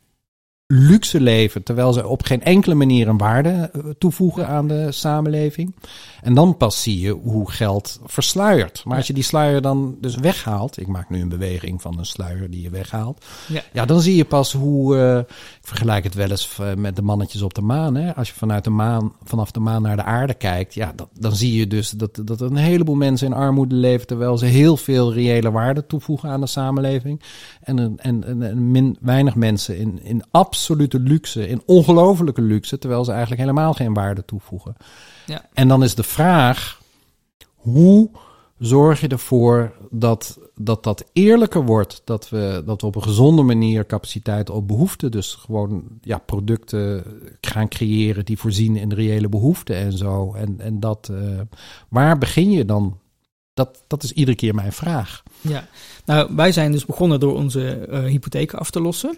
luxe 0.75 1.21
leven, 1.21 1.63
terwijl 1.63 1.93
ze 1.93 2.07
op 2.07 2.23
geen 2.23 2.43
enkele 2.43 2.75
manier 2.75 3.07
een 3.07 3.17
waarde 3.17 3.49
eh, 3.73 3.81
toevoegen 3.97 4.47
aan 4.47 4.67
de 4.67 4.91
samenleving. 4.91 5.75
En 6.21 6.33
dan 6.33 6.57
pas 6.57 6.81
zie 6.81 6.99
je 6.99 7.11
hoe 7.11 7.51
geld 7.51 7.99
versluiert. 8.05 8.81
Maar 8.85 8.97
als 8.97 9.07
je 9.07 9.13
die 9.13 9.23
sluier 9.23 9.61
dan 9.61 9.95
dus 10.01 10.15
weghaalt, 10.15 10.79
ik 10.79 10.87
maak 10.87 11.09
nu 11.09 11.21
een 11.21 11.29
beweging 11.29 11.81
van 11.81 11.97
een 11.97 12.05
sluier 12.05 12.49
die 12.49 12.61
je 12.61 12.69
weghaalt, 12.69 13.25
Ja. 13.47 13.61
ja, 13.73 13.85
dan 13.85 14.01
zie 14.01 14.15
je 14.15 14.25
pas 14.25 14.53
hoe, 14.53 14.97
eh, 14.97 15.17
ik 15.17 15.25
vergelijk 15.67 16.03
het 16.03 16.13
wel 16.13 16.29
eens 16.29 16.57
eh, 16.59 16.73
met 16.73 16.95
de 16.95 17.01
mannetjes 17.01 17.41
op 17.41 17.53
de 17.53 17.61
maan. 17.61 17.95
Hè? 17.95 18.15
Als 18.15 18.27
je 18.27 18.33
vanuit 18.33 18.63
de 18.63 18.69
maan, 18.69 19.13
vanaf 19.23 19.51
de 19.51 19.59
maan 19.59 19.81
naar 19.81 19.95
de 19.95 20.03
aarde 20.03 20.33
kijkt, 20.33 20.73
ja, 20.73 20.93
dat, 20.95 21.07
dan 21.19 21.35
zie 21.35 21.53
je 21.59 21.67
dus 21.67 21.89
dat, 21.89 22.19
dat 22.23 22.41
een 22.41 22.55
heleboel 22.55 22.95
mensen 22.95 23.27
in 23.27 23.33
armoede 23.33 23.75
leven, 23.75 24.07
terwijl 24.07 24.37
ze 24.37 24.45
heel 24.45 24.77
veel 24.77 25.13
reële 25.13 25.51
waarde 25.51 25.85
toevoegen 25.85 26.29
aan 26.29 26.41
de 26.41 26.47
samenleving. 26.47 27.21
En, 27.61 27.77
een- 27.77 27.99
en, 27.99 28.23
en, 28.23 28.41
en 28.43 28.71
min, 28.71 28.97
weinig 29.01 29.35
mensen 29.35 29.77
in, 29.77 29.99
in 30.03 30.23
absolute 30.63 30.99
luxe, 30.99 31.47
in 31.47 31.61
ongelofelijke 31.65 32.41
luxe, 32.41 32.77
terwijl 32.77 33.05
ze 33.05 33.11
eigenlijk 33.11 33.41
helemaal 33.41 33.73
geen 33.73 33.93
waarde 33.93 34.25
toevoegen. 34.25 34.75
Ja. 35.25 35.49
En 35.53 35.67
dan 35.67 35.83
is 35.83 35.95
de 35.95 36.03
vraag, 36.03 36.81
hoe 37.55 38.09
zorg 38.57 39.01
je 39.01 39.07
ervoor 39.07 39.71
dat 39.89 40.39
dat, 40.55 40.83
dat 40.83 41.05
eerlijker 41.13 41.65
wordt? 41.65 42.01
Dat 42.05 42.29
we, 42.29 42.63
dat 42.65 42.81
we 42.81 42.87
op 42.87 42.95
een 42.95 43.03
gezonde 43.03 43.41
manier 43.41 43.85
capaciteit 43.85 44.49
op 44.49 44.67
behoeften, 44.67 45.11
dus 45.11 45.33
gewoon 45.33 45.83
ja, 46.01 46.17
producten 46.17 47.03
gaan 47.41 47.67
creëren 47.67 48.25
die 48.25 48.37
voorzien 48.37 48.75
in 48.75 48.89
de 48.89 48.95
reële 48.95 49.29
behoeften 49.29 49.75
en 49.75 49.97
zo. 49.97 50.33
En, 50.33 50.55
en 50.59 50.79
dat, 50.79 51.09
eh, 51.11 51.39
waar 51.89 52.17
begin 52.17 52.51
je 52.51 52.65
dan? 52.65 52.97
Dat, 53.53 53.83
dat 53.87 54.03
is 54.03 54.11
iedere 54.11 54.37
keer 54.37 54.55
mijn 54.55 54.73
vraag. 54.73 55.23
ja. 55.41 55.67
Nou, 56.05 56.35
wij 56.35 56.51
zijn 56.51 56.71
dus 56.71 56.85
begonnen 56.85 57.19
door 57.19 57.35
onze 57.35 57.69
eh, 57.69 58.03
hypotheken 58.03 58.59
af 58.59 58.71
te 58.71 58.81
lossen. 58.81 59.15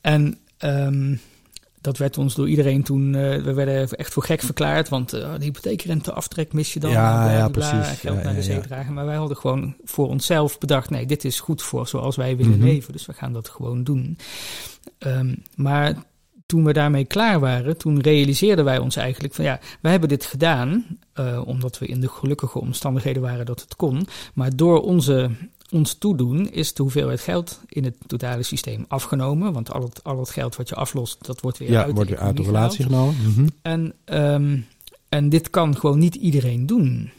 En 0.00 0.38
ehm, 0.58 1.16
dat 1.80 1.98
werd 1.98 2.18
ons 2.18 2.34
door 2.34 2.48
iedereen 2.48 2.82
toen, 2.82 3.14
eh, 3.14 3.42
we 3.42 3.52
werden 3.52 3.88
echt 3.88 4.12
voor 4.12 4.22
gek 4.22 4.40
verklaard, 4.40 4.88
want 4.88 5.12
eh, 5.12 5.32
de 5.38 5.44
hypotheekrenteaftrek 5.44 6.52
mis 6.52 6.72
je 6.72 6.80
dan. 6.80 6.90
Ja, 6.90 7.22
bla, 7.22 7.32
ja, 7.36 7.48
bla, 7.48 7.70
precies. 7.80 8.00
Geld 8.00 8.16
Ja, 8.18 8.24
naar 8.24 8.34
de 8.34 8.42
zee 8.42 8.56
ja. 8.56 8.60
dragen. 8.62 8.94
Maar 8.94 9.06
wij 9.06 9.16
hadden 9.16 9.36
gewoon 9.36 9.76
voor 9.84 10.08
onszelf 10.08 10.58
bedacht, 10.58 10.90
nee, 10.90 11.06
dit 11.06 11.24
is 11.24 11.40
goed 11.40 11.62
voor 11.62 11.86
zoals 11.88 12.16
wij 12.16 12.36
willen 12.36 12.58
Mhm. 12.58 12.64
leven. 12.66 12.92
Dus 12.92 13.06
we 13.06 13.12
gaan 13.12 13.32
dat 13.32 13.48
gewoon 13.48 13.84
doen. 13.84 14.18
Ehm, 14.98 15.34
maar 15.54 15.94
toen 16.46 16.64
we 16.64 16.72
daarmee 16.72 17.04
klaar 17.04 17.40
waren, 17.40 17.76
toen 17.78 18.00
realiseerden 18.00 18.64
wij 18.64 18.78
ons 18.78 18.96
eigenlijk 18.96 19.34
van 19.34 19.44
ja, 19.44 19.60
we 19.80 19.88
hebben 19.88 20.08
dit 20.08 20.24
gedaan 20.24 20.86
eh, 21.12 21.42
omdat 21.46 21.78
we 21.78 21.86
in 21.86 22.00
de 22.00 22.08
gelukkige 22.08 22.60
omstandigheden 22.60 23.22
waren 23.22 23.46
dat 23.46 23.60
het 23.60 23.76
kon. 23.76 24.06
Maar 24.34 24.56
door 24.56 24.82
onze, 24.82 25.30
ons 25.74 25.94
toedoen 25.94 26.50
is 26.50 26.74
de 26.74 26.82
hoeveelheid 26.82 27.20
geld 27.20 27.60
in 27.68 27.84
het 27.84 27.96
totale 28.06 28.42
systeem 28.42 28.84
afgenomen. 28.88 29.52
Want 29.52 29.72
al 29.72 29.82
het, 29.82 30.04
al 30.04 30.18
het 30.18 30.30
geld 30.30 30.56
wat 30.56 30.68
je 30.68 30.74
aflost, 30.74 31.26
dat 31.26 31.40
wordt 31.40 31.58
weer 31.58 31.70
Ja, 31.70 31.82
uit 31.84 31.94
wordt 31.94 32.10
de 32.10 32.16
weer 32.16 32.24
uit 32.24 32.36
de 32.36 32.42
relatie 32.42 32.84
gehaald. 32.84 33.14
genomen. 33.14 33.32
Mhm. 33.32 33.48
En, 33.62 33.94
ehm, 34.04 34.58
en 35.08 35.28
dit 35.28 35.50
kan 35.50 35.76
gewoon 35.76 35.98
niet 35.98 36.14
iedereen 36.14 36.66
doen. 36.66 37.10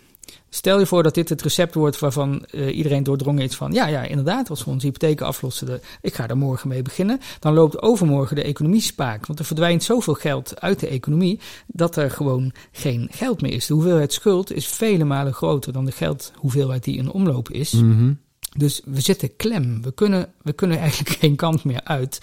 Stel 0.49 0.79
je 0.79 0.85
voor 0.85 1.03
dat 1.03 1.13
dit 1.13 1.29
het 1.29 1.41
recept 1.41 1.73
wordt 1.73 1.99
waarvan 1.99 2.45
eh, 2.45 2.77
iedereen 2.77 3.03
doordrongen 3.03 3.43
is 3.43 3.55
van... 3.55 3.71
ja, 3.71 3.87
ja, 3.87 4.03
inderdaad, 4.03 4.49
als 4.49 4.63
we 4.63 4.69
onze 4.69 4.85
hypotheken 4.85 5.25
aflossen, 5.25 5.65
de, 5.65 5.81
ik 6.01 6.13
ga 6.13 6.27
er 6.27 6.37
morgen 6.37 6.69
mee 6.69 6.81
beginnen... 6.81 7.19
dan 7.39 7.53
loopt 7.53 7.81
overmorgen 7.81 8.35
de 8.35 8.43
economie 8.43 8.81
spaak. 8.81 9.25
Want 9.25 9.39
er 9.39 9.45
verdwijnt 9.45 9.83
zoveel 9.83 10.13
geld 10.13 10.61
uit 10.61 10.79
de 10.79 10.87
economie... 10.87 11.39
dat 11.67 11.95
er 11.95 12.11
gewoon 12.11 12.51
geen 12.71 13.07
geld 13.11 13.41
meer 13.41 13.53
is. 13.53 13.65
De 13.65 13.73
hoeveelheid 13.73 14.13
schuld 14.13 14.51
is 14.51 14.67
vele 14.67 15.03
malen 15.03 15.33
groter 15.33 15.73
dan 15.73 15.85
de 15.85 15.91
geldhoeveelheid 15.91 16.83
die 16.83 16.97
in 16.97 17.11
omloop 17.11 17.49
is. 17.49 17.71
Mhm. 17.71 18.11
Dus 18.57 18.81
we 18.85 19.01
zitten 19.01 19.35
klem. 19.35 19.81
We 19.81 19.93
kunnen, 19.93 20.33
we 20.41 20.53
kunnen 20.53 20.79
eigenlijk 20.79 21.17
geen 21.19 21.35
kant 21.35 21.63
meer 21.63 21.81
uit. 21.83 22.19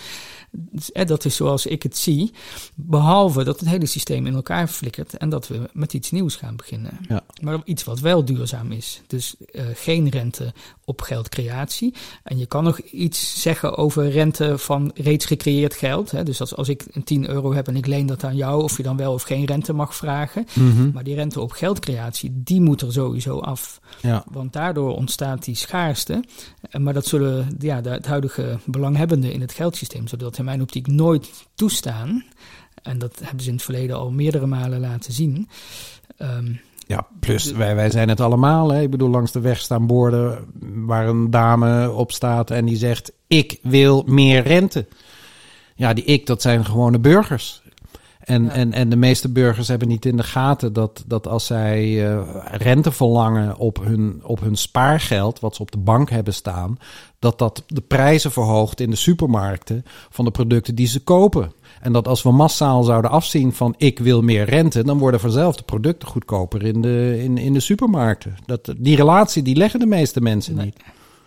Dat 1.06 1.24
is 1.24 1.36
zoals 1.36 1.66
ik 1.66 1.82
het 1.82 1.96
zie. 1.96 2.32
Behalve 2.74 3.44
dat 3.44 3.60
het 3.60 3.68
hele 3.68 3.86
systeem 3.86 4.26
in 4.26 4.34
elkaar 4.34 4.68
flikkert 4.68 5.16
en 5.16 5.28
dat 5.28 5.48
we 5.48 5.70
met 5.72 5.92
iets 5.94 6.10
nieuws 6.10 6.36
gaan 6.36 6.56
beginnen. 6.56 6.98
Ja. 7.08 7.20
Maar 7.40 7.60
iets 7.64 7.84
wat 7.84 8.00
wel 8.00 8.24
duurzaam 8.24 8.72
is. 8.72 9.00
Dus 9.06 9.34
eh, 9.52 9.64
geen 9.74 10.08
rente 10.08 10.52
op 10.84 11.00
geldcreatie. 11.00 11.94
En 12.22 12.38
je 12.38 12.46
kan 12.46 12.64
nog 12.64 12.78
iets 12.78 13.40
zeggen 13.42 13.76
over 13.76 14.10
rente 14.10 14.58
van 14.58 14.90
reeds 14.94 15.24
gecreëerd 15.26 15.74
geld. 15.74 16.10
Hè. 16.10 16.22
Dus 16.22 16.40
als, 16.40 16.56
als 16.56 16.68
ik 16.68 16.84
een 16.92 17.04
10 17.04 17.28
euro 17.28 17.54
heb 17.54 17.68
en 17.68 17.76
ik 17.76 17.86
leen 17.86 18.06
dat 18.06 18.24
aan 18.24 18.36
jou, 18.36 18.62
of 18.62 18.76
je 18.76 18.82
dan 18.82 18.96
wel 18.96 19.12
of 19.12 19.22
geen 19.22 19.44
rente 19.44 19.72
mag 19.72 19.96
vragen. 19.96 20.46
Mhm. 20.54 20.90
Maar 20.90 21.04
die 21.04 21.14
rente 21.14 21.40
op 21.40 21.52
geldcreatie, 21.52 22.30
die 22.34 22.60
moet 22.60 22.80
er 22.80 22.92
sowieso 22.92 23.38
af. 23.38 23.80
Ja. 24.02 24.24
Want 24.30 24.52
daardoor 24.52 24.96
ontstaat 24.96 25.44
die 25.44 25.54
schaarste. 25.54 26.24
Eh, 26.70 26.80
Maar 26.80 26.94
dat 26.94 27.06
zullen 27.06 27.56
ja, 27.58 27.80
de, 27.80 27.90
het 27.90 28.06
huidige 28.06 28.58
belanghebbenden 28.64 29.32
in 29.32 29.40
het 29.40 29.52
geldsysteem, 29.52 30.08
zodat 30.08 30.36
in 30.42 30.48
mijn 30.48 30.62
optiek 30.62 30.86
nooit 30.86 31.46
toestaan. 31.54 32.24
En 32.82 32.98
dat 32.98 33.18
hebben 33.22 33.40
ze 33.42 33.48
in 33.48 33.54
het 33.54 33.64
verleden 33.64 33.96
al 33.96 34.10
meerdere 34.10 34.46
malen 34.46 34.80
laten 34.80 35.12
zien. 35.12 35.48
Ehm, 36.16 36.52
Ja, 36.86 37.06
plus 37.20 37.52
wij, 37.52 37.74
wij 37.74 37.90
zijn 37.90 38.08
het 38.08 38.20
allemaal. 38.20 38.72
Hè. 38.72 38.80
Ik 38.80 38.90
bedoel, 38.90 39.10
langs 39.10 39.32
de 39.32 39.40
weg 39.40 39.60
staan 39.60 39.86
borden 39.86 40.44
waar 40.86 41.08
een 41.08 41.30
dame 41.30 41.90
op 41.90 42.12
staat 42.12 42.50
en 42.50 42.64
die 42.64 42.76
zegt: 42.76 43.12
Ik 43.26 43.58
wil 43.62 44.02
meer 44.06 44.42
rente. 44.42 44.86
Ja, 45.74 45.92
die 45.92 46.04
ik, 46.04 46.26
dat 46.26 46.42
zijn 46.42 46.64
gewone 46.64 46.98
burgers. 46.98 47.61
En, 48.24 48.44
Ja. 48.44 48.50
en, 48.50 48.72
en 48.72 48.88
de 48.88 48.96
meeste 48.96 49.28
burgers 49.28 49.68
hebben 49.68 49.88
niet 49.88 50.04
in 50.04 50.16
de 50.16 50.22
gaten 50.22 50.72
dat, 50.72 51.04
dat 51.06 51.26
als 51.28 51.46
zij 51.46 52.06
eh, 52.10 52.22
rente 52.52 52.92
verlangen 52.92 53.56
op 53.56 53.84
hun, 53.84 54.20
op 54.24 54.40
hun 54.40 54.56
spaargeld, 54.56 55.40
wat 55.40 55.54
ze 55.56 55.62
op 55.62 55.70
de 55.70 55.78
bank 55.78 56.10
hebben 56.10 56.34
staan, 56.34 56.78
dat 57.18 57.38
dat 57.38 57.62
de 57.66 57.80
prijzen 57.80 58.32
verhoogt 58.32 58.80
in 58.80 58.90
de 58.90 58.96
supermarkten 58.96 59.84
van 60.10 60.24
de 60.24 60.30
producten 60.30 60.74
die 60.74 60.86
ze 60.86 61.00
kopen. 61.00 61.52
En 61.80 61.92
dat 61.92 62.08
als 62.08 62.22
we 62.22 62.30
massaal 62.32 62.82
zouden 62.82 63.10
afzien 63.10 63.52
van 63.52 63.74
ik 63.76 63.98
wil 63.98 64.22
meer 64.22 64.44
rente, 64.44 64.84
dan 64.84 64.98
worden 64.98 65.20
vanzelf 65.20 65.56
de 65.56 65.62
producten 65.62 66.08
goedkoper 66.08 66.62
in 66.62 66.80
de, 66.82 67.20
in, 67.22 67.38
in 67.38 67.52
de 67.52 67.60
supermarkten. 67.60 68.34
Dat, 68.46 68.74
die 68.76 68.96
relatie 68.96 69.42
die 69.42 69.56
leggen 69.56 69.80
de 69.80 69.86
meeste 69.86 70.20
mensen 70.20 70.54
Nee. 70.54 70.64
niet. 70.64 70.76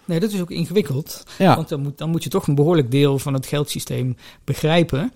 nee, 0.05 0.19
dat 0.19 0.31
is 0.31 0.41
ook 0.41 0.51
ingewikkeld. 0.51 1.23
Ja. 1.37 1.55
Want 1.55 1.69
dan 1.69 1.81
moet, 1.81 1.97
dan 1.97 2.09
moet 2.09 2.23
je 2.23 2.29
toch 2.29 2.47
een 2.47 2.55
behoorlijk 2.55 2.91
deel 2.91 3.19
van 3.19 3.33
het 3.33 3.45
geldsysteem 3.45 4.15
begrijpen. 4.43 5.11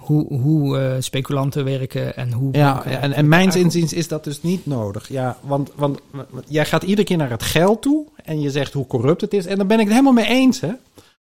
Hoe, 0.00 0.34
hoe 0.34 0.78
eh, 0.78 0.96
speculanten 0.98 1.64
werken 1.64 2.16
en 2.16 2.32
hoe. 2.32 2.52
Ja, 2.52 2.84
en, 2.84 3.12
en 3.12 3.42
goed, 3.44 3.54
inziens 3.54 3.92
is 3.92 4.08
dat 4.08 4.24
dus 4.24 4.42
niet 4.42 4.66
nodig. 4.66 5.08
Ja, 5.08 5.38
want, 5.40 5.70
want, 5.74 6.00
want 6.10 6.44
jij 6.48 6.64
gaat 6.64 6.82
iedere 6.82 7.06
keer 7.06 7.16
naar 7.16 7.30
het 7.30 7.42
geld 7.42 7.82
toe 7.82 8.06
en 8.24 8.40
je 8.40 8.50
zegt 8.50 8.72
hoe 8.72 8.86
corrupt 8.86 9.20
het 9.20 9.32
is. 9.32 9.46
En 9.46 9.56
daar 9.56 9.66
ben 9.66 9.78
ik 9.78 9.84
het 9.84 9.92
helemaal 9.92 10.24
mee 10.24 10.26
eens. 10.26 10.60
Hè? 10.60 10.72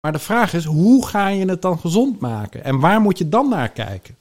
Maar 0.02 0.12
de 0.12 0.20
vraag 0.20 0.54
is, 0.54 0.66
hoe 0.66 1.08
ga 1.08 1.28
je 1.28 1.46
het 1.46 1.62
dan 1.62 1.80
gezond 1.80 2.20
maken? 2.20 2.64
En 2.64 2.80
waar 2.80 3.02
moet 3.02 3.18
je 3.18 3.30
dan 3.30 3.50
naar 3.50 3.70
kijken? 3.70 4.16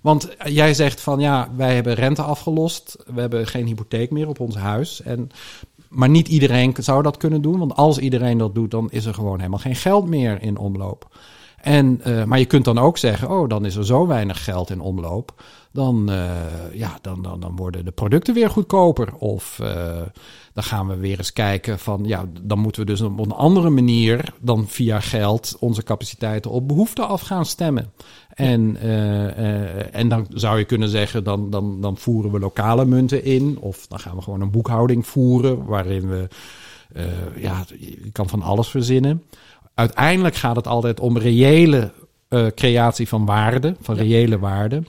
Want 0.00 0.28
jij 0.44 0.74
zegt 0.74 1.00
van 1.00 1.20
ja, 1.20 1.48
wij 1.56 1.74
hebben 1.74 1.94
rente 1.94 2.22
afgelost. 2.22 2.96
We 3.06 3.20
hebben 3.20 3.46
geen 3.46 3.66
hypotheek 3.66 4.10
meer 4.10 4.28
op 4.28 4.40
ons 4.40 4.54
huis. 4.54 5.02
En, 5.02 5.30
maar 5.88 6.08
niet 6.08 6.28
iedereen 6.28 6.74
zou 6.78 7.02
dat 7.02 7.16
kunnen 7.16 7.42
doen. 7.42 7.58
Want 7.58 7.76
als 7.76 7.98
iedereen 7.98 8.38
dat 8.38 8.54
doet, 8.54 8.70
dan 8.70 8.90
is 8.90 9.04
er 9.04 9.14
gewoon 9.14 9.38
helemaal 9.38 9.58
geen 9.58 9.76
geld 9.76 10.08
meer 10.08 10.42
in 10.42 10.58
omloop. 10.58 11.16
En, 11.62 12.00
eh, 12.02 12.24
maar 12.24 12.38
je 12.38 12.44
kunt 12.44 12.64
dan 12.64 12.78
ook 12.78 12.98
zeggen, 12.98 13.30
oh, 13.30 13.48
dan 13.48 13.64
is 13.64 13.76
er 13.76 13.86
zo 13.86 14.06
weinig 14.06 14.44
geld 14.44 14.70
in 14.70 14.80
omloop. 14.80 15.42
Dan, 15.72 16.10
eh, 16.10 16.30
ja, 16.72 16.98
dan, 17.02 17.22
dan, 17.22 17.40
dan 17.40 17.56
worden 17.56 17.84
de 17.84 17.90
producten 17.90 18.34
weer 18.34 18.50
goedkoper. 18.50 19.14
Of 19.14 19.58
eh, 19.58 20.02
dan 20.52 20.64
gaan 20.64 20.88
we 20.88 20.96
weer 20.96 21.18
eens 21.18 21.32
kijken 21.32 21.78
van, 21.78 22.02
ja, 22.04 22.24
dan 22.42 22.58
moeten 22.58 22.80
we 22.80 22.86
dus 22.86 23.00
op 23.00 23.18
een 23.18 23.32
andere 23.32 23.70
manier 23.70 24.32
dan 24.40 24.68
via 24.68 25.00
geld 25.00 25.56
onze 25.60 25.82
capaciteiten 25.82 26.50
op 26.50 26.68
behoeften 26.68 27.08
af 27.08 27.20
gaan 27.20 27.46
stemmen. 27.46 27.92
En, 28.34 28.76
en 29.92 30.08
dan 30.08 30.26
zou 30.28 30.58
je 30.58 30.64
kunnen 30.64 30.88
zeggen, 30.88 31.24
dan, 31.24 31.50
dan, 31.50 31.80
dan 31.80 31.96
voeren 31.96 32.32
we 32.32 32.38
lokale 32.38 32.84
munten 32.84 33.24
in. 33.24 33.58
Of 33.60 33.86
dan 33.86 33.98
gaan 34.00 34.16
we 34.16 34.22
gewoon 34.22 34.40
een 34.40 34.50
boekhouding 34.50 35.06
voeren 35.06 35.64
waarin 35.64 36.08
we, 36.08 36.28
ja, 37.36 37.64
je 37.78 38.10
kan 38.12 38.28
van 38.28 38.42
alles 38.42 38.68
verzinnen. 38.68 39.22
Uiteindelijk 39.82 40.34
gaat 40.34 40.56
het 40.56 40.66
altijd 40.66 41.00
om 41.00 41.18
reële 41.18 41.92
eh, 42.28 42.46
creatie 42.46 43.08
van 43.08 43.24
waarde, 43.24 43.76
van 43.80 43.94
reële 43.94 44.38
waarde. 44.38 44.82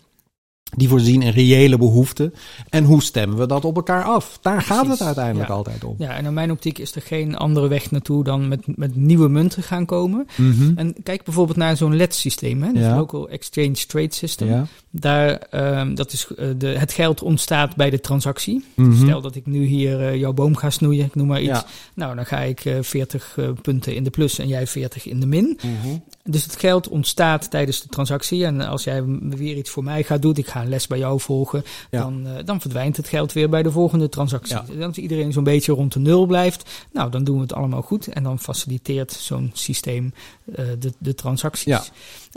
Die 0.75 0.87
voorzien 0.87 1.21
in 1.21 1.31
reële 1.31 1.77
behoeften. 1.77 2.33
En 2.69 2.83
hoe 2.83 3.03
stemmen 3.03 3.37
we 3.37 3.45
dat 3.45 3.65
op 3.65 3.75
elkaar 3.75 4.03
af? 4.03 4.39
Daar 4.41 4.61
gaat 4.61 4.87
het 4.87 5.01
uiteindelijk 5.01 5.49
ja. 5.49 5.55
altijd 5.55 5.83
om. 5.83 5.95
Ja, 5.97 6.15
en 6.15 6.25
in 6.25 6.33
mijn 6.33 6.51
optiek 6.51 6.77
is 6.77 6.95
er 6.95 7.01
geen 7.01 7.37
andere 7.37 7.67
weg 7.67 7.91
naartoe 7.91 8.23
dan 8.23 8.47
met, 8.47 8.77
met 8.77 8.95
nieuwe 8.95 9.29
munten 9.29 9.63
gaan 9.63 9.85
komen. 9.85 10.27
Mhm. 10.35 10.71
En 10.75 10.95
kijk 11.03 11.23
bijvoorbeeld 11.23 11.57
naar 11.57 11.77
zo'n 11.77 11.95
LED-systeem, 11.95 12.61
hè, 12.61 12.67
het 12.67 12.77
Ja. 12.77 12.95
Local 12.95 13.29
Exchange 13.29 13.85
Trade 13.87 14.13
System. 14.13 14.47
Ja. 14.47 14.65
Daar, 14.89 15.37
ehm, 15.37 15.95
dat 15.95 16.13
is, 16.13 16.27
eh, 16.35 16.47
de, 16.57 16.67
het 16.67 16.91
geld 16.91 17.21
ontstaat 17.21 17.75
bij 17.75 17.89
de 17.89 17.99
transactie. 17.99 18.63
Mhm. 18.75 19.03
Stel 19.03 19.21
dat 19.21 19.35
ik 19.35 19.45
nu 19.45 19.65
hier 19.65 20.01
eh, 20.07 20.15
jouw 20.15 20.33
boom 20.33 20.55
ga 20.55 20.69
snoeien, 20.69 21.05
ik 21.05 21.15
noem 21.15 21.27
maar 21.27 21.41
iets. 21.41 21.63
Nou, 21.93 22.15
dan 22.15 22.25
ga 22.25 22.39
ik 22.39 22.65
eh 22.65 22.77
40 22.81 23.37
eh, 23.37 23.49
punten 23.61 23.95
in 23.95 24.03
de 24.03 24.09
plus 24.09 24.39
en 24.39 24.47
jij 24.47 24.67
40 24.67 25.07
in 25.07 25.19
de 25.19 25.25
min. 25.25 25.59
Mhm. 25.61 25.97
Dus 26.29 26.43
het 26.43 26.55
geld 26.59 26.87
ontstaat 26.87 27.49
tijdens 27.49 27.81
de 27.81 27.87
transactie. 27.87 28.45
En 28.45 28.61
als 28.61 28.83
jij 28.83 29.03
weer 29.19 29.55
iets 29.57 29.69
voor 29.69 29.83
mij 29.83 30.03
gaat 30.03 30.21
doen, 30.21 30.35
ik 30.35 30.47
ga 30.47 30.61
een 30.61 30.69
les 30.69 30.87
bij 30.87 30.97
jou 30.97 31.19
volgen, 31.19 31.63
Ja. 31.91 31.99
dan, 32.01 32.27
eh, 32.27 32.45
dan 32.45 32.61
verdwijnt 32.61 32.97
het 32.97 33.07
geld 33.07 33.33
weer 33.33 33.49
bij 33.49 33.63
de 33.63 33.71
volgende 33.71 34.09
transactie. 34.09 34.55
Ja. 34.55 34.65
En 34.69 34.81
als 34.83 34.97
iedereen 34.97 35.31
zo'n 35.33 35.43
beetje 35.43 35.71
rond 35.73 35.93
de 35.93 35.99
nul 35.99 36.25
blijft, 36.25 36.69
nou, 36.91 37.11
dan 37.11 37.23
doen 37.23 37.35
we 37.35 37.41
het 37.41 37.53
allemaal 37.53 37.81
goed. 37.81 38.07
En 38.07 38.23
dan 38.23 38.39
faciliteert 38.39 39.11
zo'n 39.11 39.51
systeem 39.53 40.13
eh, 40.55 40.65
de, 40.79 40.93
de 40.97 41.15
transacties. 41.15 41.63
Ja. 41.65 41.83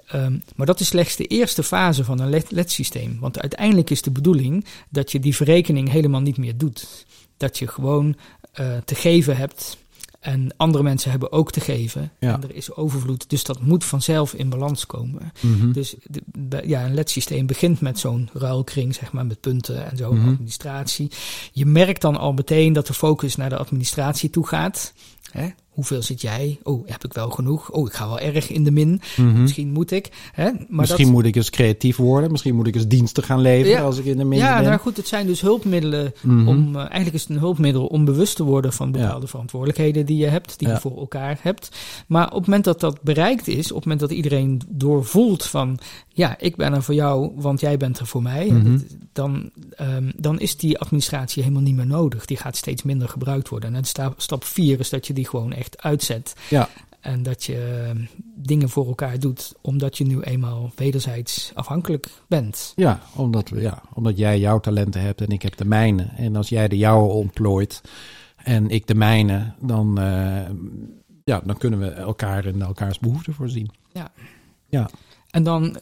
Ehm, 0.07 0.39
maar 0.57 0.67
dat 0.67 0.81
is 0.81 0.87
slechts 0.87 1.17
de 1.17 1.27
eerste 1.27 1.63
fase 1.63 2.05
van 2.05 2.21
een 2.21 2.31
LED- 2.31 2.51
LED-systeem. 2.51 3.17
Want 3.21 3.41
uiteindelijk 3.41 3.91
is 3.91 4.03
de 4.03 4.11
bedoeling 4.11 4.65
dat 4.91 5.13
je 5.13 5.21
die 5.21 5.37
verrekening 5.37 5.91
helemaal 5.91 6.21
niet 6.21 6.39
meer 6.39 6.57
doet. 6.57 7.07
Dat 7.37 7.59
je 7.59 7.67
gewoon 7.67 8.17
eh, 8.53 8.67
te 8.85 8.95
geven 8.95 9.37
hebt. 9.37 9.77
En 10.27 10.55
andere 10.57 10.85
mensen 10.85 11.11
hebben 11.11 11.33
ook 11.33 11.51
te 11.53 11.61
geven. 11.61 12.11
Ja. 12.21 12.33
En 12.35 12.43
er 12.43 12.55
is 12.55 12.75
overvloed. 12.75 13.31
Dus 13.31 13.45
dat 13.45 13.61
moet 13.61 13.85
vanzelf 13.85 14.35
in 14.35 14.49
balans 14.49 14.87
komen. 14.87 15.33
Mhm. 15.41 15.73
Dus 15.73 15.95
de- 16.33 16.63
ja, 16.67 16.85
een 16.85 16.95
LED-systeem 16.95 17.47
begint 17.47 17.81
met 17.81 17.99
zo'n 17.99 18.29
ruilkring, 18.33 18.95
zeg 18.95 19.13
maar, 19.13 19.27
met 19.27 19.41
punten 19.41 19.91
en 19.91 19.97
zo, 19.97 20.13
Mhm. 20.13 20.29
administratie. 20.29 21.11
Je 21.53 21.67
merkt 21.67 22.01
dan 22.01 22.17
al 22.17 22.33
meteen 22.33 22.73
dat 22.73 22.87
de 22.87 22.95
focus 22.95 23.37
naar 23.37 23.49
de 23.49 23.57
administratie 23.57 24.31
toe 24.31 24.47
gaat. 24.47 24.93
Hè? 25.31 25.49
Hoeveel 25.77 26.03
zit 26.03 26.21
jij? 26.21 26.59
Oh, 26.63 26.87
heb 26.89 27.05
ik 27.05 27.13
wel 27.13 27.31
genoeg? 27.31 27.71
Oh, 27.71 27.87
ik 27.87 27.93
ga 27.93 28.07
wel 28.09 28.19
erg 28.19 28.51
in 28.51 28.65
de 28.65 28.71
min. 28.71 29.01
Mhm. 29.17 29.41
Misschien 29.43 29.73
moet 29.73 29.91
ik. 29.91 30.09
Hè? 30.33 30.45
Maar 30.45 30.67
Misschien 30.69 31.05
dat, 31.05 31.15
moet 31.15 31.25
ik 31.25 31.37
eens 31.37 31.51
creatief 31.51 31.97
worden. 31.97 32.31
Misschien 32.31 32.55
moet 32.55 32.67
ik 32.67 32.75
eens 32.75 32.87
diensten 32.89 33.23
gaan 33.23 33.41
leveren 33.41 33.79
Ja. 33.79 33.85
als 33.85 33.99
ik 33.99 34.05
in 34.05 34.17
de 34.17 34.25
min 34.25 34.39
ja, 34.39 34.55
ben. 34.61 34.69
nou 34.69 34.79
goed, 34.81 34.97
het 34.97 35.09
zijn 35.09 35.27
dus 35.27 35.41
hulpmiddelen 35.41 36.13
Mhm. 36.23 36.49
om. 36.49 36.75
eh, 36.75 36.81
eigenlijk 36.81 37.15
is 37.15 37.21
het 37.23 37.31
een 37.31 37.39
hulpmiddel 37.39 37.87
om 37.87 38.05
bewust 38.05 38.37
te 38.37 38.45
worden 38.45 38.73
van 38.73 38.93
bepaalde 38.93 39.27
verantwoordelijkheden 39.27 40.07
die 40.07 40.17
je 40.17 40.27
hebt, 40.27 40.59
die 40.59 40.69
Ja. 40.69 40.75
je 40.75 40.81
voor 40.81 40.97
elkaar 40.99 41.39
hebt. 41.43 41.69
Maar 42.07 42.27
op 42.27 42.33
het 42.37 42.47
moment 42.47 42.65
dat 42.65 42.81
dat 42.81 43.03
bereikt 43.03 43.49
is, 43.49 43.69
op 43.71 43.75
het 43.77 43.85
moment 43.85 44.01
dat 44.01 44.11
iedereen 44.11 44.61
doorvoelt 44.69 45.45
van. 45.45 45.79
Ja, 46.09 46.39
ik 46.39 46.57
ben 46.57 46.73
er 46.73 46.83
voor 46.83 46.95
jou, 46.95 47.31
want 47.35 47.61
jij 47.61 47.77
bent 47.77 47.99
er 47.99 48.07
voor 48.07 48.23
mij. 48.23 48.47
Mhm. 48.51 48.79
Dan, 49.13 49.51
ehm, 49.71 50.11
dan 50.17 50.41
is 50.41 50.57
die 50.57 50.79
administratie 50.79 51.43
helemaal 51.43 51.63
niet 51.65 51.77
meer 51.77 51.87
nodig. 51.87 52.25
Die 52.25 52.37
gaat 52.37 52.57
steeds 52.57 52.83
minder 52.83 53.09
gebruikt 53.09 53.49
worden. 53.49 53.75
En 53.75 53.85
sta- 53.85 54.15
stap 54.17 54.45
vier 54.45 54.79
is 54.81 54.91
dat 54.91 55.07
je 55.07 55.13
die 55.13 55.29
gewoon 55.29 55.53
echt 55.53 55.66
uitzet. 55.75 56.35
Ja. 56.51 56.69
En 57.01 57.23
dat 57.23 57.45
je 57.45 57.85
ehm, 57.89 58.05
dingen 58.35 58.69
voor 58.69 58.87
elkaar 58.87 59.19
doet, 59.19 59.55
omdat 59.61 59.99
je 59.99 60.05
nu 60.05 60.21
eenmaal 60.21 60.73
wederzijds 60.77 61.51
afhankelijk 61.55 62.07
bent. 62.29 62.73
Ja, 62.77 63.01
omdat, 63.15 63.49
we, 63.49 63.61
ja, 63.61 63.83
omdat 63.95 64.19
jij 64.19 64.39
jouw 64.39 64.61
talenten 64.61 65.01
hebt 65.01 65.21
en 65.21 65.29
ik 65.29 65.43
heb 65.43 65.57
de 65.57 65.65
mijne. 65.65 66.09
En 66.17 66.37
als 66.37 66.49
jij 66.49 66.69
de 66.69 66.77
jouwe 66.77 67.13
ontplooit 67.13 67.81
en 68.37 68.71
ik 68.71 68.87
de 68.87 68.95
mijne, 68.95 69.53
dan, 69.61 69.99
eh, 69.99 70.51
ja, 71.25 71.41
dan 71.45 71.57
kunnen 71.59 71.79
we 71.79 71.91
elkaar 71.91 72.45
in 72.45 72.63
elkaars 72.63 72.99
behoeften 72.99 73.35
voorzien. 73.35 73.71
Ja. 73.93 74.11
Ja. 74.69 74.91
En 75.31 75.43
dan, 75.43 75.77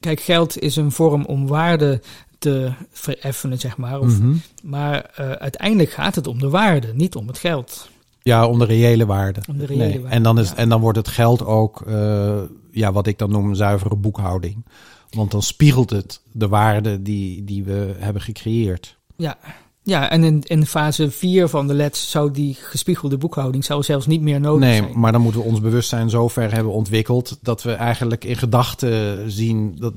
kijk, 0.00 0.20
geld 0.20 0.58
is 0.58 0.76
een 0.76 0.92
vorm 0.92 1.24
om 1.24 1.46
waarde 1.46 2.02
te 2.38 2.72
vereffenen, 2.90 3.58
zeg 3.58 3.76
maar. 3.76 4.00
Of, 4.00 4.18
Mhm. 4.18 4.34
Maar 4.62 5.04
eh, 5.04 5.30
uiteindelijk 5.30 5.90
gaat 5.90 6.14
het 6.14 6.26
om 6.26 6.38
de 6.38 6.48
waarde, 6.48 6.94
niet 6.94 7.14
om 7.14 7.26
het 7.26 7.38
geld. 7.38 7.88
Ja, 8.26 8.46
om 8.46 8.58
de 8.58 8.64
reële 8.64 9.06
waarde. 9.06 9.40
Reële 9.58 9.76
Nee, 9.84 10.00
waarde, 10.00 10.16
En, 10.16 10.22
dan 10.22 10.38
is, 10.38 10.48
ja. 10.48 10.56
en 10.56 10.68
dan 10.68 10.80
wordt 10.80 10.98
het 10.98 11.08
geld 11.08 11.44
ook, 11.44 11.80
eh, 11.80 12.38
ja, 12.70 12.92
wat 12.92 13.06
ik 13.06 13.18
dan 13.18 13.30
noem 13.30 13.48
een 13.48 13.56
zuivere 13.56 13.96
boekhouding. 13.96 14.64
Want 15.10 15.30
dan 15.30 15.42
spiegelt 15.42 15.90
het 15.90 16.20
de 16.32 16.48
waarde 16.48 17.02
die, 17.02 17.44
die 17.44 17.64
we 17.64 17.94
hebben 17.98 18.22
gecreëerd. 18.22 18.96
Ja, 19.16 19.38
ja 19.82 20.10
en 20.10 20.24
in, 20.24 20.42
in 20.42 20.66
fase 20.66 21.10
4 21.10 21.48
van 21.48 21.66
de 21.66 21.74
LEDs 21.74 22.10
zou 22.10 22.30
die 22.30 22.54
gespiegelde 22.54 23.18
boekhouding 23.18 23.64
zou 23.64 23.82
zelfs 23.82 24.06
niet 24.06 24.20
meer 24.22 24.40
nodig 24.40 24.68
Nee, 24.68 24.76
zijn. 24.76 24.98
maar 24.98 25.12
dan 25.12 25.20
moeten 25.20 25.40
we 25.40 25.46
ons 25.46 25.60
bewustzijn 25.60 26.10
zo 26.10 26.28
ver 26.28 26.52
hebben 26.54 26.72
ontwikkeld 26.72 27.38
dat 27.42 27.62
we 27.62 27.72
eigenlijk 27.72 28.24
in 28.24 28.36
gedachten 28.36 29.30
zien. 29.30 29.76
Dat, 29.78 29.92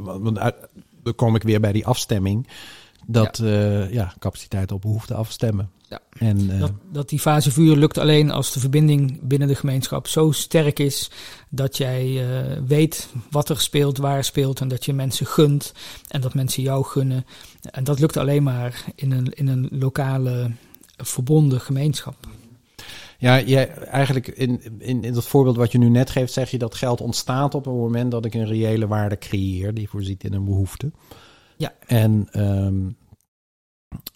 want 0.00 0.40
dan 1.02 1.14
kom 1.16 1.34
ik 1.34 1.42
weer 1.42 1.60
bij 1.60 1.72
die 1.72 1.86
afstemming. 1.86 2.46
Dat 3.06 3.38
eh, 3.38 3.92
ja, 3.92 4.12
capaciteit 4.18 4.72
op 4.72 4.80
behoefte 4.80 5.14
afstemmen. 5.14 5.70
Ja. 5.92 6.00
En, 6.18 6.50
eh, 6.50 6.60
Dat, 6.60 6.72
dat 6.92 7.08
die 7.08 7.18
fase 7.18 7.50
4 7.50 7.76
lukt 7.76 7.98
alleen 7.98 8.30
als 8.30 8.52
de 8.52 8.60
verbinding 8.60 9.20
binnen 9.22 9.48
de 9.48 9.54
gemeenschap 9.54 10.06
zo 10.06 10.30
sterk 10.30 10.78
is 10.78 11.10
dat 11.48 11.76
jij 11.76 12.02
eh, 12.02 12.62
weet 12.66 13.08
wat 13.30 13.48
er 13.48 13.60
speelt, 13.60 13.98
waar 13.98 14.24
speelt 14.24 14.60
en 14.60 14.68
dat 14.68 14.84
je 14.84 14.92
mensen 14.92 15.26
gunt 15.26 15.72
en 16.08 16.20
dat 16.20 16.34
mensen 16.34 16.62
jou 16.62 16.84
gunnen. 16.84 17.26
En 17.70 17.84
dat 17.84 17.98
lukt 17.98 18.16
alleen 18.16 18.42
maar 18.42 18.84
in 18.94 19.10
een, 19.10 19.32
in 19.32 19.48
een 19.48 19.68
lokale 19.70 20.50
verbonden 20.96 21.60
gemeenschap. 21.60 22.16
ja, 23.18 23.40
jij, 23.40 23.70
eigenlijk 23.74 24.28
in, 24.28 24.60
in, 24.78 25.04
in 25.04 25.12
dat 25.12 25.26
voorbeeld 25.26 25.56
wat 25.56 25.72
je 25.72 25.78
nu 25.78 25.88
net 25.88 26.10
geeft, 26.10 26.32
zeg 26.32 26.50
je 26.50 26.58
dat 26.58 26.74
geld 26.74 27.00
ontstaat 27.00 27.54
op 27.54 27.64
het 27.64 27.74
moment 27.74 28.10
dat 28.10 28.24
ik 28.24 28.34
een 28.34 28.46
reële 28.46 28.86
waarde 28.86 29.18
creëer 29.18 29.74
die 29.74 29.88
voorziet 29.88 30.24
in 30.24 30.32
een 30.32 30.44
behoefte. 30.44 30.90
Ja. 31.56 31.72
En 31.86 32.28
ehm, 32.30 32.88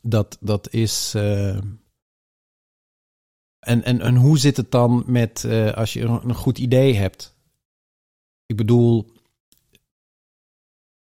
dat, 0.03 0.37
dat 0.41 0.72
is. 0.72 1.14
eh, 1.14 1.57
en, 3.59 3.83
en, 3.83 4.01
en 4.01 4.16
hoe 4.16 4.39
zit 4.39 4.57
het 4.57 4.70
dan 4.70 5.03
met 5.07 5.43
uh, 5.47 5.72
als 5.72 5.93
je 5.93 6.01
een, 6.01 6.29
een 6.29 6.35
goed 6.35 6.59
idee 6.59 6.95
hebt? 6.95 7.35
Ik 8.47 8.57
bedoel, 8.57 9.12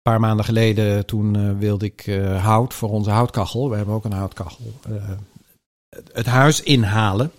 paar 0.02 0.20
maanden 0.20 0.46
geleden, 0.46 1.06
toen 1.06 1.34
uh, 1.34 1.58
wilde 1.58 1.86
ik 1.86 2.06
hout 2.40 2.74
voor 2.74 2.90
onze 2.90 3.10
houtkachel. 3.10 3.70
We 3.70 3.76
hebben 3.76 3.96
ook 3.96 4.06
een 4.06 4.12
houtkachel. 4.12 4.74
Uh, 4.90 5.10
het 6.14 6.26
huis 6.26 6.62
inhalen. 6.62 7.32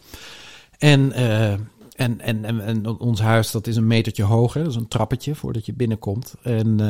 En, 0.79 1.13
en, 1.13 1.71
en, 1.97 2.45
en, 2.45 2.61
en, 2.61 2.87
ons 2.87 3.21
huis, 3.21 3.51
dat 3.51 3.67
is 3.67 3.77
een 3.77 3.87
metertje 3.87 4.23
hoger. 4.23 4.63
Dat 4.63 4.71
is 4.71 4.79
een 4.79 4.89
trappetje 4.89 5.35
voordat 5.35 5.67
je 5.67 5.73
binnenkomt. 5.73 6.35
En, 6.43 6.81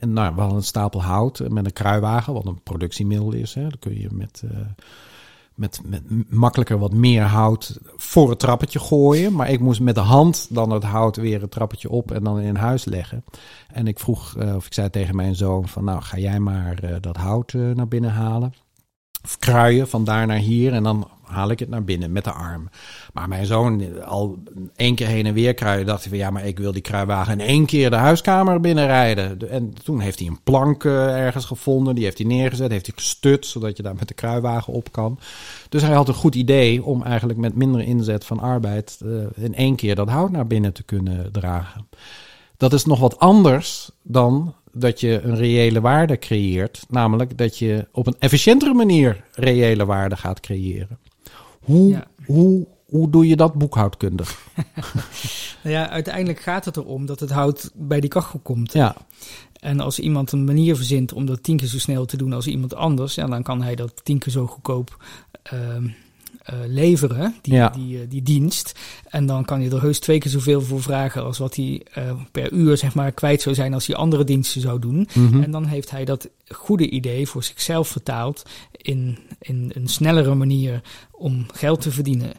en 0.00 0.12
nou, 0.12 0.34
we 0.34 0.40
hadden 0.40 0.58
een 0.58 0.64
stapel 0.64 1.02
hout 1.02 1.42
met 1.48 1.64
een 1.64 1.72
kruiwagen, 1.72 2.32
wat 2.32 2.46
een 2.46 2.62
productiemiddel 2.62 3.32
is. 3.32 3.54
Hè. 3.54 3.62
Dan 3.62 3.78
kun 3.78 4.00
je 4.00 4.08
met 4.10 4.42
met, 5.60 5.80
met 5.84 6.30
makkelijker 6.30 6.78
wat 6.78 6.92
meer 6.92 7.22
hout 7.22 7.78
voor 7.96 8.30
het 8.30 8.38
trappetje 8.38 8.78
gooien. 8.78 9.32
Maar 9.32 9.50
ik 9.50 9.60
moest 9.60 9.80
met 9.80 9.94
de 9.94 10.00
hand 10.00 10.46
dan 10.50 10.70
het 10.70 10.82
hout 10.82 11.16
weer 11.16 11.40
het 11.40 11.50
trappetje 11.50 11.90
op 11.90 12.10
en 12.10 12.24
dan 12.24 12.40
in 12.40 12.56
huis 12.56 12.84
leggen. 12.84 13.24
En 13.72 13.86
ik 13.86 13.98
vroeg, 13.98 14.34
uh, 14.38 14.54
of 14.54 14.66
ik 14.66 14.72
zei 14.74 14.90
tegen 14.90 15.16
mijn 15.16 15.34
zoon 15.34 15.68
van 15.68 15.84
nou 15.84 16.02
ga 16.02 16.18
jij 16.18 16.40
maar 16.40 16.84
uh, 16.84 16.96
dat 17.00 17.16
hout 17.16 17.52
naar 17.52 17.88
binnen 17.88 18.10
halen. 18.10 18.52
Of 19.24 19.38
kruien 19.38 19.88
van 19.88 20.04
daar 20.04 20.26
naar 20.26 20.36
hier 20.36 20.72
en 20.72 20.82
dan 20.82 21.08
haal 21.30 21.50
ik 21.50 21.58
het 21.58 21.68
naar 21.68 21.84
binnen 21.84 22.12
met 22.12 22.24
de 22.24 22.32
arm. 22.32 22.68
Maar 23.12 23.28
mijn 23.28 23.46
zoon 23.46 24.02
al 24.04 24.38
één 24.76 24.94
keer 24.94 25.06
heen 25.06 25.26
en 25.26 25.34
weer 25.34 25.54
kruien, 25.54 25.86
dacht 25.86 26.00
hij 26.00 26.08
van 26.08 26.18
ja, 26.18 26.30
maar 26.30 26.46
ik 26.46 26.58
wil 26.58 26.72
die 26.72 26.82
kruiwagen 26.82 27.32
in 27.32 27.46
één 27.46 27.66
keer 27.66 27.90
de 27.90 27.96
huiskamer 27.96 28.60
binnenrijden. 28.60 29.50
En 29.50 29.74
toen 29.84 30.00
heeft 30.00 30.18
hij 30.18 30.28
een 30.28 30.42
plank 30.42 30.84
ergens 30.84 31.44
gevonden, 31.44 31.94
die 31.94 32.04
heeft 32.04 32.18
hij 32.18 32.26
neergezet, 32.26 32.70
heeft 32.70 32.86
hij 32.86 32.94
gestut, 32.96 33.46
zodat 33.46 33.76
je 33.76 33.82
daar 33.82 33.94
met 33.94 34.08
de 34.08 34.14
kruiwagen 34.14 34.72
op 34.72 34.92
kan. 34.92 35.18
Dus 35.68 35.82
hij 35.82 35.94
had 35.94 36.08
een 36.08 36.14
goed 36.14 36.34
idee 36.34 36.84
om 36.84 37.02
eigenlijk 37.02 37.38
met 37.38 37.54
minder 37.54 37.80
inzet 37.80 38.24
van 38.24 38.40
arbeid 38.40 38.98
uh, 39.04 39.22
in 39.36 39.54
één 39.54 39.76
keer 39.76 39.94
dat 39.94 40.08
hout 40.08 40.30
naar 40.30 40.46
binnen 40.46 40.72
te 40.72 40.82
kunnen 40.82 41.32
dragen. 41.32 41.88
Dat 42.56 42.72
is 42.72 42.84
nog 42.84 42.98
wat 42.98 43.18
anders 43.18 43.90
dan 44.02 44.54
dat 44.72 45.00
je 45.00 45.20
een 45.20 45.36
reële 45.36 45.80
waarde 45.80 46.18
creëert, 46.18 46.84
namelijk 46.88 47.38
dat 47.38 47.58
je 47.58 47.88
op 47.92 48.06
een 48.06 48.16
efficiëntere 48.18 48.74
manier 48.74 49.24
reële 49.34 49.84
waarde 49.84 50.16
gaat 50.16 50.40
creëren. 50.40 50.98
Hoe, 51.60 51.88
ja. 51.88 52.06
hoe, 52.24 52.66
hoe 52.84 53.10
doe 53.10 53.28
je 53.28 53.36
dat 53.36 53.54
boekhoudkundig? 53.54 54.38
nou 55.62 55.74
ja, 55.74 55.88
uiteindelijk 55.88 56.40
gaat 56.40 56.64
het 56.64 56.76
erom 56.76 57.06
dat 57.06 57.20
het 57.20 57.30
hout 57.30 57.70
bij 57.74 58.00
die 58.00 58.10
kachel 58.10 58.38
komt. 58.42 58.72
Ja. 58.72 58.96
En 59.60 59.80
als 59.80 59.98
iemand 59.98 60.32
een 60.32 60.44
manier 60.44 60.76
verzint 60.76 61.12
om 61.12 61.26
dat 61.26 61.42
tien 61.42 61.56
keer 61.56 61.68
zo 61.68 61.78
snel 61.78 62.04
te 62.04 62.16
doen 62.16 62.32
als 62.32 62.46
iemand 62.46 62.74
anders, 62.74 63.14
ja, 63.14 63.26
dan 63.26 63.42
kan 63.42 63.62
hij 63.62 63.74
dat 63.74 64.04
tien 64.04 64.18
keer 64.18 64.32
zo 64.32 64.46
goedkoop 64.46 65.04
uh, 65.52 65.60
uh, 65.60 65.92
leveren, 66.66 67.34
die, 67.42 67.54
ja. 67.54 67.68
die, 67.68 67.96
uh, 67.96 68.00
die 68.08 68.22
dienst. 68.22 68.78
En 69.08 69.26
dan 69.26 69.44
kan 69.44 69.62
je 69.62 69.70
er 69.70 69.80
heus 69.80 69.98
twee 69.98 70.18
keer 70.18 70.30
zoveel 70.30 70.60
voor 70.60 70.82
vragen 70.82 71.24
als 71.24 71.38
wat 71.38 71.56
hij 71.56 71.82
eh, 71.92 72.12
per 72.32 72.52
uur 72.52 72.76
zeg 72.76 72.94
maar, 72.94 73.12
kwijt 73.12 73.42
zou 73.42 73.54
zijn 73.54 73.74
als 73.74 73.86
hij 73.86 73.96
andere 73.96 74.24
diensten 74.24 74.60
zou 74.60 74.78
doen. 74.78 75.08
Mhm. 75.08 75.20
Mm 75.20 75.28
-hmm. 75.28 75.42
En 75.42 75.50
dan 75.50 75.64
heeft 75.64 75.90
hij 75.90 76.04
dat 76.04 76.28
goede 76.48 76.90
idee 76.90 77.28
voor 77.28 77.44
zichzelf 77.44 77.88
vertaald 77.88 78.42
in, 78.72 79.18
in 79.38 79.70
een 79.74 79.88
snellere 79.88 80.34
manier 80.34 80.82
om 81.10 81.46
geld 81.52 81.80
te 81.80 81.90
verdienen. 81.90 82.32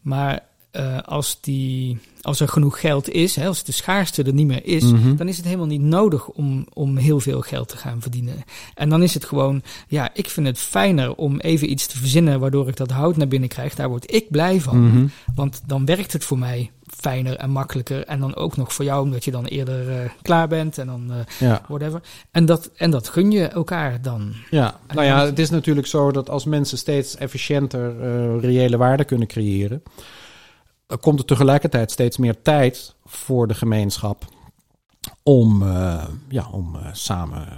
Maar 0.00 0.42
uh, 0.76 0.98
als, 1.04 1.40
die, 1.40 1.98
als 2.22 2.40
er 2.40 2.48
genoeg 2.48 2.80
geld 2.80 3.08
is, 3.08 3.36
hè, 3.36 3.46
als 3.46 3.64
de 3.64 3.72
schaarste 3.72 4.22
er 4.22 4.32
niet 4.32 4.46
meer 4.46 4.64
is, 4.66 4.82
Mhm. 4.82 4.94
mm 4.94 5.02
-hmm. 5.02 5.16
dan 5.16 5.28
is 5.28 5.36
het 5.36 5.44
helemaal 5.46 5.66
niet 5.66 5.80
nodig 5.80 6.28
om, 6.28 6.66
om 6.72 6.96
heel 6.96 7.20
veel 7.20 7.40
geld 7.40 7.68
te 7.68 7.76
gaan 7.76 8.00
verdienen. 8.00 8.44
En 8.74 8.88
dan 8.88 9.02
is 9.02 9.14
het 9.14 9.24
gewoon, 9.24 9.62
ja, 9.88 10.10
ik 10.14 10.28
vind 10.28 10.46
het 10.46 10.58
fijner 10.58 11.14
om 11.14 11.40
even 11.40 11.70
iets 11.70 11.86
te 11.86 11.98
verzinnen 11.98 12.40
waardoor 12.40 12.68
ik 12.68 12.76
dat 12.76 12.90
hout 12.90 13.16
naar 13.16 13.28
binnen 13.28 13.48
krijg. 13.48 13.74
Daar 13.74 13.88
word 13.88 14.14
ik 14.14 14.30
blij 14.30 14.60
van. 14.60 14.78
Mm 14.78 14.90
-hmm. 14.90 15.10
Want 15.34 15.62
dan 15.66 15.84
werkt 15.84 16.12
het 16.12 16.24
voor 16.24 16.38
mij 16.38 16.70
fijner 16.86 17.36
en 17.36 17.50
makkelijker. 17.50 18.04
En 18.04 18.20
dan 18.20 18.34
ook 18.34 18.56
nog 18.56 18.72
voor 18.72 18.84
jou, 18.84 19.02
omdat 19.02 19.24
je 19.24 19.30
dan 19.30 19.44
eerder 19.44 19.88
uh, 19.88 20.10
klaar 20.22 20.48
bent 20.48 20.78
en 20.78 20.86
dan 20.86 21.06
uh, 21.10 21.16
ja. 21.38 21.62
whatever. 21.68 22.00
En 22.30 22.46
dat, 22.46 22.70
en 22.76 22.90
dat 22.90 23.08
gun 23.08 23.30
je 23.30 23.46
elkaar 23.46 24.02
dan. 24.02 24.32
Ja, 24.50 24.80
en 24.86 24.94
nou 24.94 25.06
ja, 25.06 25.24
het 25.24 25.38
is 25.38 25.50
natuurlijk 25.50 25.86
zo 25.86 26.12
dat 26.12 26.30
als 26.30 26.44
mensen 26.44 26.78
steeds 26.78 27.16
efficiënter 27.16 27.94
reële 28.40 28.76
waarde 28.76 29.04
kunnen 29.04 29.26
creëren 29.26 29.82
komt 31.00 31.18
er 31.18 31.24
tegelijkertijd 31.24 31.90
steeds 31.90 32.16
meer 32.16 32.42
tijd 32.42 32.94
voor 33.04 33.48
de 33.48 33.54
gemeenschap 33.54 34.24
om, 35.22 35.62
uh, 35.62 36.04
ja, 36.28 36.48
om 36.50 36.74
uh, 36.74 36.86
samen 36.92 37.48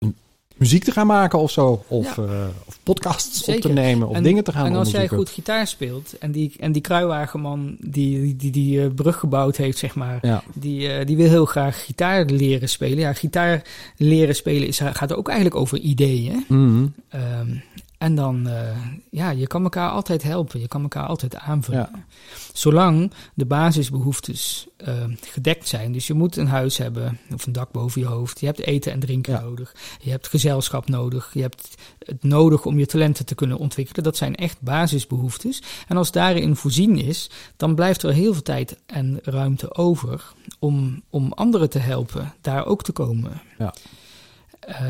uh, 0.00 0.08
muziek 0.56 0.84
te 0.84 0.92
gaan 0.92 1.06
maken 1.06 1.38
of 1.38 1.50
zo. 1.50 1.84
Of, 1.88 2.16
ja. 2.16 2.50
of 2.64 2.78
podcasts 2.82 3.38
Zeker. 3.38 3.54
op 3.54 3.60
te 3.60 3.80
nemen 3.80 4.08
of 4.08 4.16
en, 4.16 4.22
dingen 4.22 4.44
te 4.44 4.52
gaan 4.52 4.66
En 4.66 4.74
als 4.74 4.90
jij 4.90 5.08
goed 5.08 5.28
gitaar 5.28 5.66
speelt 5.66 6.18
en 6.18 6.32
die, 6.32 6.52
en 6.58 6.72
die 6.72 6.82
kruiwagenman 6.82 7.76
die 7.80 8.20
die, 8.20 8.36
die, 8.36 8.50
die 8.50 8.90
brug 8.90 9.18
gebouwd 9.18 9.56
heeft, 9.56 9.78
zeg 9.78 9.94
maar, 9.94 10.18
ja. 10.22 10.42
die, 10.54 11.04
die 11.04 11.16
wil 11.16 11.28
heel 11.28 11.44
graag 11.44 11.84
gitaar 11.84 12.24
leren 12.24 12.68
spelen. 12.68 12.98
Ja, 12.98 13.12
gitaar 13.12 13.62
leren 13.96 14.34
spelen 14.34 14.68
is, 14.68 14.80
gaat 14.80 15.14
ook 15.14 15.28
eigenlijk 15.28 15.60
over 15.60 15.78
ideeën. 15.78 16.44
Mm 16.48 16.68
-hmm. 16.68 17.20
um, 17.40 17.62
en 18.02 18.14
dan, 18.14 18.46
uh, 18.46 18.76
ja, 19.10 19.30
je 19.30 19.46
kan 19.46 19.62
elkaar 19.62 19.90
altijd 19.90 20.22
helpen. 20.22 20.60
Je 20.60 20.68
kan 20.68 20.82
elkaar 20.82 21.06
altijd 21.06 21.36
aanvullen. 21.36 21.88
Ja. 21.92 22.04
Zolang 22.52 23.12
de 23.34 23.46
basisbehoeftes 23.46 24.66
uh, 24.88 25.04
gedekt 25.20 25.68
zijn. 25.68 25.92
Dus 25.92 26.06
je 26.06 26.14
moet 26.14 26.36
een 26.36 26.46
huis 26.46 26.76
hebben 26.76 27.18
of 27.32 27.46
een 27.46 27.52
dak 27.52 27.70
boven 27.70 28.00
je 28.00 28.06
hoofd. 28.06 28.40
Je 28.40 28.46
hebt 28.46 28.60
eten 28.60 28.92
en 28.92 29.00
drinken 29.00 29.32
ja. 29.32 29.40
nodig. 29.40 29.74
Je 30.00 30.10
hebt 30.10 30.28
gezelschap 30.28 30.88
nodig. 30.88 31.30
Je 31.32 31.40
hebt 31.40 31.74
het 31.98 32.22
nodig 32.22 32.64
om 32.64 32.78
je 32.78 32.86
talenten 32.86 33.26
te 33.26 33.34
kunnen 33.34 33.58
ontwikkelen. 33.58 34.04
Dat 34.04 34.16
zijn 34.16 34.34
echt 34.34 34.60
basisbehoeftes. 34.60 35.62
En 35.88 35.96
als 35.96 36.10
daarin 36.10 36.56
voorzien 36.56 36.98
is, 36.98 37.30
dan 37.56 37.74
blijft 37.74 38.02
er 38.02 38.12
heel 38.12 38.32
veel 38.32 38.42
tijd 38.42 38.76
en 38.86 39.18
ruimte 39.22 39.74
over 39.74 40.32
om, 40.58 41.02
om 41.10 41.32
anderen 41.32 41.70
te 41.70 41.78
helpen 41.78 42.34
daar 42.40 42.66
ook 42.66 42.82
te 42.82 42.92
komen. 42.92 43.42
Ja. 43.58 43.74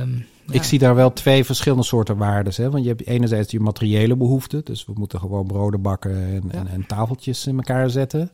Um, 0.01 0.27
ja. 0.47 0.53
Ik 0.53 0.63
zie 0.63 0.79
daar 0.79 0.95
wel 0.95 1.13
twee 1.13 1.45
verschillende 1.45 1.85
soorten 1.85 2.17
waarden. 2.17 2.53
Hè? 2.57 2.71
Want 2.71 2.83
je 2.83 2.89
hebt 2.89 3.07
enerzijds 3.07 3.51
je 3.51 3.61
materiële 3.61 4.17
behoeften. 4.17 4.65
Dus 4.65 4.85
we 4.85 4.93
moeten 4.95 5.19
gewoon 5.19 5.47
broden 5.47 5.83
bakken 5.83 6.15
en, 6.15 6.43
ja. 6.53 6.59
en, 6.59 6.69
en 6.69 6.87
tafeltjes 6.87 7.47
in 7.47 7.57
elkaar 7.57 7.91
zetten. 7.91 8.31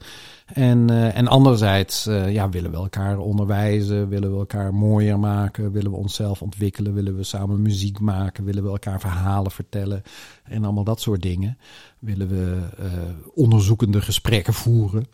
En, 0.54 0.90
uh, 0.90 1.16
en 1.16 1.28
anderzijds 1.28 2.06
uh, 2.06 2.32
ja, 2.32 2.48
willen 2.48 2.70
we 2.70 2.76
elkaar 2.76 3.18
onderwijzen, 3.18 4.08
willen 4.08 4.32
we 4.32 4.38
elkaar 4.38 4.74
mooier 4.74 5.18
maken, 5.18 5.72
willen 5.72 5.90
we 5.90 5.96
onszelf 5.96 6.42
ontwikkelen, 6.42 6.94
willen 6.94 7.16
we 7.16 7.22
samen 7.22 7.62
muziek 7.62 8.00
maken, 8.00 8.44
willen 8.44 8.62
we 8.62 8.68
elkaar 8.68 9.00
verhalen 9.00 9.50
vertellen 9.50 10.02
en 10.44 10.64
allemaal 10.64 10.84
dat 10.84 11.00
soort 11.00 11.22
dingen. 11.22 11.58
Willen 11.98 12.28
we 12.28 12.58
uh, 12.80 12.86
onderzoekende 13.34 14.00
gesprekken 14.00 14.54
voeren. 14.54 15.06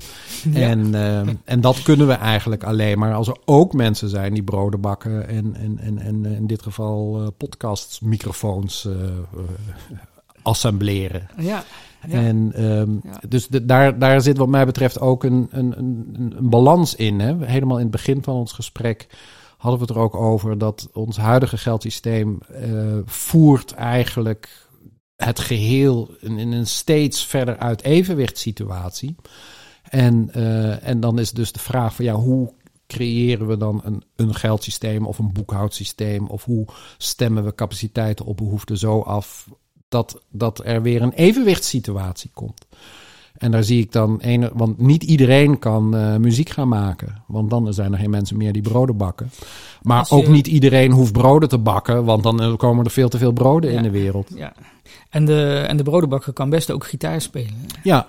Ja. 0.51 0.61
En, 0.61 0.95
en 1.45 1.61
dat 1.61 1.83
kunnen 1.83 2.07
we 2.07 2.13
eigenlijk 2.13 2.65
alleen 2.65 2.99
maar 2.99 3.15
als 3.15 3.29
er 3.29 3.37
ook 3.45 3.73
mensen 3.73 4.09
zijn 4.09 4.35
die 4.35 4.43
broden 4.43 4.81
bakken 4.81 5.29
en, 5.29 5.55
en, 5.55 5.79
en, 5.79 5.99
en 5.99 6.25
in 6.25 6.47
dit 6.47 6.63
geval 6.63 7.33
podcasts, 7.37 8.01
microfoons 8.01 8.89
assembleren. 10.43 11.29
Ja. 11.39 11.65
Ja. 12.09 12.23
En 12.23 12.65
um, 12.65 13.01
ja. 13.05 13.21
dus 13.29 13.49
de, 13.49 13.65
daar, 13.65 13.99
daar 13.99 14.21
zit 14.21 14.37
wat 14.37 14.49
mij 14.49 14.67
betreft 14.67 15.01
ook 15.01 15.25
een, 15.25 15.49
een, 15.51 15.79
een, 15.79 16.35
een 16.37 16.49
balans 16.49 16.95
in. 16.95 17.21
Hè? 17.21 17.47
Helemaal 17.47 17.77
in 17.77 17.83
het 17.83 17.93
begin 17.93 18.23
van 18.23 18.35
ons 18.35 18.53
gesprek 18.53 19.07
hadden 19.57 19.81
we 19.81 19.87
het 19.87 19.97
er 19.97 20.03
ook 20.03 20.15
over 20.15 20.59
dat 20.59 20.89
ons 20.93 21.17
huidige 21.17 21.57
geldsysteem 21.57 22.39
uh, 22.51 22.99
voert 23.05 23.73
eigenlijk 23.73 24.69
het 25.17 25.39
geheel 25.39 26.11
in, 26.21 26.39
in, 26.39 26.53
een 26.53 26.67
steeds 26.67 27.27
verder 27.27 27.57
uit 27.57 27.83
evenwicht 27.83 28.39
situatie. 28.39 29.17
En, 29.83 30.31
uh, 30.37 30.87
en 30.89 31.01
dan 31.01 31.19
is 31.19 31.33
dus 31.33 31.53
de 31.53 31.59
vraag 31.59 31.95
van 31.95 32.05
ja, 32.05 32.15
hoe 32.15 32.53
creëren 32.87 33.47
we 33.47 33.57
dan 33.57 33.81
een, 33.85 34.03
een 34.17 34.35
geldsysteem 34.35 35.07
of 35.07 35.19
een 35.19 35.33
boekhoudsysteem? 35.33 36.27
Of 36.27 36.45
hoe 36.45 36.67
stemmen 36.99 37.45
we 37.45 37.55
capaciteiten 37.55 38.25
op 38.25 38.37
behoeften 38.37 38.79
zo 38.79 39.01
af 39.01 39.49
dat, 39.95 40.21
dat 40.31 40.61
er 40.65 40.83
weer 40.83 41.03
een 41.03 41.13
evenwichtssituatie 41.13 42.31
komt. 42.35 42.67
En 43.35 43.51
daar 43.51 43.65
zie 43.65 43.81
ik 43.81 43.93
dan 43.93 44.19
een, 44.21 44.51
want 44.53 44.79
niet 44.79 45.03
iedereen 45.03 45.59
kan 45.59 45.97
uh, 45.97 46.17
muziek 46.17 46.49
gaan 46.49 46.69
maken, 46.69 47.23
want 47.27 47.51
dan 47.51 47.75
zijn 47.75 47.93
er 47.93 47.99
geen 47.99 48.11
mensen 48.11 48.37
meer 48.37 48.53
die 48.53 48.63
broden 48.63 48.97
bakken. 48.97 49.31
Maar 49.83 50.07
je... 50.09 50.15
ook 50.15 50.29
niet 50.29 50.47
iedereen 50.47 50.91
hoeft 50.91 51.13
broden 51.13 51.49
te 51.49 51.59
bakken, 51.59 52.05
want 52.05 52.23
dan 52.23 52.57
komen 52.57 52.85
er 52.85 52.91
veel 52.91 53.09
te 53.09 53.19
veel 53.19 53.33
broden 53.33 53.71
ja, 53.71 53.77
in 53.77 53.83
de 53.83 53.91
wereld. 53.91 54.31
Ja. 54.35 54.53
En 55.11 55.25
de, 55.25 55.65
en 55.69 55.77
de 55.77 55.83
brodenbakker 55.83 56.33
kan 56.33 56.51
best 56.51 56.71
ook 56.71 56.87
gitaar 56.87 57.21
spelen. 57.21 57.67
Ja. 57.83 58.07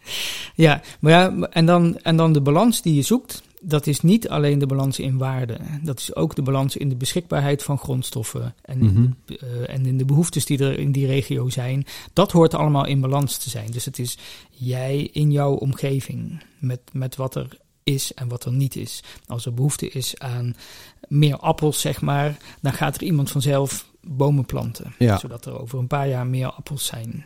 ja, 0.64 0.80
maar 1.00 1.12
ja, 1.12 1.48
en 1.50 1.66
dan, 1.66 1.98
en 1.98 2.16
dan 2.16 2.32
de 2.32 2.40
balans 2.40 2.82
die 2.82 2.94
je 2.94 3.02
zoekt, 3.02 3.42
dat 3.62 3.86
is 3.86 4.00
niet 4.00 4.28
alleen 4.28 4.58
de 4.58 4.66
balans 4.66 4.98
in 4.98 5.18
waarde. 5.18 5.58
Dat 5.82 5.98
is 5.98 6.14
ook 6.14 6.34
de 6.34 6.42
balans 6.42 6.76
in 6.76 6.88
de 6.88 6.96
beschikbaarheid 6.96 7.62
van 7.62 7.78
grondstoffen. 7.78 8.54
En, 8.62 8.78
Mhm. 8.78 9.06
uh, 9.26 9.38
en 9.74 9.86
in 9.86 9.98
de 9.98 10.04
behoeftes 10.04 10.44
die 10.44 10.58
er 10.58 10.78
in 10.78 10.92
die 10.92 11.06
regio 11.06 11.48
zijn. 11.48 11.86
Dat 12.12 12.32
hoort 12.32 12.54
allemaal 12.54 12.86
in 12.86 13.00
balans 13.00 13.36
te 13.36 13.50
zijn. 13.50 13.70
Dus 13.70 13.84
het 13.84 13.98
is 13.98 14.18
jij 14.50 15.08
in 15.12 15.30
jouw 15.32 15.52
omgeving. 15.54 16.42
Met, 16.58 16.80
met 16.92 17.16
wat 17.16 17.34
er 17.34 17.48
is 17.84 18.14
en 18.14 18.28
wat 18.28 18.44
er 18.44 18.52
niet 18.52 18.76
is. 18.76 19.02
Als 19.26 19.46
er 19.46 19.54
behoefte 19.54 19.88
is 19.88 20.18
aan 20.18 20.56
meer 21.08 21.36
appels, 21.36 21.80
zeg 21.80 22.00
maar. 22.00 22.36
Dan 22.60 22.72
gaat 22.72 22.96
er 22.96 23.02
iemand 23.02 23.30
vanzelf 23.30 23.90
bomen 24.00 24.46
planten. 24.46 24.94
Ja. 24.98 25.18
Zodat 25.18 25.46
er 25.46 25.60
over 25.60 25.78
een 25.78 25.86
paar 25.86 26.08
jaar 26.08 26.26
meer 26.26 26.50
appels 26.50 26.86
zijn. 26.86 27.24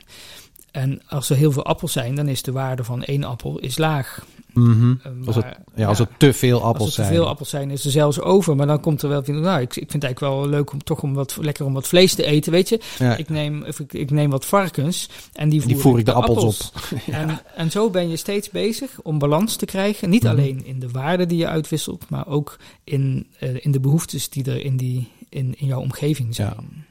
En 0.71 1.03
als 1.09 1.31
er 1.31 1.37
heel 1.37 1.53
veel 1.53 1.65
appels 1.65 1.93
zijn, 1.93 2.15
dan 2.15 2.29
is 2.29 2.43
de 2.43 2.53
waarde 2.53 2.85
van 2.85 3.03
één 3.05 3.25
appel 3.25 3.59
is 3.59 3.79
laag. 3.79 4.27
Mhm. 4.57 4.95
Eh, 5.03 5.27
Als, 5.27 5.37
het, 5.37 5.45
ja, 5.75 5.87
als 5.87 5.99
ja, 5.99 6.09
te 6.19 6.33
veel 6.33 6.55
als 6.57 6.63
appels 6.65 6.89
er 6.89 6.95
te 6.95 7.03
zijn. 7.03 7.15
veel 7.15 7.27
appels 7.29 7.49
zijn, 7.49 7.71
is 7.71 7.85
er 7.85 7.91
zelfs 7.91 8.21
over. 8.21 8.57
Maar 8.57 8.67
dan 8.67 8.81
komt 8.81 9.03
er 9.03 9.09
wel, 9.09 9.23
nou, 9.27 9.61
ik, 9.61 9.69
ik 9.77 9.91
vind 9.91 9.93
het 9.93 10.05
eigenlijk 10.05 10.35
wel 10.35 10.49
leuk 10.49 10.73
om 10.73 10.83
toch 10.85 11.03
om 11.03 11.15
wat 11.15 11.37
lekker 11.41 11.65
om 11.65 11.73
wat 11.73 11.89
vlees 11.89 12.15
te 12.15 12.25
eten, 12.25 12.53
weet 12.53 12.69
je. 12.69 12.81
Ja, 12.99 13.17
Ik 13.17 13.29
neem, 13.29 13.63
of 13.65 13.81
ik, 13.81 13.93
ik 13.93 14.11
neem 14.11 14.31
wat 14.31 14.45
varkens 14.47 15.09
en 15.33 15.49
die 15.49 15.61
voer, 15.61 15.69
die 15.73 15.79
voer 15.81 15.99
ik 15.99 16.05
de 16.05 16.13
appels, 16.13 16.71
op. 16.75 16.99
En, 17.15 17.41
en 17.55 17.71
zo 17.71 17.91
ben 17.91 18.09
je 18.09 18.17
steeds 18.17 18.51
bezig 18.51 19.01
om 19.03 19.19
balans 19.19 19.57
te 19.57 19.65
krijgen. 19.67 20.11
Niet 20.11 20.23
Mhm. 20.23 20.33
alleen 20.33 20.65
in 20.65 20.79
de 20.81 20.89
waarden 20.91 21.29
die 21.29 21.39
je 21.39 21.47
uitwisselt, 21.49 22.09
maar 22.09 22.27
ook 22.27 22.57
in, 22.85 23.27
eh, 23.39 23.65
in 23.65 23.71
de 23.71 23.81
behoeftes 23.81 24.29
die 24.29 24.45
er 24.45 24.65
in, 24.65 24.77
die, 24.77 25.09
in, 25.29 25.55
in 25.59 25.67
jouw 25.67 25.81
omgeving 25.81 26.35
zijn. 26.35 26.85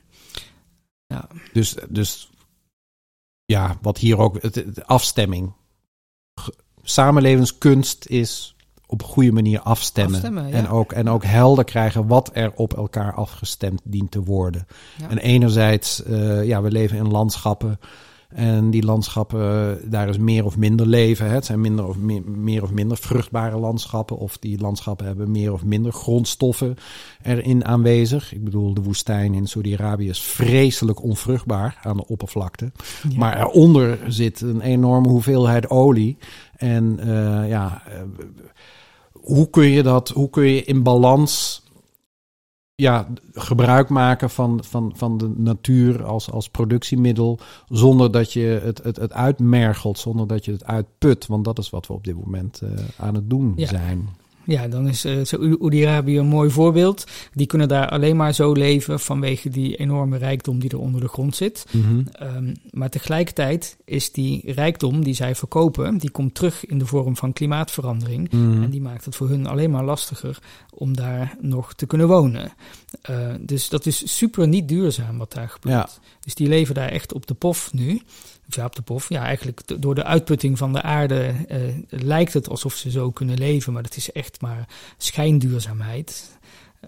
Dus, 1.53 1.75
dus 1.89 2.29
ja, 3.45 3.77
wat 3.81 3.97
hier 3.97 4.17
ook, 4.17 4.41
het- 4.41 4.85
afstemming. 4.85 5.53
Samenlevingskunst 6.87 8.05
is 8.05 8.55
op 8.87 9.01
een 9.01 9.07
goede 9.07 9.31
manier 9.31 9.59
afstemmen. 9.59 10.13
Afstemmen, 10.13 10.47
ja. 10.47 10.53
en, 10.53 10.67
ook, 10.67 10.91
en 10.91 11.09
ook 11.09 11.23
helder 11.23 11.63
krijgen 11.63 12.07
wat 12.07 12.29
er 12.33 12.51
op 12.55 12.77
elkaar 12.77 13.13
afgestemd 13.13 13.81
dient 13.83 14.11
te 14.11 14.23
worden. 14.23 14.67
Ja. 14.97 15.09
En 15.09 15.17
enerzijds, 15.17 16.03
eh, 16.03 16.43
ja, 16.43 16.61
we 16.61 16.71
leven 16.71 16.97
in 16.97 17.11
landschappen. 17.11 17.79
En 18.29 18.69
die 18.69 18.83
landschappen, 18.83 19.79
eh, 19.79 19.91
daar 19.91 20.09
is 20.09 20.17
meer 20.17 20.45
of 20.45 20.57
minder 20.57 20.87
leven. 20.87 21.25
Hè. 21.27 21.33
Het 21.33 21.45
zijn 21.45 21.61
minder 21.61 21.87
of 21.87 21.97
meer, 21.97 22.21
meer 22.25 22.63
of 22.63 22.71
minder 22.71 22.97
vruchtbare 22.97 23.57
landschappen. 23.57 24.17
Of 24.17 24.37
die 24.37 24.59
landschappen 24.59 25.05
hebben 25.05 25.31
meer 25.31 25.53
of 25.53 25.63
minder 25.63 25.91
grondstoffen 25.91 26.75
erin 27.21 27.65
aanwezig. 27.65 28.33
Ik 28.33 28.43
bedoel, 28.43 28.73
de 28.73 28.81
woestijn 28.81 29.33
in 29.33 29.47
Saudi-Arabië 29.47 30.09
is 30.09 30.21
vreselijk 30.21 31.03
onvruchtbaar 31.03 31.79
aan 31.83 31.97
de 31.97 32.07
oppervlakte. 32.07 32.71
Ja. 33.09 33.17
Maar 33.17 33.39
eronder 33.39 33.99
zit 34.07 34.41
een 34.41 34.61
enorme 34.61 35.07
hoeveelheid 35.07 35.69
olie. 35.69 36.17
En 36.55 36.99
eh, 36.99 37.49
ja, 37.49 37.81
eh, 37.87 38.01
hoe 39.11 39.49
kun 39.49 39.69
je 39.69 39.83
dat, 39.83 40.09
hoe 40.09 40.29
kun 40.29 40.43
je 40.43 40.63
in 40.63 40.83
balans 40.83 41.63
ja, 42.75 43.07
gebruik 43.33 43.89
maken 43.89 44.29
van, 44.29 44.63
van, 44.63 44.91
van 44.95 45.17
de 45.17 45.33
natuur 45.37 46.05
als, 46.05 46.31
als 46.31 46.49
productiemiddel, 46.49 47.39
zonder 47.69 48.11
dat 48.11 48.33
je 48.33 48.59
het, 48.63 48.83
het, 48.83 48.95
het 48.95 49.13
uitmergelt, 49.13 49.99
zonder 49.99 50.27
dat 50.27 50.45
je 50.45 50.51
het 50.51 50.65
uitput. 50.65 51.27
Want 51.27 51.45
dat 51.45 51.57
is 51.59 51.69
wat 51.69 51.87
we 51.87 51.93
op 51.93 52.03
dit 52.03 52.15
moment 52.15 52.61
eh, 52.61 52.69
aan 52.97 53.15
het 53.15 53.29
doen 53.29 53.53
Ja. 53.55 53.67
zijn. 53.67 54.09
Ja, 54.45 54.67
dan 54.67 54.87
is 54.87 55.05
uh, 55.05 55.23
Saoedi-Arabië 55.23 56.17
een 56.17 56.27
mooi 56.27 56.49
voorbeeld. 56.49 57.03
Die 57.33 57.47
kunnen 57.47 57.67
daar 57.67 57.89
alleen 57.89 58.15
maar 58.15 58.33
zo 58.33 58.51
leven 58.51 58.99
vanwege 58.99 59.49
die 59.49 59.75
enorme 59.75 60.17
rijkdom 60.17 60.59
die 60.59 60.69
er 60.69 60.79
onder 60.79 61.01
de 61.01 61.07
grond 61.07 61.35
zit. 61.35 61.65
Mhm. 61.71 62.03
Um, 62.37 62.53
maar 62.71 62.89
tegelijkertijd 62.89 63.77
is 63.85 64.11
die 64.11 64.51
rijkdom 64.51 65.03
die 65.03 65.13
zij 65.13 65.35
verkopen, 65.35 65.97
die 65.97 66.09
komt 66.09 66.35
terug 66.35 66.65
in 66.65 66.77
de 66.77 66.85
vorm 66.85 67.15
van 67.15 67.33
klimaatverandering. 67.33 68.31
Mhm. 68.31 68.63
En 68.63 68.69
die 68.69 68.81
maakt 68.81 69.05
het 69.05 69.15
voor 69.15 69.29
hun 69.29 69.47
alleen 69.47 69.71
maar 69.71 69.83
lastiger 69.83 70.39
om 70.73 70.95
daar 70.95 71.37
nog 71.41 71.73
te 71.73 71.85
kunnen 71.85 72.07
wonen. 72.07 72.51
Uh, 73.09 73.33
dus 73.39 73.69
dat 73.69 73.85
is 73.85 74.15
super 74.17 74.47
niet 74.47 74.67
duurzaam 74.67 75.17
wat 75.17 75.33
daar 75.33 75.49
gebeurt. 75.49 75.75
Ja. 75.75 75.89
Dus 76.19 76.35
die 76.35 76.47
leven 76.47 76.75
daar 76.75 76.89
echt 76.89 77.13
op 77.13 77.25
de 77.25 77.33
pof 77.33 77.73
nu. 77.73 78.01
Of 78.47 78.55
ja, 78.55 78.65
op 78.65 78.75
de 78.75 78.81
pof. 78.81 79.09
Ja, 79.09 79.23
eigenlijk 79.23 79.81
door 79.81 79.95
de 79.95 80.03
uitputting 80.03 80.57
van 80.57 80.73
de 80.73 80.81
aarde 80.81 81.35
uh, 81.47 81.57
lijkt 81.89 82.33
het 82.33 82.49
alsof 82.49 82.73
ze 82.73 82.91
zo 82.91 83.11
kunnen 83.11 83.37
leven. 83.37 83.73
Maar 83.73 83.83
dat 83.83 83.95
is 83.95 84.11
echt 84.11 84.41
maar 84.41 84.67
schijnduurzaamheid. 84.97 86.37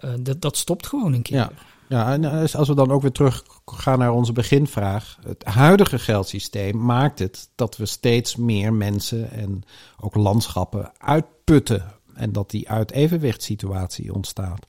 Uh, 0.02 0.12
dat, 0.20 0.42
dat 0.42 0.58
stopt 0.58 0.88
gewoon 0.88 1.14
een 1.14 1.22
keer. 1.22 1.38
Ja. 1.38 1.52
Ja, 1.90 2.12
en 2.14 2.26
als 2.54 2.68
we 2.68 2.76
dan 2.76 2.92
ook 2.92 3.02
weer 3.02 3.12
terug 3.12 3.44
gaan 3.66 4.00
naar 4.00 4.12
onze 4.12 4.32
beginvraag. 4.32 5.18
Het 5.24 5.44
huidige 5.44 6.00
geldsysteem 6.00 6.86
maakt 6.86 7.20
het 7.20 7.50
dat 7.56 7.78
we 7.78 7.86
steeds 7.86 8.36
meer 8.36 8.74
mensen 8.74 9.32
en 9.32 9.64
ook 10.00 10.16
landschappen 10.16 10.92
uitputten. 10.98 11.94
En 12.14 12.32
dat 12.32 12.50
die 12.50 12.70
uit 12.70 12.92
evenwichtssituatie 12.92 14.14
ontstaat. 14.14 14.66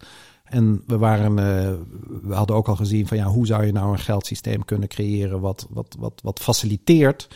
En 0.49 0.83
we, 0.87 0.99
waren, 0.99 1.31
uh, 1.31 1.75
we 2.23 2.35
hadden 2.35 2.57
ook 2.57 2.69
al 2.69 2.77
gezien 2.77 3.07
van 3.07 3.17
ja, 3.17 3.25
hoe 3.25 3.47
zou 3.47 3.67
je 3.67 3.73
nou 3.73 3.93
een 3.93 3.99
geldsysteem 3.99 4.65
kunnen 4.65 4.89
creëren 4.89 5.41
wat, 5.41 5.67
wat, 5.71 5.97
wat, 5.99 6.21
wat 6.23 6.41
faciliteert. 6.41 7.29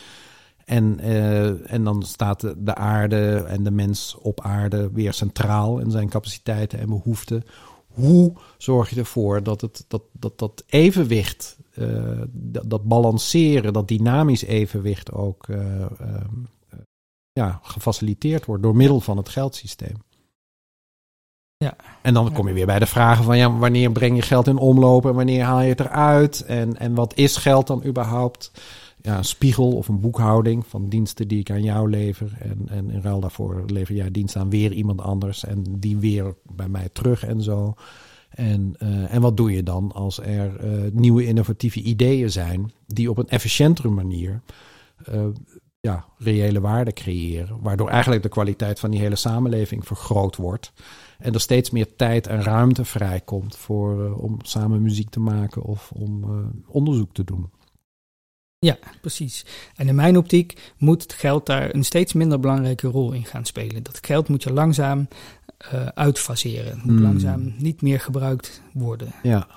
En, 0.65 0.97
uh, 1.01 1.71
en 1.71 1.83
dan 1.83 2.03
staat 2.03 2.39
de, 2.39 2.55
de 2.57 2.75
aarde 2.75 3.43
en 3.47 3.63
de 3.63 3.71
mens 3.71 4.17
op 4.21 4.41
aarde 4.41 4.89
weer 4.91 5.13
centraal 5.13 5.79
in 5.79 5.91
zijn 5.91 6.09
capaciteiten 6.09 6.79
en 6.79 6.87
behoeften. 6.87 7.43
Hoe 7.87 8.33
zorg 8.57 8.89
je 8.89 8.95
ervoor 8.95 9.43
dat 9.43 9.61
het, 9.61 9.85
dat, 9.87 10.03
dat, 10.11 10.39
dat 10.39 10.63
evenwicht, 10.67 11.57
uh, 11.75 12.21
dat, 12.31 12.69
dat, 12.69 12.83
balanceren, 12.83 13.73
dat 13.73 13.87
dynamisch 13.87 14.43
evenwicht 14.43 15.11
ook 15.11 15.47
ja, 17.31 17.59
gefaciliteerd 17.63 18.45
wordt 18.45 18.63
door 18.63 18.75
middel 18.75 18.99
van 18.99 19.17
het 19.17 19.29
geldsysteem? 19.29 19.95
Ja. 21.63 21.75
En 22.01 22.13
dan 22.13 22.31
kom 22.31 22.47
je 22.47 22.53
weer 22.53 22.65
bij 22.65 22.79
de 22.79 22.85
vragen 22.85 23.23
van 23.23 23.37
ja, 23.37 23.57
wanneer 23.57 23.91
breng 23.91 24.15
je 24.15 24.21
geld 24.21 24.47
in 24.47 24.57
omloop 24.57 25.05
en 25.05 25.13
wanneer 25.13 25.43
haal 25.43 25.61
je 25.61 25.69
het 25.69 25.79
eruit? 25.79 26.45
En, 26.45 26.77
en 26.77 26.93
wat 26.93 27.13
is 27.15 27.37
geld 27.37 27.67
dan 27.67 27.85
überhaupt? 27.85 28.51
Ja, 29.01 29.17
een 29.17 29.23
spiegel 29.23 29.71
of 29.71 29.87
een 29.87 29.99
boekhouding 29.99 30.65
van 30.67 30.89
diensten 30.89 31.27
die 31.27 31.39
ik 31.39 31.51
aan 31.51 31.63
jou 31.63 31.89
lever. 31.89 32.37
En, 32.39 32.65
en 32.69 32.89
in 32.89 33.01
ruil 33.01 33.19
daarvoor 33.19 33.63
lever 33.67 33.95
jij 33.95 34.11
dienst 34.11 34.35
aan 34.35 34.49
weer 34.49 34.71
iemand 34.71 35.01
anders. 35.01 35.45
En 35.45 35.63
die 35.69 35.97
weer 35.97 36.35
bij 36.55 36.67
mij 36.67 36.89
terug 36.91 37.25
en 37.25 37.41
zo. 37.41 37.73
En, 38.29 38.75
uh, 38.79 39.13
en 39.13 39.21
wat 39.21 39.37
doe 39.37 39.51
je 39.51 39.63
dan 39.63 39.91
als 39.91 40.19
er 40.19 40.65
uh, 40.65 40.91
nieuwe 40.91 41.25
innovatieve 41.25 41.81
ideeën 41.81 42.31
zijn 42.31 42.71
die 42.87 43.09
op 43.09 43.17
een 43.17 43.29
efficiëntere 43.29 43.89
manier 43.89 44.41
uh, 45.13 45.25
ja, 45.79 46.05
reële 46.17 46.61
waarde 46.61 46.93
creëren. 46.93 47.57
Waardoor 47.61 47.89
eigenlijk 47.89 48.23
de 48.23 48.29
kwaliteit 48.29 48.79
van 48.79 48.91
die 48.91 48.99
hele 48.99 49.15
samenleving 49.15 49.87
vergroot 49.87 50.35
wordt. 50.35 50.73
En 51.23 51.33
er 51.33 51.41
steeds 51.41 51.69
meer 51.69 51.95
tijd 51.95 52.27
en 52.27 52.43
ruimte 52.43 52.85
vrijkomt 52.85 53.55
voor, 53.55 54.05
uh, 54.05 54.23
om 54.23 54.37
samen 54.41 54.81
muziek 54.81 55.09
te 55.09 55.19
maken 55.19 55.61
of 55.61 55.91
om 55.91 56.23
uh, 56.23 56.45
onderzoek 56.67 57.13
te 57.13 57.23
doen. 57.23 57.49
Ja, 58.59 58.77
precies. 59.01 59.45
En 59.75 59.87
in 59.87 59.95
mijn 59.95 60.17
optiek 60.17 60.73
moet 60.77 61.01
het 61.01 61.13
geld 61.13 61.45
daar 61.45 61.75
een 61.75 61.83
steeds 61.83 62.13
minder 62.13 62.39
belangrijke 62.39 62.87
rol 62.87 63.11
in 63.11 63.25
gaan 63.25 63.45
spelen. 63.45 63.83
Dat 63.83 63.99
geld 64.01 64.27
moet 64.27 64.43
je 64.43 64.53
langzaam 64.53 65.07
uh, 65.73 65.85
uitfaseren. 65.85 66.77
Moet 66.77 66.85
Hmm. 66.85 67.01
langzaam 67.01 67.53
niet 67.57 67.81
meer 67.81 67.99
gebruikt 67.99 68.61
worden. 68.73 69.13
Ja, 69.23 69.47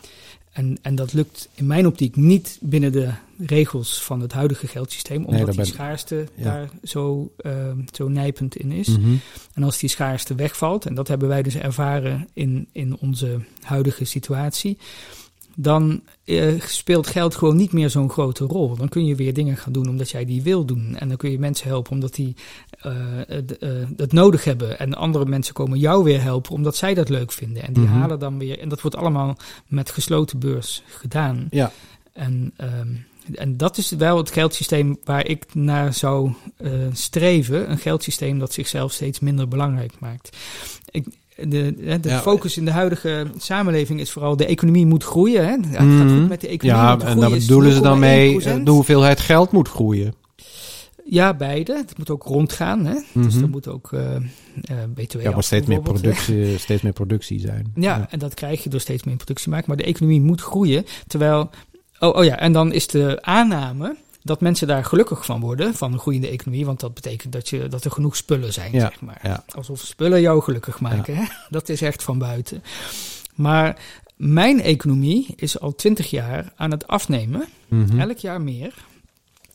En, 0.57 0.78
en 0.82 0.94
dat 0.94 1.12
lukt 1.12 1.48
in 1.54 1.66
mijn 1.66 1.86
optiek 1.86 2.16
niet 2.16 2.59
binnen 2.61 2.92
de 2.92 3.11
regels 3.38 4.02
van 4.02 4.20
het 4.20 4.32
huidige 4.32 4.66
geldsysteem, 4.66 5.24
omdat 5.24 5.54
die 5.54 5.64
schaarste 5.64 6.26
ja. 6.34 6.44
daar 6.44 6.68
zo, 6.82 7.32
uh, 7.40 7.52
zo 7.92 8.09
nijpend 8.09 8.57
in 8.57 8.72
is. 8.72 8.88
Mhm. 8.88 9.14
En 9.54 9.62
als 9.62 9.78
die 9.78 9.88
schaarste 9.88 10.34
wegvalt, 10.34 10.86
en 10.86 10.94
dat 10.94 11.09
hebben 11.09 11.28
wij 11.28 11.42
dus 11.42 11.54
ervaren 11.54 12.28
in, 12.32 12.68
in 12.72 12.96
onze 13.00 13.40
huidige 13.62 14.04
situatie, 14.04 14.78
dan 15.59 16.00
eh, 16.24 16.61
speelt 16.61 17.07
geld 17.07 17.34
gewoon 17.34 17.57
niet 17.57 17.72
meer 17.72 17.90
zo'n 17.90 18.11
grote 18.11 18.44
rol. 18.44 18.76
Dan 18.76 18.88
kun 18.88 19.04
je 19.07 19.14
weer 19.14 19.34
dingen 19.34 19.57
gaan 19.57 19.72
doen 19.72 19.88
omdat 19.88 20.11
jij 20.11 20.24
die 20.24 20.42
wil 20.42 20.64
doen. 20.64 20.96
En 20.98 21.09
dan 21.09 21.16
kun 21.16 21.30
je 21.30 21.38
mensen 21.38 21.68
helpen 21.68 21.92
omdat 21.92 22.14
die 22.14 22.34
eh, 22.80 22.92
het, 23.26 23.59
eh, 23.59 23.70
het 23.96 24.12
nodig 24.12 24.44
hebben. 24.44 24.78
En 24.78 24.94
andere 24.94 25.24
mensen 25.24 25.54
komen 25.54 25.78
jou 25.78 26.04
weer 26.04 26.22
helpen 26.22 26.52
omdat 26.52 26.76
zij 26.76 26.94
dat 26.94 27.09
leuk 27.09 27.32
vinden. 27.32 27.62
En 27.62 27.72
die 27.72 27.82
Mhm. 27.84 27.92
halen 27.92 28.18
dan 28.18 28.38
weer. 28.38 28.59
En 28.59 28.68
dat 28.68 28.80
wordt 28.80 28.96
allemaal 28.96 29.36
met 29.66 29.90
gesloten 29.90 30.38
beurs 30.38 30.82
gedaan. 30.86 31.46
ja. 31.50 31.72
En, 32.12 32.52
ehm, 32.57 32.88
en 33.34 33.57
dat 33.57 33.76
is 33.78 33.90
wel 33.90 34.16
het 34.16 34.30
geldsysteem 34.30 34.98
waar 35.04 35.26
ik 35.26 35.54
naar 35.54 35.94
zou 35.94 36.32
eh, 36.57 36.70
streven. 36.92 37.70
Een 37.70 37.78
geldsysteem 37.78 38.38
dat 38.38 38.52
zichzelf 38.52 38.92
steeds 38.92 39.20
minder 39.20 39.48
belangrijk 39.48 39.92
maakt. 39.98 40.36
Ik, 40.90 41.07
de 41.37 41.74
de, 41.76 42.01
de 42.01 42.09
Ja. 42.09 42.20
focus 42.20 42.57
in 42.57 42.64
de 42.64 42.70
huidige 42.70 43.26
samenleving 43.39 44.01
is 44.01 44.11
vooral 44.11 44.37
de 44.37 44.47
economie 44.47 44.87
moet 44.87 45.05
groeien. 45.05 45.45
Hè? 45.45 45.51
Ja, 45.51 45.57
het 45.57 45.76
gaat 45.76 45.84
Mhm. 46.07 46.18
goed 46.18 46.28
met 46.28 46.41
de 46.41 46.49
economie. 46.49 46.82
ja 46.82 46.99
en 47.07 47.20
daar 47.20 47.30
bedoelen 47.30 47.72
ze 47.72 47.80
dan 47.80 47.99
mee 47.99 48.30
0,1%. 48.32 48.59
eh, 48.59 48.64
de 48.64 48.70
hoeveelheid 48.70 49.20
geld 49.20 49.51
moet 49.53 49.68
groeien. 49.68 50.14
Ja, 51.09 51.34
beide. 51.34 51.76
Het 51.76 51.99
moet 51.99 52.11
ook 52.11 52.22
rondgaan. 52.22 52.84
Hè? 52.87 52.95
Dus 53.12 53.34
Mhm. 53.34 53.43
er 53.43 53.49
moet 53.49 53.68
ook 53.68 53.93
eh 53.93 54.14
eh 54.16 54.22
BTW 54.95 55.20
Ja, 55.22 55.30
maar 55.30 55.43
steeds 55.43 55.66
meer, 55.66 55.80
productie, 55.80 56.59
steeds 56.59 56.82
meer 56.82 56.93
productie 56.93 57.41
zijn. 57.41 57.72
Ja, 57.74 58.07
en 58.11 58.18
dat 58.18 58.34
krijg 58.34 58.62
je 58.62 58.70
door 58.70 58.80
steeds 58.80 59.03
meer 59.05 59.16
productie 59.16 59.51
maken. 59.51 59.64
Maar 59.68 59.76
de 59.76 59.84
economie 59.84 60.20
moet 60.20 60.41
groeien. 60.41 60.84
Terwijl. 61.07 61.51
Oh, 61.99 62.16
oh 62.16 62.24
ja, 62.24 62.39
en 62.39 62.53
dan 62.53 62.72
is 62.72 62.87
de 62.87 63.18
aanname 63.22 63.97
dat 64.26 64.40
mensen 64.40 64.66
daar 64.66 64.84
gelukkig 64.84 65.24
van 65.24 65.40
worden, 65.40 65.74
van 65.74 65.92
een 65.92 65.98
groeiende 65.98 66.28
economie. 66.28 66.66
Want 66.66 66.80
dat 66.80 66.94
betekent 66.94 67.32
dat, 67.32 67.48
je, 67.48 67.68
dat 67.68 67.84
er 67.84 67.90
genoeg 67.90 68.16
spullen 68.16 68.52
zijn, 68.52 68.72
Ja, 68.72 68.80
zeg 68.80 69.00
maar. 69.00 69.20
ja. 69.22 69.44
Alsof 69.54 69.80
spullen 69.80 70.20
jou 70.20 70.42
gelukkig 70.42 70.80
maken. 70.80 71.16
Hè? 71.16 71.24
Dat 71.50 71.68
is 71.68 71.82
echt 71.82 72.02
van 72.02 72.18
buiten. 72.18 72.62
Maar 73.34 73.78
mijn 74.16 74.60
economie 74.62 75.32
is 75.36 75.60
al 75.60 75.74
twintig 75.74 76.10
jaar 76.10 76.52
aan 76.56 76.70
het 76.70 76.86
afnemen. 76.86 77.44
Mhm. 77.68 78.00
Elk 78.00 78.18
jaar 78.18 78.40
meer. 78.40 78.74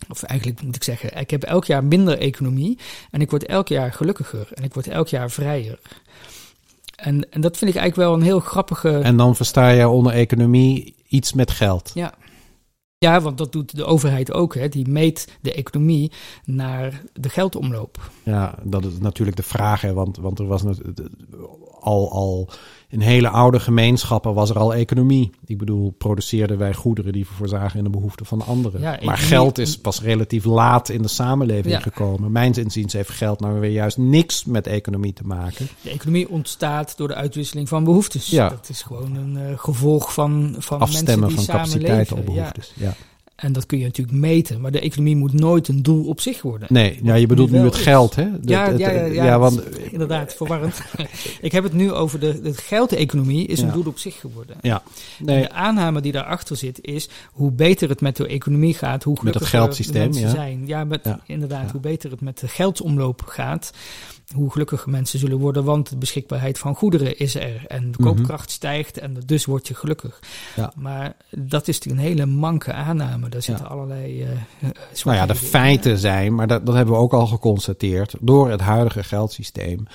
Of 0.09 0.24
eigenlijk 0.24 0.61
moet 0.61 0.76
ik 0.76 0.84
zeggen, 0.84 1.17
ik 1.19 1.30
heb 1.30 1.43
elk 1.43 1.65
jaar 1.65 1.84
minder 1.84 2.17
economie. 2.17 2.78
En 3.11 3.22
ik 3.22 3.30
word 3.30 3.45
elk 3.45 3.67
jaar 3.67 3.93
gelukkiger. 3.93 4.47
En 4.53 4.63
ik 4.63 4.74
word 4.74 4.88
elk 4.88 5.07
jaar 5.07 5.32
vrijer. 5.32 5.80
En, 6.95 7.32
en 7.32 7.41
dat 7.41 7.57
vind 7.57 7.72
ik 7.72 7.78
eigenlijk 7.78 8.09
wel 8.09 8.17
een 8.19 8.26
heel 8.26 8.39
grappige. 8.39 8.97
En 8.97 9.17
dan 9.17 9.36
versta 9.36 9.69
je 9.69 9.88
onder 9.88 10.13
economie 10.13 10.93
iets 11.07 11.34
met 11.34 11.51
geld. 11.51 11.91
ja, 11.93 12.13
Ja, 13.06 13.22
want 13.22 13.38
dat 13.38 13.52
doet 13.52 13.76
de 13.76 13.86
overheid 13.86 14.32
ook. 14.32 14.56
Hè. 14.56 14.70
Die 14.70 14.88
meet 14.88 15.38
de 15.41 15.54
economie 15.54 16.12
naar 16.45 17.02
de 17.14 17.30
geldomloop. 17.30 18.12
Ja, 18.24 18.56
dat 18.64 18.86
is 18.86 18.97
natuurlijk 18.99 19.38
de 19.38 19.43
vraag. 19.43 19.82
Hè, 19.82 19.93
want, 19.93 20.18
want 20.18 20.39
er 20.39 20.47
was 20.47 20.64
al, 21.80 22.12
al 22.12 22.49
in 22.92 23.00
hele 23.00 23.30
oude 23.30 23.60
gemeenschappen 23.60 24.34
was 24.34 24.50
er 24.50 24.60
al 24.60 24.74
economie. 24.74 25.30
Ik 25.46 25.58
bedoel, 25.58 25.94
produceerden 25.98 26.58
wij 26.58 26.74
goederen 26.74 27.14
die 27.14 27.28
voorzagen 27.28 27.78
in 27.78 27.84
de 27.84 27.89
behoeften 27.89 28.26
van 28.26 28.42
anderen. 28.42 29.00
maar 29.06 29.18
geld 29.18 29.58
is 29.58 29.78
pas 29.78 30.02
relatief 30.02 30.46
laat 30.46 30.89
in 30.89 31.02
de 31.02 31.08
samenleving 31.08 31.84
gekomen. 31.84 32.32
Mijns 32.32 32.58
inziens 32.58 32.94
heeft 32.94 33.10
geld 33.10 33.39
nou 33.39 33.60
weer 33.60 33.72
juist 33.72 33.98
niks 33.98 34.46
met 34.46 34.68
economie 34.68 35.14
te 35.14 35.24
maken. 35.24 35.68
De 35.82 35.89
economie 35.89 36.30
ontstaat 36.30 36.98
door 36.98 37.08
de 37.08 37.16
uitwisseling 37.16 37.70
van 37.70 37.84
behoeftes. 37.84 38.30
Ja. 38.30 38.50
Dat 38.50 38.70
is 38.70 38.82
gewoon 38.82 39.16
een 39.16 39.38
uh, 39.38 39.60
gevolg 39.60 40.14
van, 40.14 40.56
van 40.60 40.80
Afstemmen 40.80 41.20
mensen 41.20 41.38
die 41.38 41.46
van 41.46 41.56
capaciteiten 41.56 42.18
op 42.18 42.26
behoeftes. 42.26 42.74
ja. 42.76 42.96
En 43.42 43.54
dat 43.54 43.66
kun 43.66 43.78
je 43.78 43.84
natuurlijk 43.84 44.18
meten, 44.18 44.62
maar 44.62 44.72
de 44.72 44.80
economie 44.80 45.16
moet 45.16 45.34
nooit 45.34 45.68
een 45.68 45.84
doel 45.84 46.06
op 46.06 46.22
zich 46.22 46.42
worden. 46.42 46.68
Nee, 46.72 47.00
ja, 47.04 47.16
je 47.16 47.28
bedoelt 47.28 47.52
nu 47.52 47.60
het 47.60 47.76
geld, 47.76 48.16
hè? 48.16 48.28
ja, 48.42 48.70
ja, 48.70 48.89
ja, 48.89 49.06
ja, 49.06 49.39
want... 49.39 49.78
inderdaad, 49.92 50.34
verwarrend. 50.34 50.82
ik 51.42 51.52
heb 51.52 51.64
het 51.64 51.74
nu 51.74 51.92
over 51.92 52.20
de, 52.20 52.42
de 52.42 52.54
geldeconomie 52.54 53.48
is 53.48 53.62
een 53.62 53.72
doel 53.72 53.84
op 53.86 54.00
zich 54.00 54.20
geworden. 54.20 54.56
Ja. 54.62 54.84
Nee. 55.20 55.42
de 55.42 55.52
aanname 55.52 56.02
die 56.02 56.12
daarachter 56.12 56.58
zit 56.58 56.80
is, 56.82 57.10
hoe 57.32 57.52
beter 57.52 57.89
het 57.89 58.02
met 58.02 58.16
de 58.16 58.28
economie 58.28 58.74
gaat, 58.74 59.04
hoe 59.04 59.18
gelukkiger 59.18 59.48
met 59.48 59.52
het 59.52 59.62
geldsysteem, 59.62 60.10
mensen 60.10 60.30
zijn. 60.30 60.68
Ja, 60.68 60.84
met, 60.84 61.16
inderdaad, 61.26 61.72
hoe 61.72 61.82
beter 61.82 62.12
het 62.12 62.22
met 62.22 62.39
de 62.39 62.48
geldsomloop 62.48 63.22
gaat, 63.26 63.72
hoe 64.34 64.52
gelukkiger 64.52 64.90
mensen 64.90 65.20
zullen 65.20 65.38
worden, 65.38 65.64
want 65.64 65.90
de 65.90 65.98
beschikbaarheid 65.98 66.60
van 66.60 66.76
goederen 66.76 67.18
is 67.18 67.36
er 67.36 67.66
en 67.68 67.92
de 67.92 67.98
mhm. 67.98 68.04
koopkracht 68.04 68.52
stijgt 68.52 68.98
en 68.98 69.18
dus 69.26 69.46
word 69.46 69.68
je 69.68 69.76
gelukkig. 69.76 70.20
Ja. 70.56 70.74
Maar 70.76 71.16
dat 71.30 71.68
is 71.68 71.80
natuurlijk 71.80 72.04
een 72.04 72.14
hele 72.14 72.26
manke 72.26 72.74
aanname. 72.74 73.30
Daar 73.30 73.42
zitten 73.42 73.70
allerlei. 73.70 74.24
Uh, 74.24 74.70
nou 75.04 75.18
ja, 75.18 75.26
de 75.26 75.36
feiten 75.36 75.98
zijn, 75.98 76.36
maar 76.36 76.48
dat, 76.48 76.66
dat 76.66 76.76
hebben 76.76 76.94
we 76.94 77.00
ook 77.00 77.14
al 77.14 77.28
geconstateerd, 77.28 78.16
door 78.20 78.50
het 78.50 78.62
huidige 78.62 79.04
geldsysteem 79.04 79.88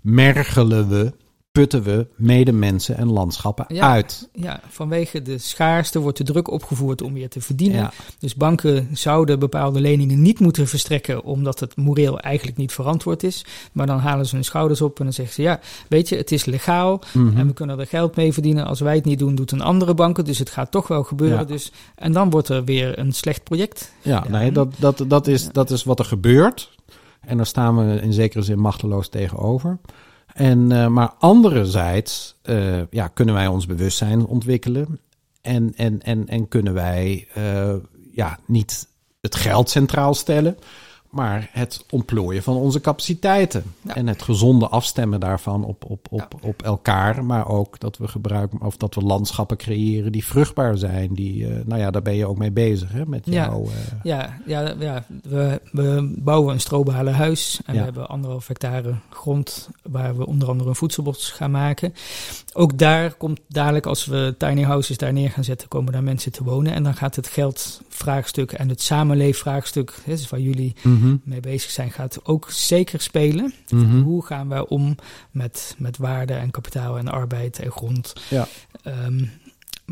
mergelen 0.00 0.88
we 0.88 1.12
putten 1.58 1.82
we 1.82 2.06
medemensen 2.14 2.96
en 2.96 3.12
landschappen 3.12 3.66
uit. 3.80 4.28
Ja, 4.32 4.60
vanwege 4.68 5.22
de 5.22 5.38
schaarste 5.38 5.98
wordt 5.98 6.18
de 6.18 6.24
druk 6.24 6.50
opgevoerd 6.50 7.02
om 7.02 7.12
weer 7.12 7.28
te 7.28 7.40
verdienen. 7.40 7.90
Dus 8.18 8.34
banken 8.34 8.88
zouden 8.92 9.38
bepaalde 9.38 9.80
leningen 9.80 10.22
niet 10.22 10.40
moeten 10.40 10.68
verstrekken 10.68 11.24
omdat 11.24 11.60
het 11.60 11.76
moreel 11.76 12.20
eigenlijk 12.20 12.56
niet 12.56 12.72
verantwoord 12.72 13.22
is. 13.22 13.44
Maar 13.72 13.86
dan 13.86 13.98
halen 13.98 14.26
ze 14.26 14.34
hun 14.34 14.44
schouders 14.44 14.80
op 14.80 14.98
en 14.98 15.04
dan 15.04 15.12
zeggen 15.12 15.34
ze 15.34 15.42
ja, 15.42 15.60
weet 15.88 16.08
je, 16.08 16.16
het 16.16 16.32
is 16.32 16.44
legaal 16.44 17.00
mhm. 17.12 17.38
en 17.38 17.46
we 17.46 17.52
kunnen 17.52 17.78
er 17.78 17.86
geld 17.86 18.16
mee 18.16 18.32
verdienen. 18.32 18.66
Als 18.66 18.80
wij 18.80 18.94
het 18.94 19.04
niet 19.04 19.18
doen, 19.18 19.34
doet 19.34 19.50
een 19.50 19.60
andere 19.60 19.94
bank 19.94 20.24
Dus 20.24 20.38
het 20.38 20.50
gaat 20.50 20.70
toch 20.70 20.88
wel 20.88 21.02
gebeuren. 21.02 21.46
Dus, 21.46 21.72
en 21.94 22.12
dan 22.12 22.30
wordt 22.30 22.48
er 22.48 22.64
weer 22.64 22.98
een 22.98 23.12
slecht 23.12 23.44
project. 23.44 23.92
Ja, 24.02 24.24
nee, 24.28 24.52
dat, 24.52 24.74
dat, 24.78 25.04
dat, 25.06 25.26
is, 25.26 25.48
dat 25.52 25.70
is 25.70 25.84
wat 25.84 25.98
er 25.98 26.04
gebeurt. 26.04 26.76
En 27.20 27.36
daar 27.36 27.46
staan 27.46 27.76
we 27.76 28.00
in 28.00 28.12
zekere 28.12 28.42
zin 28.42 28.58
machteloos 28.58 29.08
tegenover. 29.08 29.78
En, 30.38 30.70
uh, 30.70 30.86
maar 30.86 31.14
anderzijds 31.18 32.36
uh, 32.44 32.82
ja, 32.90 33.08
kunnen 33.08 33.34
wij 33.34 33.46
ons 33.46 33.66
bewustzijn 33.66 34.26
ontwikkelen. 34.26 35.00
En, 35.40 35.72
en, 35.76 36.02
en, 36.02 36.28
en 36.28 36.48
kunnen 36.48 36.74
wij 36.74 37.28
uh, 37.38 37.74
ja, 38.12 38.38
niet 38.46 38.88
het 39.20 39.34
geld 39.34 39.70
centraal 39.70 40.14
stellen 40.14 40.56
maar 41.10 41.48
het 41.52 41.84
ontplooien 41.90 42.42
van 42.42 42.56
onze 42.56 42.80
capaciteiten. 42.80 43.62
En 43.86 44.06
het 44.06 44.22
gezonde 44.22 44.68
afstemmen 44.68 45.20
daarvan 45.20 45.64
op, 45.64 45.84
op, 45.84 46.06
op, 46.10 46.34
op 46.40 46.62
elkaar. 46.62 47.24
Maar 47.24 47.48
ook 47.48 47.80
dat 47.80 47.98
we 47.98 48.08
gebruiken 48.08 48.62
of 48.62 48.76
dat 48.76 48.94
we 48.94 49.00
landschappen 49.00 49.56
creëren 49.56 50.12
die 50.12 50.24
vruchtbaar 50.24 50.78
zijn. 50.78 51.14
Die, 51.14 51.48
uh, 51.48 51.64
nou 51.64 51.80
ja, 51.80 51.90
daar 51.90 52.02
ben 52.02 52.14
je 52.14 52.26
ook 52.26 52.38
mee 52.38 52.50
bezig 52.50 52.92
hè, 52.92 53.06
met 53.06 53.22
ja. 53.24 53.44
jou. 53.44 53.66
Uh... 53.66 53.72
Ja, 54.02 54.40
ja, 54.46 54.74
ja 54.78 55.04
we, 55.22 55.60
we 55.72 56.14
bouwen 56.16 56.54
een 56.54 56.60
strobalen 56.60 57.14
huis. 57.14 57.60
En 57.64 57.74
we 57.74 57.80
hebben 57.80 58.08
anderhalf 58.08 58.48
hectare 58.48 58.94
grond 59.10 59.68
waar 59.82 60.16
we 60.16 60.26
onder 60.26 60.48
andere 60.48 60.68
een 60.68 60.74
voedselbos 60.74 61.30
gaan 61.30 61.50
maken. 61.50 61.94
Ook 62.58 62.78
daar 62.78 63.14
komt 63.14 63.40
dadelijk, 63.48 63.86
als 63.86 64.06
we 64.06 64.34
tiny 64.38 64.62
houses 64.62 64.96
daar 64.96 65.12
neer 65.12 65.30
gaan 65.30 65.44
zetten, 65.44 65.68
komen 65.68 65.92
daar 65.92 66.02
mensen 66.02 66.32
te 66.32 66.44
wonen. 66.44 66.72
En 66.72 66.82
dan 66.82 66.94
gaat 66.94 67.16
het 67.16 67.28
geldvraagstuk 67.28 68.52
en 68.52 68.68
het 68.68 68.82
samenleefvraagstuk, 68.82 69.94
dus 70.06 70.28
waar 70.28 70.40
jullie 70.40 70.74
mhm. 70.82 71.16
mee 71.24 71.40
bezig 71.40 71.70
zijn, 71.70 71.90
gaat 71.90 72.20
ook 72.22 72.50
zeker 72.50 73.00
spelen. 73.00 73.54
Mhm. 73.68 74.00
Hoe 74.00 74.24
gaan 74.24 74.48
wij 74.48 74.66
om 74.66 74.96
met, 75.30 75.74
met 75.78 75.96
waarde 75.96 76.32
en 76.32 76.50
kapitaal 76.50 76.98
en 76.98 77.08
arbeid 77.08 77.58
en 77.58 77.70
grond? 77.70 78.12
Ja. 78.30 78.48
Ehm, 78.82 79.24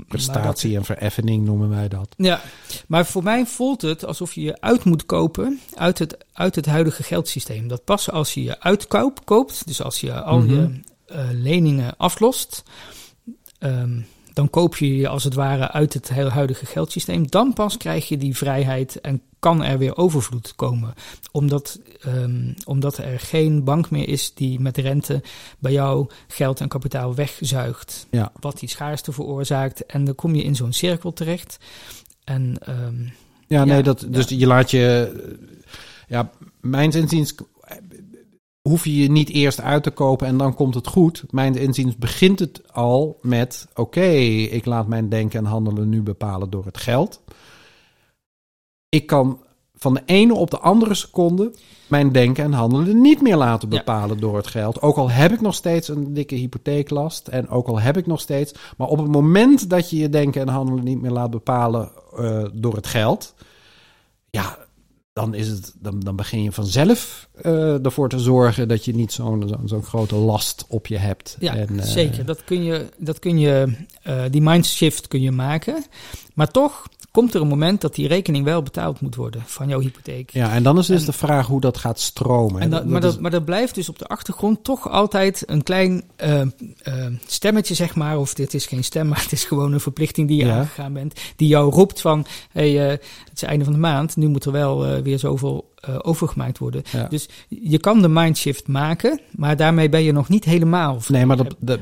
Prestatie 0.08 0.76
en 0.76 0.84
vereffening 0.84 1.44
noemen 1.44 1.68
wij 1.68 1.88
dat. 1.88 2.14
Ja, 2.16 2.40
maar 2.86 3.06
voor 3.06 3.22
mij 3.22 3.46
voelt 3.46 3.82
het 3.82 4.04
alsof 4.04 4.32
je 4.32 4.40
je 4.40 4.60
uit 4.60 4.84
moet 4.84 5.06
kopen 5.06 5.60
uit 5.74 5.98
het, 5.98 6.16
uit 6.32 6.54
het 6.54 6.66
huidige 6.66 7.02
geldsysteem. 7.02 7.68
Dat 7.68 7.84
pas 7.84 8.10
als 8.10 8.34
je 8.34 8.42
je 8.42 8.60
uitkoop 8.60 9.24
koopt, 9.24 9.66
dus 9.66 9.82
als 9.82 10.00
je 10.00 10.22
al 10.22 10.42
je 10.42 10.54
mhm. 10.54 10.72
Leningen 11.32 11.96
aflost, 11.96 12.62
um, 13.58 14.06
dan 14.36 14.50
koop 14.50 14.76
je 14.76 14.96
je 14.96 15.08
als 15.08 15.24
het 15.24 15.34
ware 15.34 15.70
uit 15.70 15.92
het 15.92 16.10
huidige 16.10 16.66
geldsysteem. 16.66 17.30
Dan 17.30 17.52
pas 17.52 17.76
krijg 17.76 18.08
je 18.08 18.16
die 18.16 18.36
vrijheid 18.36 19.00
en 19.00 19.22
kan 19.38 19.64
er 19.64 19.78
weer 19.78 19.96
overvloed 19.96 20.52
komen. 20.56 20.94
Omdat, 21.32 21.80
um, 22.06 22.54
omdat 22.64 22.98
er 22.98 23.20
geen 23.20 23.64
bank 23.64 23.90
meer 23.90 24.08
is 24.08 24.34
die 24.34 24.60
met 24.60 24.76
rente 24.76 25.22
bij 25.58 25.72
jou 25.72 26.06
geld 26.28 26.60
en 26.60 26.68
kapitaal 26.68 27.14
wegzuigt. 27.14 28.06
Ja. 28.10 28.32
Wat 28.40 28.58
die 28.58 28.68
schaarste 28.68 29.12
veroorzaakt. 29.12 29.86
En 29.86 30.04
dan 30.04 30.14
kom 30.14 30.34
je 30.34 30.42
in 30.42 30.54
zo'n 30.54 30.72
cirkel 30.72 31.12
terecht. 31.12 31.58
En, 32.24 32.56
um, 32.68 33.12
ja, 33.46 33.64
nee, 33.64 33.82
dat, 33.82 34.06
dus 34.08 34.28
je 34.28 34.46
laat 34.46 34.70
je. 34.70 35.12
Ja, 36.08 36.30
mijn 36.60 36.90
inziens 36.90 37.34
hoef 38.68 38.84
je 38.84 38.96
je 38.96 39.10
niet 39.10 39.30
eerst 39.30 39.60
uit 39.60 39.82
te 39.82 39.90
kopen 39.90 40.26
en 40.26 40.36
dan 40.36 40.54
komt 40.54 40.74
het 40.74 40.86
goed. 40.86 41.24
Mijn 41.30 41.54
inziens 41.54 41.96
begint 41.96 42.38
het 42.38 42.72
al 42.72 43.18
met: 43.22 43.68
oké, 43.74 44.10
ik 44.50 44.64
laat 44.64 44.86
mijn 44.86 45.08
denken 45.08 45.38
en 45.38 45.44
handelen 45.44 45.88
nu 45.88 46.02
bepalen 46.02 46.50
door 46.50 46.64
het 46.64 46.78
geld. 46.78 47.20
Ik 48.88 49.06
kan 49.06 49.40
van 49.74 49.94
de 49.94 50.02
ene 50.04 50.34
op 50.34 50.50
de 50.50 50.58
andere 50.58 50.94
seconde 50.94 51.54
mijn 51.88 52.12
denken 52.12 52.44
en 52.44 52.52
handelen 52.52 53.00
niet 53.00 53.22
meer 53.22 53.36
laten 53.36 53.68
bepalen 53.68 54.20
door 54.20 54.36
het 54.36 54.46
geld. 54.46 54.82
Ook 54.82 54.96
al 54.96 55.10
heb 55.10 55.32
ik 55.32 55.40
nog 55.40 55.54
steeds 55.54 55.88
een 55.88 56.14
dikke 56.14 56.34
hypotheeklast 56.34 57.28
en 57.28 57.48
ook 57.48 57.66
al 57.66 57.80
heb 57.80 57.96
ik 57.96 58.06
nog 58.06 58.20
steeds. 58.20 58.54
Maar 58.76 58.88
op 58.88 58.98
het 58.98 59.08
moment 59.08 59.70
dat 59.70 59.90
je 59.90 59.96
je 59.96 60.08
denken 60.08 60.40
en 60.40 60.48
handelen 60.48 60.84
niet 60.84 61.00
meer 61.00 61.10
laat 61.10 61.30
bepalen 61.30 61.90
uh, 62.18 62.44
door 62.52 62.74
het 62.74 62.86
geld. 62.86 63.34
Ja, 64.30 64.65
dan, 65.16 65.34
is 65.34 65.48
het, 65.48 65.72
dan, 65.80 66.00
dan 66.00 66.16
begin 66.16 66.42
je 66.42 66.52
vanzelf 66.52 67.28
uh, 67.42 67.84
ervoor 67.84 68.08
te 68.08 68.18
zorgen 68.18 68.68
dat 68.68 68.84
je 68.84 68.94
niet 68.94 69.12
zo'n 69.12 69.58
zo'n 69.64 69.82
grote 69.82 70.14
last 70.14 70.64
op 70.68 70.86
je 70.86 70.96
hebt. 70.96 71.36
Ja, 71.38 71.56
en, 71.56 71.74
uh, 71.74 71.82
zeker. 71.82 72.24
Dat 72.24 72.44
kun 72.44 72.64
je, 72.64 72.86
dat 72.96 73.18
kun 73.18 73.38
je 73.38 73.72
uh, 74.06 74.22
die 74.30 74.42
mindshift 74.42 75.08
kun 75.08 75.20
je 75.20 75.30
maken. 75.30 75.84
Maar 76.34 76.50
toch 76.50 76.82
komt 77.16 77.34
er 77.34 77.40
een 77.40 77.48
moment 77.48 77.80
dat 77.80 77.94
die 77.94 78.08
rekening 78.08 78.44
wel 78.44 78.62
betaald 78.62 79.00
moet 79.00 79.14
worden 79.14 79.42
van 79.46 79.68
jouw 79.68 79.80
hypotheek. 79.80 80.30
Ja, 80.30 80.52
en 80.52 80.62
dan 80.62 80.78
is 80.78 80.86
dus 80.86 81.04
de 81.04 81.12
vraag 81.12 81.46
hoe 81.46 81.60
dat 81.60 81.78
gaat 81.78 82.00
stromen. 82.00 82.62
En 82.62 82.70
dat, 82.70 82.86
maar, 82.86 83.00
dat, 83.00 83.20
maar 83.20 83.30
dat 83.30 83.44
blijft 83.44 83.74
dus 83.74 83.88
op 83.88 83.98
de 83.98 84.06
achtergrond 84.06 84.64
toch 84.64 84.90
altijd 84.90 85.42
een 85.46 85.62
klein 85.62 86.02
uh, 86.24 86.40
uh, 86.40 87.06
stemmetje, 87.26 87.74
zeg 87.74 87.94
maar. 87.94 88.18
Of 88.18 88.34
dit 88.34 88.54
is 88.54 88.66
geen 88.66 88.84
stem, 88.84 89.08
maar 89.10 89.22
het 89.22 89.32
is 89.32 89.44
gewoon 89.44 89.72
een 89.72 89.80
verplichting 89.80 90.28
die 90.28 90.38
je 90.38 90.46
ja. 90.46 90.58
aangegaan 90.58 90.92
bent. 90.92 91.20
Die 91.36 91.48
jou 91.48 91.72
roept 91.72 92.00
van, 92.00 92.26
hey, 92.50 92.84
uh, 92.84 92.90
het 92.90 93.32
is 93.34 93.42
einde 93.42 93.64
van 93.64 93.72
de 93.72 93.78
maand, 93.78 94.16
nu 94.16 94.28
moet 94.28 94.44
er 94.44 94.52
wel 94.52 95.02
weer 95.02 95.18
zoveel 95.18 95.74
uh, 95.88 95.96
overgemaakt 96.02 96.58
worden. 96.58 96.82
Ja. 96.92 97.06
Dus 97.08 97.28
je 97.48 97.78
kan 97.78 98.02
de 98.02 98.08
mindshift 98.08 98.68
maken, 98.68 99.20
maar 99.36 99.56
daarmee 99.56 99.88
ben 99.88 100.02
je 100.02 100.12
nog 100.12 100.28
niet 100.28 100.44
helemaal. 100.44 100.98
Nee, 101.08 101.26
maar 101.26 101.36
de, 101.36 101.46
de, 101.58 101.78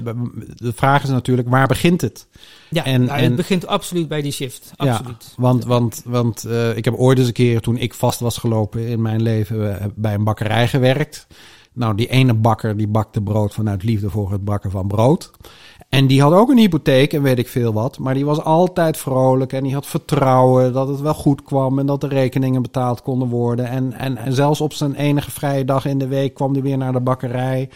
de, 0.55 0.72
vraag 0.72 1.03
is 1.03 1.09
natuurlijk, 1.09 1.49
waar 1.49 1.66
begint 1.66 2.01
het? 2.01 2.26
Ja, 2.70 2.84
en, 2.84 3.05
nou, 3.05 3.18
en, 3.18 3.24
het 3.24 3.36
begint 3.36 3.66
absoluut 3.66 4.09
bij 4.09 4.22
die 4.22 4.32
shift. 4.32 4.72
Absoluut. 4.76 5.24
Ja, 5.36 5.42
want 5.42 5.64
want, 5.64 6.03
want 6.05 6.45
uh, 6.47 6.76
ik 6.76 6.84
heb 6.84 6.95
ooit 6.95 7.18
eens 7.18 7.26
een 7.26 7.32
keer, 7.32 7.61
toen 7.61 7.76
ik 7.76 7.95
vast 7.95 8.20
was 8.20 8.38
gelopen 8.38 8.86
in 8.86 9.03
mijn 9.03 9.22
leven, 9.22 9.57
uh, 9.57 9.84
bij 9.95 10.14
een 10.14 10.24
bakkerij 10.24 10.68
gewerkt. 10.68 11.26
Nou, 11.72 11.95
die 11.95 12.09
ene 12.09 12.34
bakker 12.34 12.76
die 12.76 12.88
bakte 12.88 13.20
brood 13.20 13.55
vanuit 13.55 13.82
liefde 13.82 14.11
voor 14.11 14.32
het 14.32 14.45
bakken 14.45 14.70
van 14.70 14.86
brood. 14.86 15.30
En 15.95 16.07
die 16.07 16.22
had 16.22 16.32
ook 16.32 16.51
een 16.51 16.59
hypotheek 16.59 17.12
en 17.12 17.22
weet 17.22 17.38
ik 17.38 17.49
veel 17.49 17.72
wat. 17.72 17.99
Maar 17.99 18.14
die 18.14 18.24
was 18.24 18.40
altijd 18.40 18.97
vrolijk 18.97 19.53
en 19.53 19.62
die 19.62 19.74
had 19.74 19.86
vertrouwen 19.86 20.72
dat 20.72 20.88
het 20.88 21.01
wel 21.01 21.14
goed 21.14 21.42
kwam 21.42 21.78
en 21.78 21.86
dat 21.86 22.01
de 22.01 22.09
rekeningen 22.09 22.62
betaald 22.62 23.03
konden 23.03 23.28
worden. 23.28 23.68
En, 23.68 23.92
en, 23.92 24.16
en 24.16 24.32
zelfs 24.32 24.61
op 24.61 24.72
zijn 24.72 24.95
enige 24.95 25.30
vrije 25.30 25.64
dag 25.64 25.84
in 25.86 25.99
de 25.99 26.07
week 26.07 26.34
kwam 26.34 26.53
hij 26.53 26.62
weer 26.62 26.78
naar 26.78 26.92
de 26.92 27.01
bakkerij 27.01 27.68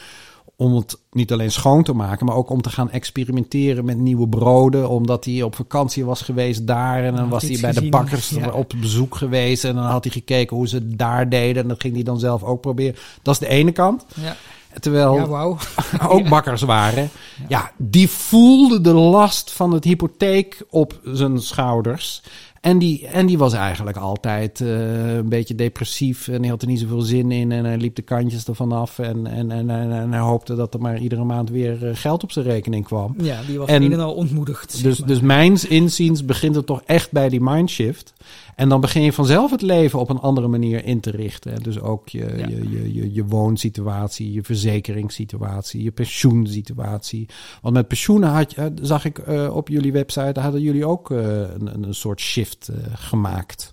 om 0.56 0.74
het 0.74 0.98
niet 1.10 1.32
alleen 1.32 1.50
schoon 1.50 1.82
te 1.82 1.92
maken, 1.92 2.26
maar 2.26 2.34
ook 2.34 2.50
om 2.50 2.62
te 2.62 2.70
gaan 2.70 2.90
experimenteren 2.90 3.84
met 3.84 3.98
nieuwe 3.98 4.28
broden. 4.28 4.88
Omdat 4.88 5.24
hij 5.24 5.42
op 5.42 5.54
vakantie 5.54 6.04
was 6.04 6.22
geweest 6.22 6.66
daar. 6.66 7.04
En 7.04 7.16
dan 7.16 7.28
was 7.28 7.42
hij 7.42 7.58
bij 7.60 7.72
de 7.72 7.88
bakkers 7.88 8.36
op 8.52 8.72
bezoek 8.80 9.16
geweest. 9.16 9.64
En 9.64 9.74
dan 9.74 9.84
had 9.84 10.04
hij 10.04 10.12
gekeken 10.12 10.56
hoe 10.56 10.68
ze 10.68 10.76
het 10.76 10.98
daar 10.98 11.28
deden. 11.28 11.62
En 11.62 11.68
dat 11.68 11.80
ging 11.80 11.94
hij 11.94 12.02
dan 12.02 12.18
zelf 12.18 12.42
ook 12.42 12.60
proberen. 12.60 12.96
Dat 13.22 13.34
is 13.34 13.40
de 13.40 13.48
ene 13.48 13.72
kant. 13.72 14.04
Ja. 14.14 14.36
Terwijl 14.80 15.14
ja, 15.14 15.26
wow. 15.26 15.58
ook 16.08 16.28
bakkers 16.28 16.62
waren. 16.62 17.02
Ja. 17.02 17.44
ja, 17.48 17.70
die 17.76 18.08
voelde 18.08 18.80
de 18.80 18.92
last 18.92 19.52
van 19.52 19.72
het 19.72 19.84
hypotheek 19.84 20.62
op 20.70 21.00
zijn 21.04 21.40
schouders. 21.40 22.22
En 22.60 22.78
die, 22.78 23.06
en 23.06 23.26
die 23.26 23.38
was 23.38 23.52
eigenlijk 23.52 23.96
altijd 23.96 24.60
uh, 24.60 25.14
een 25.14 25.28
beetje 25.28 25.54
depressief 25.54 26.28
en 26.28 26.40
hij 26.40 26.48
had 26.48 26.62
er 26.62 26.68
niet 26.68 26.80
zoveel 26.80 27.00
zin 27.00 27.30
in 27.30 27.52
en 27.52 27.64
hij 27.64 27.76
liep 27.76 27.94
de 27.94 28.02
kantjes 28.02 28.44
ervan 28.44 28.72
af 28.72 28.98
en, 28.98 29.26
en, 29.26 29.50
en, 29.50 29.70
en, 29.70 30.12
hij 30.12 30.20
hoopte 30.20 30.54
dat 30.54 30.74
er 30.74 30.80
maar 30.80 30.98
iedere 30.98 31.24
maand 31.24 31.50
weer 31.50 31.82
uh, 31.82 31.90
geld 31.92 32.22
op 32.22 32.32
zijn 32.32 32.44
rekening 32.44 32.84
kwam. 32.84 33.14
Ja, 33.18 33.40
die 33.46 33.58
was 33.58 33.68
en, 33.68 33.82
een 33.82 33.92
en 33.92 34.00
al 34.00 34.14
ontmoedigd. 34.14 34.82
Dus, 34.82 34.98
dus 34.98 35.20
mijns 35.20 35.64
inziens 35.64 36.24
begint 36.24 36.54
het 36.54 36.66
toch 36.66 36.82
echt 36.86 37.12
bij 37.12 37.28
die 37.28 37.40
mindshift. 37.40 38.12
En 38.58 38.68
dan 38.68 38.80
begin 38.80 39.02
je 39.02 39.12
vanzelf 39.12 39.50
het 39.50 39.62
leven 39.62 39.98
op 39.98 40.10
een 40.10 40.18
andere 40.18 40.48
manier 40.48 40.84
in 40.84 41.00
te 41.00 41.10
richten. 41.10 41.62
Dus 41.62 41.80
ook 41.80 42.08
je, 42.08 42.34
ja. 42.36 42.46
je, 42.46 42.70
je, 42.70 42.94
je, 42.94 43.14
je, 43.14 43.24
woonsituatie, 43.24 44.32
je 44.32 44.42
verzekeringssituatie, 44.42 45.82
je 45.82 45.90
pensioensituatie. 45.90 47.28
Want 47.62 47.74
met 47.74 47.88
pensioenen 47.88 48.28
had, 48.28 48.54
je, 48.54 48.72
zag 48.82 49.04
ik 49.04 49.18
uh, 49.28 49.56
op 49.56 49.68
jullie 49.68 49.92
website, 49.92 50.40
hadden 50.40 50.60
jullie 50.60 50.86
ook 50.86 51.10
uh, 51.10 51.18
een, 51.40 51.82
een 51.82 51.94
soort 51.94 52.20
shift 52.20 52.68
uh, 52.70 52.76
gemaakt. 52.92 53.70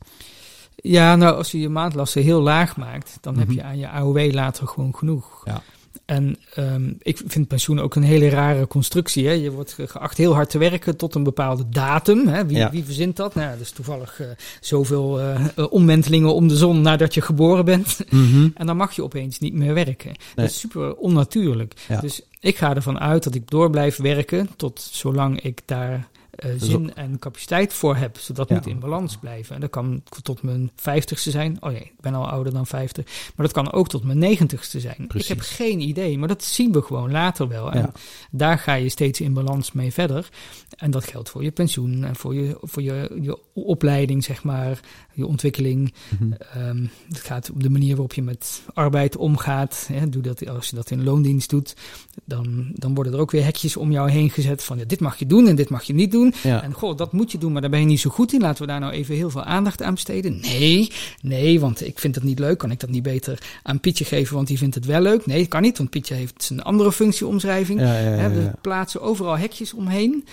Ja, 0.75 1.15
nou, 1.15 1.36
als 1.36 1.51
je 1.51 1.59
je 1.59 1.69
maandlasten 1.69 2.21
heel 2.21 2.41
laag 2.41 2.77
maakt, 2.77 3.17
dan 3.21 3.33
mm 3.33 3.39
-hmm. 3.39 3.49
heb 3.49 3.57
je 3.57 3.63
aan 3.63 3.77
je 3.77 3.89
AOW 3.89 4.33
later 4.33 4.67
gewoon 4.67 4.95
genoeg. 4.95 5.41
Ja. 5.45 5.61
En 6.05 6.37
um, 6.59 6.97
ik 7.01 7.21
vind 7.27 7.47
pensioen 7.47 7.79
ook 7.79 7.95
een 7.95 8.03
hele 8.03 8.29
rare 8.29 8.67
constructie. 8.67 9.27
Hè? 9.27 9.31
Je 9.33 9.51
wordt 9.51 9.75
geacht 9.85 10.17
heel 10.17 10.33
hard 10.33 10.49
te 10.49 10.57
werken 10.57 10.97
tot 10.97 11.15
een 11.15 11.23
bepaalde 11.23 11.69
datum. 11.69 12.27
Hè? 12.27 12.45
Wie, 12.45 12.57
Ja. 12.57 12.69
wie 12.71 12.83
verzint 12.83 13.15
dat? 13.15 13.35
Nou, 13.35 13.49
ja, 13.49 13.55
dus 13.57 13.71
toevallig 13.71 14.19
uh, 14.21 14.27
zoveel 14.61 15.19
uh, 15.21 15.39
omwentelingen 15.69 16.33
om 16.33 16.47
de 16.47 16.55
zon 16.57 16.81
nadat 16.81 17.13
je 17.13 17.21
geboren 17.21 17.65
bent. 17.65 17.97
Mhm. 18.09 18.47
en 18.53 18.65
dan 18.65 18.77
mag 18.77 18.95
je 18.95 19.03
opeens 19.03 19.39
niet 19.39 19.53
meer 19.53 19.73
werken. 19.73 20.11
Dat 20.35 20.45
is 20.45 20.59
super 20.59 20.95
onnatuurlijk. 20.95 21.73
Ja. 21.87 21.99
Dus 21.99 22.21
ik 22.39 22.57
ga 22.57 22.75
ervan 22.75 22.99
uit 22.99 23.23
dat 23.23 23.35
ik 23.35 23.49
door 23.49 23.69
blijf 23.69 23.97
werken 23.97 24.49
tot 24.55 24.89
zolang 24.91 25.41
ik 25.41 25.61
daar 25.65 26.07
uh, 26.45 26.51
zin 26.57 26.95
en 26.95 27.19
capaciteit 27.19 27.73
voor 27.73 27.95
heb. 27.95 28.17
Zodat 28.17 28.49
Ja. 28.49 28.55
moet 28.55 28.67
in 28.67 28.79
balans 28.79 29.17
blijven. 29.17 29.55
En 29.55 29.61
dat 29.61 29.69
kan 29.69 30.01
tot 30.21 30.41
mijn 30.43 30.71
vijftigste 30.75 31.31
zijn. 31.31 31.57
Oh 31.59 31.69
nee, 31.71 31.81
ik 31.81 31.93
ben 32.01 32.13
al 32.13 32.29
ouder 32.29 32.53
dan 32.53 32.67
vijftig. 32.67 33.05
Maar 33.36 33.45
dat 33.45 33.55
kan 33.55 33.71
ook 33.71 33.88
tot 33.88 34.03
mijn 34.03 34.17
negentigste 34.17 34.79
zijn. 34.79 35.07
Precies. 35.07 35.29
Ik 35.29 35.36
heb 35.38 35.45
geen 35.45 35.79
idee, 35.81 36.17
maar 36.17 36.27
dat 36.27 36.43
zien 36.43 36.71
we 36.71 36.81
gewoon 36.81 37.11
later 37.11 37.47
wel. 37.47 37.71
En 37.71 37.79
Ja. 37.79 37.91
daar 38.31 38.59
ga 38.59 38.73
je 38.73 38.89
steeds 38.89 39.21
in 39.21 39.33
balans 39.33 39.71
mee 39.71 39.93
verder. 39.93 40.29
En 40.77 40.91
dat 40.91 41.03
geldt 41.05 41.29
voor 41.29 41.43
je 41.43 41.51
pensioen 41.51 42.03
en 42.03 42.15
voor 42.15 42.36
je, 42.36 42.57
voor 42.61 42.81
je, 42.81 43.17
je 43.21 43.39
opleiding, 43.53 44.23
zeg 44.23 44.43
maar, 44.43 44.79
je 45.13 45.25
ontwikkeling. 45.25 45.93
Ehm, 46.53 46.86
het 47.07 47.19
gaat 47.19 47.51
om 47.51 47.63
de 47.63 47.69
manier 47.69 47.89
waarop 47.91 48.13
je 48.13 48.21
met 48.23 48.61
arbeid 48.73 49.15
omgaat. 49.17 49.89
Hè. 49.93 50.09
Doe 50.09 50.21
dat, 50.21 50.47
als 50.49 50.69
je 50.69 50.75
dat 50.75 50.91
in 50.91 51.03
loondienst 51.03 51.49
doet, 51.49 51.75
dan, 52.25 52.69
dan 52.73 52.93
worden 52.95 53.13
er 53.13 53.19
ook 53.19 53.31
weer 53.31 53.43
hekjes 53.43 53.77
om 53.77 53.91
jou 53.91 54.09
heen 54.09 54.29
gezet 54.29 54.63
van 54.63 54.77
ja, 54.77 54.83
dit 54.86 54.99
mag 54.99 55.19
je 55.19 55.25
doen 55.25 55.47
en 55.47 55.55
dit 55.55 55.69
mag 55.69 55.83
je 55.83 55.93
niet 55.93 56.11
doen. 56.11 56.24
Ja. 56.43 56.63
En 56.63 56.73
goh, 56.73 56.97
dat 56.97 57.11
moet 57.11 57.32
je 57.32 57.38
doen, 57.38 57.51
maar 57.51 57.61
daar 57.61 57.69
ben 57.69 57.80
je 57.80 57.86
niet 57.86 57.99
zo 57.99 58.09
goed 58.09 58.34
in. 58.34 58.41
Laten 58.41 58.61
we 58.61 58.67
daar 58.67 58.80
nou 58.80 58.93
even 58.93 59.15
heel 59.15 59.30
veel 59.30 59.43
aandacht 59.43 59.82
aan 59.82 59.93
besteden. 59.93 60.39
Nee, 60.41 60.91
nee, 61.21 61.59
want 61.59 61.88
ik 61.88 61.99
vind 61.99 62.13
dat 62.13 62.23
niet 62.23 62.39
leuk. 62.39 62.57
Kan 62.57 62.71
ik 62.71 62.80
dat 62.80 62.89
niet 62.89 63.03
beter 63.03 63.39
aan 63.63 63.80
Pietje 63.80 64.05
geven, 64.05 64.36
want 64.36 64.47
die 64.47 64.57
vindt 64.57 64.76
het 64.76 64.86
wel 64.86 65.01
leuk? 65.01 65.26
Nee, 65.26 65.39
dat 65.39 65.47
kan 65.47 65.61
niet, 65.61 65.78
want 65.78 65.89
Pietje 65.89 66.15
heeft 66.15 66.43
zijn 66.43 66.63
andere 66.63 66.91
functieomschrijving. 66.91 67.80
Ja, 67.80 67.99
ja, 67.99 68.15
ja, 68.15 68.30
we 68.30 68.41
ja. 68.41 68.53
plaatsen 68.61 69.01
overal 69.01 69.38
hekjes 69.38 69.73
omheen. 69.73 70.26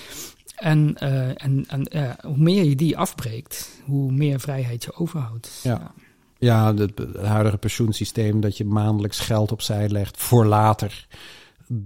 En, 0.56 0.96
eh, 0.98 1.28
en, 1.44 1.64
en 1.68 1.86
ja, 1.90 2.16
hoe 2.22 2.36
meer 2.36 2.64
je 2.64 2.76
die 2.76 2.98
afbreekt, 2.98 3.70
hoe 3.84 4.12
meer 4.12 4.40
vrijheid 4.40 4.84
je 4.84 4.94
overhoudt. 4.94 5.60
Ja. 5.62 5.92
Ja, 6.38 6.74
het, 6.74 6.98
het 6.98 7.16
huidige 7.16 7.56
pensioensysteem 7.56 8.40
dat 8.40 8.56
je 8.56 8.64
maandelijks 8.64 9.20
geld 9.20 9.52
opzij 9.52 9.88
legt 9.88 10.16
voor 10.16 10.46
later. 10.46 11.06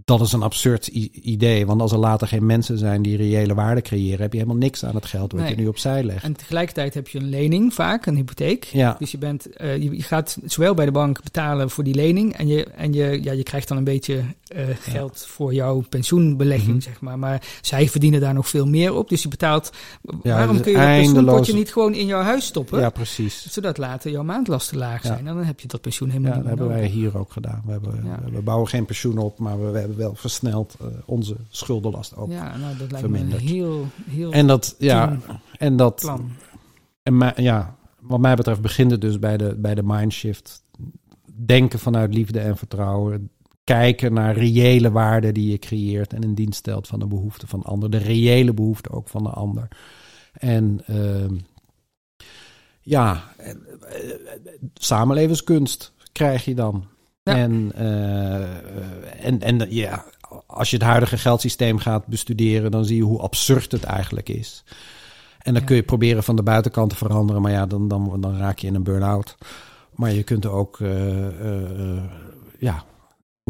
Dat 0.04 0.20
is 0.20 0.32
een 0.32 0.42
absurd 0.42 0.86
idee. 0.86 1.66
Want 1.66 1.80
als 1.80 1.92
er 1.92 1.98
later 1.98 2.28
geen 2.28 2.46
mensen 2.46 2.78
zijn 2.78 3.02
die 3.02 3.16
reële 3.16 3.54
waarde 3.54 3.82
creëren, 3.82 4.20
heb 4.20 4.32
je 4.32 4.38
helemaal 4.38 4.60
niks 4.60 4.84
aan 4.84 4.94
het 4.94 5.06
geld 5.06 5.32
wat 5.32 5.40
Nee. 5.40 5.50
je 5.50 5.56
nu 5.56 5.66
opzij 5.66 6.02
legt. 6.04 6.24
En 6.24 6.36
tegelijkertijd 6.36 6.94
heb 6.94 7.08
je 7.08 7.18
een 7.18 7.28
lening 7.28 7.74
vaak, 7.74 8.06
een 8.06 8.14
hypotheek. 8.16 8.64
Ja. 8.64 8.96
Dus 8.98 9.10
je, 9.10 9.18
bent, 9.18 9.56
eh, 9.56 9.76
je, 9.76 9.96
je 9.96 10.02
gaat 10.02 10.38
zowel 10.44 10.74
bij 10.74 10.84
de 10.84 10.92
bank 10.92 11.22
betalen 11.22 11.70
voor 11.70 11.84
die 11.84 11.94
lening. 11.94 12.36
En 12.36 12.46
je, 12.46 12.64
en 12.64 12.92
je, 12.92 13.22
ja, 13.22 13.32
je 13.32 13.42
krijgt 13.42 13.68
dan 13.68 13.76
een 13.76 13.84
beetje 13.84 14.22
eh, 14.46 14.64
geld 14.80 15.26
voor 15.26 15.54
jouw 15.54 15.84
pensioenbelegging, 15.88 16.70
Mhm. 16.72 16.80
zeg 16.80 17.00
maar. 17.00 17.18
Maar 17.18 17.42
zij 17.60 17.88
verdienen 17.88 18.20
daar 18.20 18.34
nog 18.34 18.48
veel 18.48 18.66
meer 18.66 18.94
op. 18.94 19.08
Dus 19.08 19.22
je 19.22 19.28
betaalt. 19.28 19.70
Ja, 20.22 20.34
waarom 20.34 20.56
dus 20.56 20.62
kun 20.64 20.72
je 20.72 20.78
dat 20.78 20.86
pensioenpotje 20.86 21.54
niet 21.54 21.72
gewoon 21.72 21.94
in 21.94 22.06
jouw 22.06 22.22
huis 22.22 22.44
stoppen? 22.46 22.80
Ja, 22.80 22.90
precies. 22.90 23.46
Zodat 23.52 23.78
later 23.78 24.10
jouw 24.10 24.22
maandlasten 24.22 24.76
laag 24.78 25.02
Ja. 25.02 25.08
zijn. 25.08 25.26
En 25.26 25.34
dan 25.34 25.44
heb 25.44 25.60
je 25.60 25.68
dat 25.68 25.80
pensioen 25.80 26.08
helemaal 26.08 26.30
dat 26.32 26.40
niet 26.40 26.50
meer 26.50 26.58
hebben 26.58 26.76
wij 26.78 26.88
hier 26.88 27.18
ook 27.18 27.32
gedaan. 27.32 27.62
We, 27.66 27.72
hebben, 27.72 28.20
we 28.32 28.40
bouwen 28.42 28.68
geen 28.68 28.84
pensioen 28.84 29.18
op, 29.18 29.38
maar 29.38 29.60
we, 29.64 29.70
we 29.70 29.78
hebben 29.78 29.96
wel 29.96 30.14
versneld 30.14 30.76
eh, 30.80 30.86
onze 31.04 31.36
schuldenlast 31.48 32.16
ook. 32.16 32.30
Ja, 32.30 32.56
nou, 32.56 32.76
dat 32.78 32.90
lijkt 32.90 32.92
me 32.92 32.98
verminderd. 32.98 33.40
een 33.40 33.46
heel, 33.48 33.86
heel 34.08 34.32
En 34.32 34.46
dat, 34.46 34.74
ja, 34.78 35.16
en 35.58 35.76
dat, 35.76 36.00
plan. 36.00 36.30
En 37.02 37.32
ja, 37.36 37.76
wat 38.00 38.20
mij 38.20 38.34
betreft 38.34 38.60
begint 38.60 38.90
het 38.90 39.00
dus 39.00 39.18
bij 39.18 39.36
de, 39.36 39.54
bij 39.58 39.74
de 39.74 39.82
mindshift. 39.82 40.62
Denken 41.46 41.78
vanuit 41.78 42.14
liefde 42.14 42.40
en 42.40 42.56
vertrouwen. 42.56 43.30
Kijken 43.66 44.12
naar 44.12 44.36
reële 44.36 44.90
waarden 44.90 45.34
die 45.34 45.50
je 45.50 45.58
creëert 45.58 46.12
en 46.12 46.22
in 46.22 46.34
dienst 46.34 46.58
stelt 46.58 46.86
van 46.86 46.98
de 46.98 47.06
behoeften 47.06 47.48
van 47.48 47.60
de 47.60 47.66
ander. 47.66 47.90
De 47.90 47.96
reële 47.96 48.54
behoeften 48.54 48.92
ook 48.92 49.08
van 49.08 49.22
de 49.22 49.28
ander. 49.30 49.68
En 50.32 50.80
ehm, 50.86 51.34
ja, 52.80 53.22
eh, 53.36 53.54
samenlevenskunst 54.74 55.92
krijg 56.12 56.44
je 56.44 56.54
dan. 56.54 56.84
Ja. 57.22 57.36
En, 57.36 57.72
eh, 57.74 58.42
eh, 58.42 58.54
en, 59.20 59.40
en 59.40 59.66
ja, 59.70 60.04
als 60.46 60.70
je 60.70 60.76
het 60.76 60.84
huidige 60.84 61.18
geldsysteem 61.18 61.78
gaat 61.78 62.06
bestuderen, 62.06 62.70
dan 62.70 62.84
zie 62.84 62.96
je 62.96 63.02
hoe 63.02 63.20
absurd 63.20 63.72
het 63.72 63.84
eigenlijk 63.84 64.28
is. 64.28 64.64
En 65.38 65.52
dan 65.52 65.60
Ja. 65.62 65.68
kun 65.68 65.76
je 65.76 65.82
proberen 65.82 66.22
van 66.22 66.36
de 66.36 66.42
buitenkant 66.42 66.90
te 66.90 66.96
veranderen, 66.96 67.42
maar 67.42 67.52
ja, 67.52 67.66
dan, 67.66 67.88
dan, 67.88 68.20
dan 68.20 68.36
raak 68.36 68.58
je 68.58 68.66
in 68.66 68.74
een 68.74 68.82
burn-out. 68.82 69.36
Maar 69.94 70.12
je 70.12 70.22
kunt 70.22 70.46
ook 70.46 70.80
eh, 70.80 71.26
eh, 71.26 72.02
ja, 72.58 72.84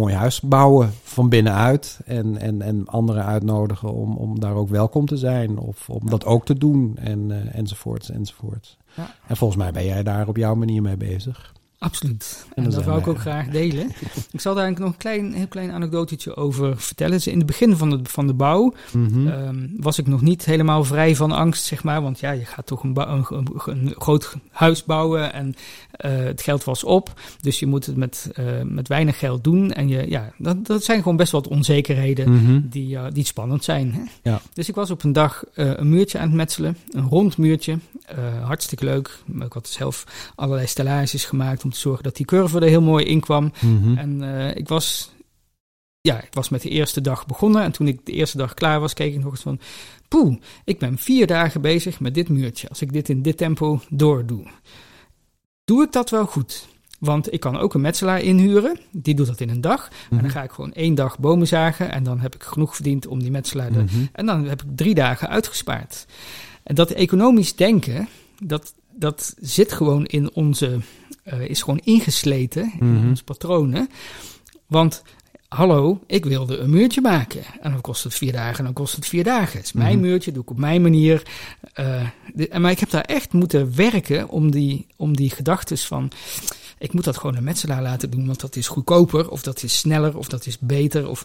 mooi 0.00 0.14
huis 0.14 0.40
bouwen 0.40 0.92
van 1.02 1.28
binnenuit. 1.28 2.00
En, 2.04 2.36
en, 2.36 2.62
en 2.62 2.86
anderen 2.86 3.24
uitnodigen 3.24 3.92
om, 3.92 4.16
om 4.16 4.40
daar 4.40 4.54
ook 4.54 4.68
welkom 4.68 5.06
te 5.06 5.16
zijn. 5.16 5.58
Of 5.58 5.90
om 5.90 6.10
dat 6.10 6.24
ook 6.24 6.44
te 6.44 6.58
doen. 6.58 6.96
En, 6.96 7.30
eh, 7.30 7.58
enzovoorts, 7.58 8.10
enzovoorts. 8.10 8.76
Ja. 8.96 9.14
En 9.26 9.36
volgens 9.36 9.62
mij 9.62 9.72
ben 9.72 9.84
jij 9.84 10.02
daar 10.02 10.28
op 10.28 10.36
jouw 10.36 10.54
manier 10.54 10.82
mee 10.82 10.96
bezig. 10.96 11.54
Absoluut. 11.86 12.46
En 12.54 12.64
dat 12.70 12.84
wou 12.84 12.98
ik 12.98 13.06
ook 13.06 13.18
graag 13.18 13.48
delen. 13.48 13.86
ik 14.32 14.40
zal 14.40 14.54
daar 14.54 14.64
eigenlijk 14.64 14.78
nog 14.78 14.88
een 14.88 14.96
klein, 14.96 15.32
heel 15.32 15.46
klein 15.48 15.70
anekdotetje 15.70 16.36
over 16.36 16.80
vertellen. 16.80 17.12
Dus 17.12 17.26
in 17.26 17.36
het 17.38 17.46
begin 17.46 17.76
van 17.76 17.90
de, 17.90 17.98
van 18.02 18.26
de 18.26 18.34
bouw 18.34 18.74
Mhm. 18.92 19.28
ehm, 19.28 19.66
was 19.76 19.98
ik 19.98 20.06
nog 20.06 20.20
niet 20.20 20.44
helemaal 20.44 20.84
vrij 20.84 21.16
van 21.16 21.32
angst, 21.32 21.64
zeg 21.64 21.84
maar. 21.84 22.02
Want 22.02 22.20
ja, 22.20 22.30
je 22.30 22.44
gaat 22.44 22.66
toch 22.66 22.82
een, 22.82 22.96
een, 23.66 23.94
groot 23.98 24.34
huis 24.50 24.84
bouwen 24.84 25.32
en 25.32 25.54
eh, 25.90 26.16
het 26.16 26.42
geld 26.42 26.64
was 26.64 26.84
op. 26.84 27.20
Dus 27.40 27.58
je 27.58 27.66
moet 27.66 27.86
het 27.86 27.96
met, 27.96 28.30
eh, 28.34 28.44
met 28.64 28.88
weinig 28.88 29.18
geld 29.18 29.44
doen. 29.44 29.72
En 29.72 29.88
je, 29.88 30.10
ja, 30.10 30.32
dat, 30.38 30.66
dat 30.66 30.84
zijn 30.84 31.02
gewoon 31.02 31.16
best 31.16 31.32
wat 31.32 31.48
onzekerheden 31.48 32.32
Mhm. 32.32 32.60
die, 32.64 32.96
eh, 32.96 33.04
die 33.12 33.24
spannend 33.24 33.64
zijn. 33.64 33.92
Hè? 33.94 34.30
Ja. 34.30 34.40
Dus 34.52 34.68
ik 34.68 34.74
was 34.74 34.90
op 34.90 35.02
een 35.04 35.12
dag 35.12 35.44
een 35.54 35.88
muurtje 35.88 36.18
aan 36.18 36.26
het 36.26 36.36
metselen, 36.36 36.76
een 36.90 37.08
rond 37.08 37.38
muurtje. 37.38 37.78
Hartstikke 38.42 38.84
leuk. 38.84 39.18
Ik 39.40 39.52
had 39.52 39.68
zelf 39.68 40.04
allerlei 40.34 40.66
stellages 40.66 41.24
gemaakt 41.24 41.64
om 41.64 41.70
te 41.70 41.75
zorgen 41.80 42.02
dat 42.04 42.16
die 42.16 42.26
curve 42.26 42.60
er 42.60 42.68
heel 42.68 42.82
mooi 42.82 43.04
in 43.04 43.20
kwam. 43.20 43.52
Mhm. 43.60 43.98
En 43.98 44.22
eh, 44.38 44.56
ik 44.56 44.68
was, 44.68 45.10
ja, 46.00 46.16
ik 46.22 46.34
was 46.34 46.48
met 46.48 46.62
de 46.62 46.68
eerste 46.68 47.00
dag 47.00 47.26
begonnen. 47.26 47.62
En 47.62 47.72
toen 47.72 47.86
ik 47.88 48.06
de 48.06 48.12
eerste 48.12 48.36
dag 48.36 48.54
klaar 48.54 48.80
was, 48.80 48.92
keek 48.94 49.14
ik 49.14 49.22
nog 49.22 49.32
eens 49.32 49.40
van, 49.42 49.60
poeh, 50.08 50.36
ik 50.64 50.78
ben 50.78 50.98
vier 50.98 51.26
dagen 51.26 51.60
bezig 51.60 52.00
met 52.00 52.14
dit 52.14 52.28
muurtje. 52.28 52.68
Als 52.68 52.82
ik 52.82 52.92
dit 52.92 53.08
in 53.08 53.22
dit 53.22 53.36
tempo 53.36 53.80
doordoe, 53.88 54.46
doe 55.64 55.82
ik 55.84 55.92
dat 55.92 56.10
wel 56.10 56.26
goed? 56.26 56.66
Want 56.98 57.32
ik 57.32 57.40
kan 57.40 57.56
ook 57.58 57.74
een 57.74 57.80
metselaar 57.80 58.20
inhuren, 58.22 58.78
die 58.90 59.14
doet 59.14 59.26
dat 59.26 59.40
in 59.40 59.48
een 59.50 59.60
dag. 59.60 59.88
En 59.88 59.94
Mhm. 60.10 60.22
dan 60.22 60.30
ga 60.30 60.42
ik 60.42 60.50
gewoon 60.50 60.72
één 60.72 60.94
dag 60.94 61.18
bomen 61.18 61.46
zagen 61.46 61.92
en 61.92 62.02
dan 62.02 62.20
heb 62.20 62.34
ik 62.34 62.42
genoeg 62.42 62.74
verdiend 62.74 63.06
om 63.06 63.18
die 63.22 63.30
metselaar 63.30 63.72
Mhm. 63.72 63.86
en 64.12 64.26
dan 64.26 64.44
heb 64.44 64.62
ik 64.62 64.68
drie 64.76 64.94
dagen 64.94 65.28
uitgespaard. 65.28 66.06
En 66.62 66.74
dat 66.74 66.90
economisch 66.90 67.54
denken, 67.54 68.08
dat, 68.44 68.74
dat 68.94 69.34
zit 69.40 69.72
gewoon 69.72 70.04
in 70.06 70.34
onze, 70.34 70.80
eh, 71.26 71.40
is 71.40 71.62
gewoon 71.62 71.80
ingesleten 71.84 72.72
in 72.80 72.92
Mhm. 72.94 73.08
onze 73.08 73.24
patronen. 73.24 73.88
Want, 74.66 75.02
hallo, 75.48 76.00
ik 76.06 76.24
wilde 76.24 76.56
een 76.58 76.70
muurtje 76.70 77.00
maken. 77.00 77.42
En 77.60 77.70
dan 77.72 77.80
kost 77.80 78.04
het 78.04 78.14
vier 78.14 78.32
dagen, 78.32 78.58
en 78.58 78.64
dan 78.64 78.72
kost 78.72 78.96
het 78.96 79.06
vier 79.06 79.24
dagen. 79.24 79.56
Het 79.56 79.66
is 79.66 79.72
mijn 79.72 79.98
Mhm. 79.98 80.06
muurtje, 80.06 80.32
doe 80.32 80.42
ik 80.42 80.50
op 80.50 80.58
mijn 80.58 80.82
manier. 80.82 81.22
De- 82.34 82.48
en 82.48 82.60
maar 82.60 82.70
ik 82.70 82.78
heb 82.80 82.90
daar 82.90 83.04
echt 83.04 83.32
moeten 83.32 83.76
werken 83.76 84.28
om 84.28 84.50
die, 84.50 84.86
om 84.96 85.16
die 85.16 85.30
gedachtes 85.30 85.86
van... 85.86 86.10
Ik 86.78 86.92
moet 86.92 87.04
dat 87.04 87.16
gewoon 87.16 87.36
een 87.36 87.44
metselaar 87.44 87.82
laten 87.82 88.10
doen, 88.10 88.26
want 88.26 88.40
dat 88.40 88.56
is 88.56 88.68
goedkoper, 88.68 89.30
of 89.30 89.42
dat 89.42 89.62
is 89.62 89.78
sneller, 89.78 90.16
of 90.16 90.28
dat 90.28 90.46
is 90.46 90.58
beter. 90.58 91.08
Of 91.08 91.24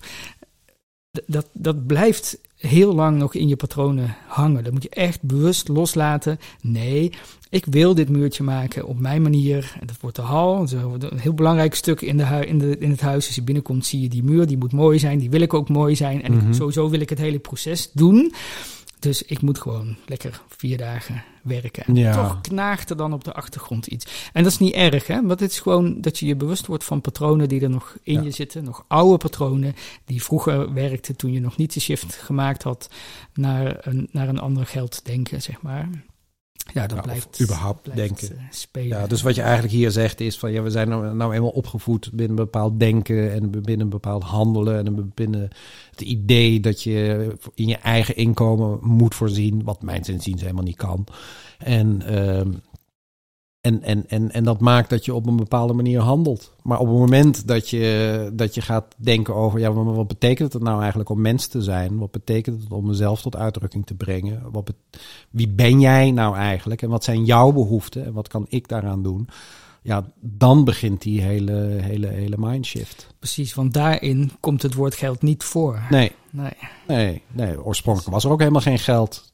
dat, 1.25 1.45
dat 1.53 1.85
blijft 1.87 2.37
heel 2.61 2.93
lang 2.95 3.17
nog 3.17 3.33
in 3.33 3.47
je 3.47 3.55
patronen 3.55 4.15
hangen. 4.27 4.63
Dat 4.63 4.73
moet 4.73 4.83
je 4.83 4.89
echt 4.89 5.21
bewust 5.21 5.67
loslaten. 5.67 6.39
Nee, 6.61 7.11
ik 7.49 7.65
wil 7.69 7.95
dit 7.95 8.09
muurtje 8.09 8.43
maken 8.43 8.85
op 8.85 8.99
mijn 8.99 9.21
manier. 9.21 9.75
En 9.79 9.87
dat 9.87 9.95
wordt 10.01 10.15
de 10.15 10.21
hal. 10.21 10.67
Een 10.71 11.19
heel 11.19 11.33
belangrijk 11.33 11.75
stuk 11.75 12.01
in, 12.01 12.17
de 12.17 12.45
in, 12.47 12.57
de, 12.59 12.77
in 12.77 12.89
het 12.89 13.01
huis. 13.01 13.25
Als 13.25 13.35
je 13.35 13.41
binnenkomt, 13.43 13.85
zie 13.85 14.01
je 14.01 14.09
die 14.09 14.23
muur. 14.23 14.47
Die 14.47 14.57
moet 14.57 14.71
mooi 14.71 14.99
zijn. 14.99 15.19
Die 15.19 15.29
wil 15.29 15.41
ik 15.41 15.53
ook 15.53 15.69
mooi 15.69 15.95
zijn. 15.95 16.23
En 16.23 16.33
Mhm. 16.33 16.53
sowieso 16.53 16.89
wil 16.89 16.99
ik 16.99 17.09
het 17.09 17.19
hele 17.19 17.39
proces 17.39 17.89
doen. 17.93 18.33
Dus 19.01 19.23
ik 19.23 19.41
moet 19.41 19.59
gewoon 19.59 19.95
lekker 20.05 20.41
vier 20.47 20.77
dagen 20.77 21.23
werken. 21.43 21.83
En 21.85 21.95
Ja. 21.95 22.13
toch 22.13 22.41
knaagt 22.41 22.89
er 22.89 22.97
dan 22.97 23.13
op 23.13 23.23
de 23.23 23.33
achtergrond 23.33 23.87
iets. 23.87 24.29
En 24.33 24.43
dat 24.43 24.51
is 24.51 24.57
niet 24.57 24.73
erg, 24.73 25.07
hè? 25.07 25.15
Want 25.25 25.39
het 25.39 25.51
is 25.51 25.59
gewoon 25.59 26.01
dat 26.01 26.19
je 26.19 26.25
je 26.25 26.35
bewust 26.35 26.65
wordt 26.65 26.83
van 26.83 27.01
patronen 27.01 27.49
die 27.49 27.61
er 27.61 27.69
nog 27.69 27.95
in 28.03 28.13
Ja. 28.13 28.21
je 28.21 28.31
zitten. 28.31 28.63
Nog 28.63 28.85
oude 28.87 29.17
patronen 29.17 29.75
die 30.05 30.23
vroeger 30.23 30.73
werkten 30.73 31.15
toen 31.15 31.31
je 31.31 31.39
nog 31.39 31.57
niet 31.57 31.73
de 31.73 31.79
shift 31.79 32.13
gemaakt 32.15 32.63
had 32.63 32.89
naar 33.33 33.77
een, 33.87 34.07
naar 34.11 34.27
een 34.29 34.39
ander 34.39 34.65
geld 34.65 35.05
denken, 35.05 35.41
zeg 35.41 35.61
maar. 35.61 35.89
Ja, 36.73 36.87
of 36.95 37.01
blijft, 37.01 37.41
überhaupt 37.41 37.81
blijft, 37.81 38.19
denken. 38.19 38.37
eh, 38.37 38.43
spelen. 38.49 38.87
Ja, 38.87 39.07
dus 39.07 39.21
wat 39.21 39.35
je 39.35 39.41
eigenlijk 39.41 39.73
hier 39.73 39.91
zegt 39.91 40.19
is 40.19 40.39
van 40.39 40.51
ja, 40.51 40.61
we 40.61 40.69
zijn 40.69 40.89
nou, 40.89 41.15
nou 41.15 41.33
eenmaal 41.33 41.49
opgevoed 41.49 42.09
binnen 42.13 42.37
een 42.37 42.43
bepaald 42.43 42.79
denken 42.79 43.31
en 43.31 43.49
binnen 43.51 43.79
een 43.79 43.89
bepaald 43.89 44.23
handelen 44.23 44.85
en 44.85 45.11
binnen 45.15 45.49
het 45.89 46.01
idee 46.01 46.59
dat 46.59 46.83
je 46.83 47.27
in 47.55 47.67
je 47.67 47.77
eigen 47.77 48.15
inkomen 48.15 48.79
moet 48.81 49.15
voorzien, 49.15 49.63
wat 49.63 49.81
mijn 49.81 50.01
inziens 50.01 50.41
helemaal 50.41 50.63
niet 50.63 50.75
kan. 50.75 51.05
En, 51.57 52.01
ehm, 52.01 52.51
en, 53.61 53.81
en, 53.83 54.03
en, 54.07 54.31
en 54.31 54.43
dat 54.43 54.59
maakt 54.59 54.89
dat 54.89 55.05
je 55.05 55.13
op 55.13 55.25
een 55.27 55.35
bepaalde 55.35 55.73
manier 55.73 55.99
handelt. 55.99 56.51
Maar 56.63 56.79
op 56.79 56.87
het 56.87 56.97
moment 56.97 57.47
dat 57.47 57.69
je, 57.69 58.29
dat 58.33 58.55
je 58.55 58.61
gaat 58.61 58.95
denken 58.97 59.35
over, 59.35 59.59
ja, 59.59 59.71
maar 59.71 59.93
wat 59.93 60.07
betekent 60.07 60.53
het 60.53 60.61
nou 60.61 60.79
eigenlijk 60.79 61.09
om 61.09 61.21
mens 61.21 61.47
te 61.47 61.61
zijn? 61.61 61.97
Wat 61.97 62.11
betekent 62.11 62.63
het 62.63 62.71
om 62.71 62.85
mezelf 62.85 63.21
tot 63.21 63.35
uitdrukking 63.35 63.85
te 63.85 63.95
brengen? 63.95 64.43
Wat 64.51 64.73
wie 65.29 65.49
ben 65.49 65.79
jij 65.79 66.11
nou 66.11 66.35
eigenlijk? 66.35 66.81
En 66.81 66.89
wat 66.89 67.03
zijn 67.03 67.25
jouw 67.25 67.51
behoeften? 67.51 68.05
En 68.05 68.13
wat 68.13 68.27
kan 68.27 68.45
ik 68.49 68.67
daaraan 68.67 69.03
doen? 69.03 69.27
Ja, 69.83 70.11
dan 70.19 70.63
begint 70.63 71.01
die 71.01 71.21
hele, 71.21 71.53
hele, 71.81 72.07
hele 72.07 72.37
mindshift. 72.37 73.07
Precies, 73.19 73.53
want 73.53 73.73
daarin 73.73 74.31
komt 74.39 74.61
het 74.61 74.73
woord 74.73 74.95
geld 74.95 75.21
niet 75.21 75.43
voor. 75.43 75.81
Nee, 75.89 76.11
Nee. 76.29 76.53
nee, 76.87 77.21
nee. 77.31 77.63
Oorspronkelijk 77.63 78.11
was 78.13 78.23
er 78.23 78.31
ook 78.31 78.39
helemaal 78.39 78.61
geen 78.61 78.79
geld. 78.79 79.31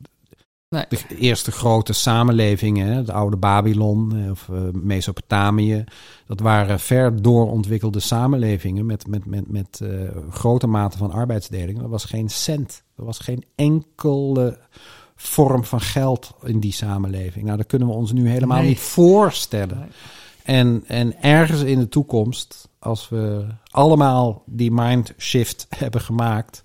Nee. 0.70 0.86
De 0.90 1.18
eerste 1.18 1.52
grote 1.52 1.94
samenlevingen, 1.94 3.06
de 3.06 3.14
oude 3.14 3.38
Babylon 3.38 4.30
of 4.32 4.50
eh, 4.50 4.58
Mesopotamië, 4.74 5.84
dat 6.26 6.40
waren 6.40 6.80
ver 6.80 7.22
doorontwikkelde 7.22 8.00
samenlevingen 8.00 8.86
met, 8.86 9.08
met, 9.08 9.26
met, 9.26 9.52
met 9.52 9.80
eh, 9.82 9.90
grote 10.30 10.68
mate 10.68 10.98
van 10.98 11.12
arbeidsdeling. 11.12 11.82
Er 11.82 11.90
was 11.90 12.06
geen 12.06 12.30
cent, 12.30 12.84
er 12.98 13.06
was 13.06 13.20
geen 13.20 13.44
enkele 13.56 14.60
vorm 15.16 15.64
van 15.64 15.82
geld 15.82 16.34
in 16.44 16.60
die 16.60 16.74
samenleving. 16.74 17.46
Nou, 17.46 17.58
dat 17.58 17.68
kunnen 17.68 17.88
we 17.88 17.94
ons 17.94 18.12
nu 18.12 18.30
helemaal 18.30 18.58
Nee. 18.60 18.68
niet 18.68 18.80
voorstellen. 18.80 19.78
Nee. 19.78 19.88
En, 20.44 20.84
en 20.88 21.22
ergens 21.24 21.62
in 21.62 21.80
de 21.80 21.90
toekomst, 21.90 22.70
als 22.80 23.10
we 23.10 23.46
allemaal 23.72 24.44
die 24.46 24.72
mindshift 24.72 25.68
hebben 25.78 26.02
gemaakt. 26.02 26.62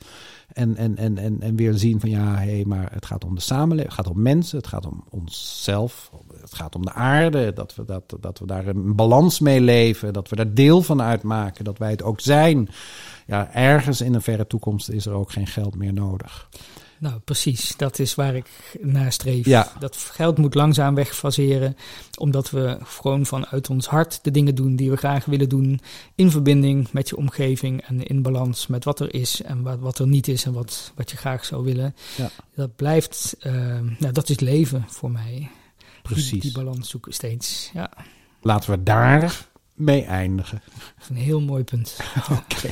En, 0.53 0.77
en, 0.77 0.97
en, 0.97 1.19
en, 1.19 1.41
en 1.41 1.57
weer 1.57 1.75
zien 1.75 2.01
van 2.01 2.11
ja, 2.11 2.35
hé, 2.35 2.55
hey, 2.55 2.65
maar 2.67 2.93
het 2.93 3.07
gaat 3.07 3.25
om 3.25 3.35
de 3.35 3.41
samenleving, 3.41 3.97
het 3.97 4.05
gaat 4.05 4.15
om 4.15 4.23
mensen, 4.23 4.57
het 4.57 4.67
gaat 4.67 4.87
om 4.87 5.05
onszelf, 5.11 6.11
het 6.41 6.55
gaat 6.55 6.75
om 6.75 6.85
de 6.85 6.93
aarde, 6.93 7.53
dat 7.53 7.75
we, 7.75 7.85
dat, 7.85 8.17
dat 8.21 8.39
we 8.39 8.47
daar 8.47 8.67
een 8.67 8.97
balans 8.97 9.41
mee 9.41 9.61
leven, 9.61 10.13
dat 10.13 10.29
we 10.29 10.37
daar 10.37 10.55
deel 10.55 10.83
van 10.83 11.03
uitmaken, 11.03 11.65
dat 11.65 11.79
wij 11.79 11.91
het 11.91 12.03
ook 12.03 12.21
zijn. 12.21 12.69
Ja, 13.27 13.55
ergens 13.55 14.01
in 14.01 14.15
een 14.15 14.23
verre 14.23 14.47
toekomst 14.47 14.89
is 14.89 15.07
er 15.07 15.13
ook 15.13 15.33
geen 15.33 15.47
geld 15.47 15.77
meer 15.77 15.93
nodig. 15.93 16.49
Nou, 17.03 17.19
precies. 17.19 17.77
Dat 17.77 17.99
is 17.99 18.15
waar 18.15 18.35
ik 18.35 18.47
naar 18.81 19.13
streef. 19.13 19.47
Ja. 19.47 19.73
Dat 19.79 19.97
geld 19.97 20.39
moet 20.39 20.55
langzaam 20.55 20.95
wegfaseren, 20.95 21.77
omdat 22.19 22.51
we 22.51 22.79
gewoon 22.83 23.27
vanuit 23.27 23.71
ons 23.71 23.87
hart 23.87 24.19
de 24.23 24.31
dingen 24.31 24.55
doen 24.55 24.77
die 24.77 24.91
we 24.91 24.97
graag 24.97 25.25
willen 25.25 25.49
doen, 25.49 25.81
in 26.15 26.31
verbinding 26.31 26.93
met 26.93 27.09
je 27.09 27.17
omgeving 27.17 27.83
en 27.83 28.03
in 28.03 28.23
balans 28.23 28.67
met 28.67 28.85
wat 28.85 29.01
er 29.01 29.15
is 29.15 29.43
en 29.43 29.63
wat, 29.63 29.79
wat 29.79 29.99
er 29.99 30.07
niet 30.07 30.29
is 30.29 30.45
en 30.45 30.53
wat, 30.53 30.93
wat 30.95 31.11
je 31.11 31.17
graag 31.17 31.45
zou 31.45 31.65
willen. 31.65 31.95
Ja. 32.17 32.31
Dat 32.55 32.77
blijft, 32.77 33.37
eh, 33.41 33.53
nou, 33.99 34.13
dat 34.13 34.29
is 34.29 34.41
leven 34.41 34.85
voor 34.89 35.11
mij. 35.11 35.51
Precies. 36.03 36.31
Die, 36.31 36.41
die 36.41 36.53
balans 36.53 36.91
zoeken 36.91 37.13
steeds. 37.13 37.71
Ja, 37.73 37.91
Laten 38.41 38.71
we 38.71 38.83
daar 38.83 39.47
mee 39.75 40.05
eindigen. 40.05 40.63
dat 40.75 41.03
is 41.03 41.09
een 41.09 41.17
heel 41.17 41.41
mooi 41.41 41.65
punt. 41.65 41.97
Oké. 42.31 42.71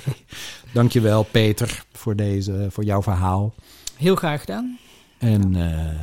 Dankjewel 0.72 1.22
Peter 1.22 1.85
voor, 1.93 2.16
deze, 2.16 2.66
voor 2.70 2.85
jouw 2.85 3.03
verhaal. 3.03 3.55
Heel 4.01 4.17
graag 4.17 4.41
gedaan. 4.41 4.79
En 5.19 5.55
eh, 5.55 6.01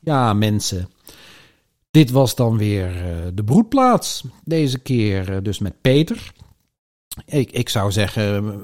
ja, 0.00 0.32
mensen. 0.32 0.88
Dit 1.90 2.10
was 2.10 2.34
dan 2.34 2.58
weer 2.58 2.86
eh, 2.86 3.16
de 3.34 3.44
broedplaats. 3.44 4.24
Deze 4.44 4.78
keer 4.78 5.32
eh, 5.32 5.36
dus 5.42 5.58
met 5.58 5.80
Peter. 5.80 6.32
Ik, 7.26 7.52
ik 7.52 7.68
zou 7.68 7.92
zeggen, 7.92 8.60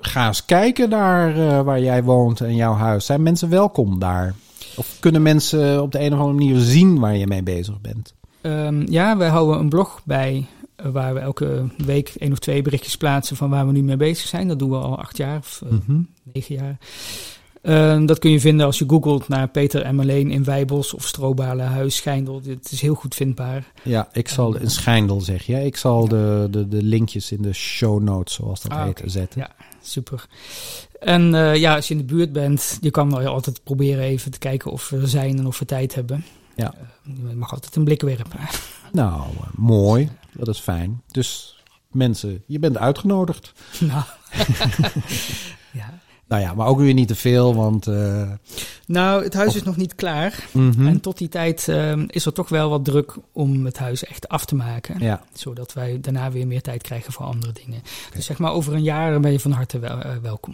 ga 0.00 0.26
eens 0.26 0.44
kijken 0.44 0.88
naar 0.88 1.64
waar 1.64 1.80
jij 1.80 2.02
woont 2.02 2.40
en 2.40 2.54
jouw 2.54 2.74
huis. 2.74 3.06
Zijn 3.06 3.22
mensen 3.22 3.48
welkom 3.48 3.98
daar? 3.98 4.34
Of 4.76 4.96
kunnen 5.00 5.22
mensen 5.22 5.82
op 5.82 5.92
de 5.92 6.00
een 6.00 6.12
of 6.12 6.18
andere 6.18 6.38
manier 6.38 6.60
zien 6.60 6.98
waar 6.98 7.16
je 7.16 7.26
mee 7.26 7.42
bezig 7.42 7.80
bent? 7.80 8.14
Ehm, 8.40 8.92
ja, 8.92 9.16
wij 9.16 9.28
houden 9.28 9.58
een 9.58 9.68
blog 9.68 10.00
bij 10.04 10.46
waar 10.92 11.14
we 11.14 11.20
elke 11.20 11.66
week 11.76 12.12
één 12.18 12.32
of 12.32 12.38
twee 12.38 12.62
berichtjes 12.62 12.96
plaatsen 12.96 13.36
van 13.36 13.50
waar 13.50 13.66
we 13.66 13.72
nu 13.72 13.82
mee 13.82 13.96
bezig 13.96 14.26
zijn. 14.26 14.48
Dat 14.48 14.58
doen 14.58 14.70
we 14.70 14.76
al 14.76 14.98
acht 14.98 15.16
jaar 15.16 15.38
of 15.38 15.62
eh, 15.66 15.94
negen 16.32 16.54
jaar. 16.54 16.78
Ehm, 17.64 18.06
dat 18.06 18.18
kun 18.18 18.30
je 18.30 18.40
vinden 18.40 18.66
als 18.66 18.78
je 18.78 18.84
googelt 18.88 19.28
naar 19.28 19.48
Peter 19.48 19.82
en 19.82 19.94
Marleen 19.94 20.30
in 20.30 20.44
Wijbos 20.44 20.94
of 20.94 21.06
Strobalenhuis, 21.06 21.96
Schijndel. 21.96 22.40
Het 22.46 22.72
is 22.72 22.80
heel 22.80 22.94
goed 22.94 23.14
vindbaar. 23.14 23.72
Ja, 23.82 24.08
ik 24.12 24.28
zal 24.28 24.60
een 24.60 24.70
schijndel 24.70 25.20
zeg 25.20 25.42
je. 25.42 25.64
Ik 25.64 25.76
zal 25.76 26.08
de, 26.08 26.48
de, 26.50 26.68
de 26.68 26.82
linkjes 26.82 27.32
in 27.32 27.42
de 27.42 27.52
show 27.52 28.02
notes, 28.02 28.34
zoals 28.34 28.60
dat 28.60 28.72
Ah, 28.72 28.84
heet, 28.84 29.02
zetten. 29.04 29.40
Ja. 29.40 29.50
Super. 29.82 30.26
En 31.00 31.34
eh, 31.34 31.56
ja, 31.56 31.74
als 31.74 31.88
je 31.88 31.94
in 31.94 32.00
de 32.06 32.14
buurt 32.14 32.32
bent, 32.32 32.78
je 32.80 32.90
kan 32.90 33.10
wel 33.10 33.26
altijd 33.32 33.62
proberen 33.62 34.04
even 34.04 34.30
te 34.30 34.38
kijken 34.38 34.70
of 34.70 34.88
we 34.88 34.96
er 34.96 35.08
zijn 35.08 35.38
en 35.38 35.46
of 35.46 35.58
we 35.58 35.64
tijd 35.64 35.94
hebben. 35.94 36.24
Ja. 36.56 36.74
Eh, 36.74 37.28
je 37.28 37.34
mag 37.36 37.52
altijd 37.52 37.76
een 37.76 37.84
blik 37.84 38.02
werpen. 38.02 38.40
Nou, 38.92 39.20
eh, 39.20 39.46
mooi. 39.54 40.08
Dat 40.32 40.48
is 40.48 40.58
fijn. 40.58 41.02
Dus 41.10 41.62
mensen, 41.90 42.42
je 42.46 42.58
bent 42.58 42.78
uitgenodigd. 42.78 43.52
nou. 43.80 44.02
ja. 45.80 46.02
Nou 46.34 46.46
ja, 46.46 46.54
maar 46.54 46.66
ook 46.66 46.78
weer 46.78 46.94
niet 46.94 47.08
te 47.08 47.14
veel, 47.14 47.54
want... 47.54 47.86
eh, 47.86 48.30
Nou, 48.86 49.24
het 49.24 49.34
huis 49.34 49.48
Of- 49.48 49.54
is 49.56 49.62
nog 49.62 49.76
niet 49.76 49.94
klaar. 49.94 50.48
mhm. 50.52 50.86
En 50.86 51.00
tot 51.00 51.18
die 51.18 51.28
tijd 51.28 51.68
ehm, 51.68 52.04
is 52.08 52.26
er 52.26 52.32
toch 52.32 52.48
wel 52.48 52.70
wat 52.70 52.84
druk 52.84 53.16
om 53.32 53.64
het 53.64 53.78
huis 53.78 54.04
echt 54.04 54.28
af 54.28 54.44
te 54.44 54.54
maken. 54.54 54.98
Ja, 55.00 55.22
Zodat 55.32 55.72
wij 55.72 56.00
daarna 56.00 56.30
weer 56.30 56.46
meer 56.46 56.62
tijd 56.62 56.82
krijgen 56.82 57.12
voor 57.12 57.24
andere 57.26 57.52
dingen. 57.64 57.82
Dus 58.14 58.24
zeg 58.26 58.38
maar 58.38 58.52
over 58.52 58.72
een 58.74 58.82
jaar 58.82 59.20
ben 59.20 59.32
je 59.32 59.40
van 59.40 59.50
harte 59.50 59.78
wel, 59.78 60.00
eh, 60.00 60.16
welkom. 60.22 60.52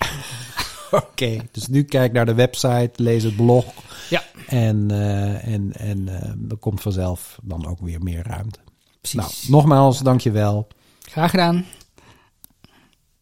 oké. 0.90 1.36
Dus 1.52 1.66
nu 1.66 1.82
kijk 1.82 2.12
naar 2.12 2.26
de 2.26 2.34
website, 2.34 2.90
lees 2.96 3.22
het 3.22 3.36
blog. 3.36 3.64
Ja. 4.10 4.22
En, 4.46 4.90
eh, 4.90 5.46
en, 5.52 5.72
en 5.72 6.08
er 6.50 6.56
komt 6.56 6.80
vanzelf 6.80 7.38
dan 7.42 7.66
ook 7.66 7.80
weer 7.80 8.02
meer 8.02 8.26
ruimte. 8.26 8.58
Precies. 9.00 9.18
Nou, 9.20 9.32
nogmaals, 9.48 9.98
dankjewel. 9.98 10.68
Graag 11.00 11.30
gedaan. 11.30 11.64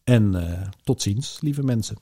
En 0.03 0.35
tot 0.83 1.01
ziens, 1.01 1.37
lieve 1.41 1.63
mensen. 1.63 1.97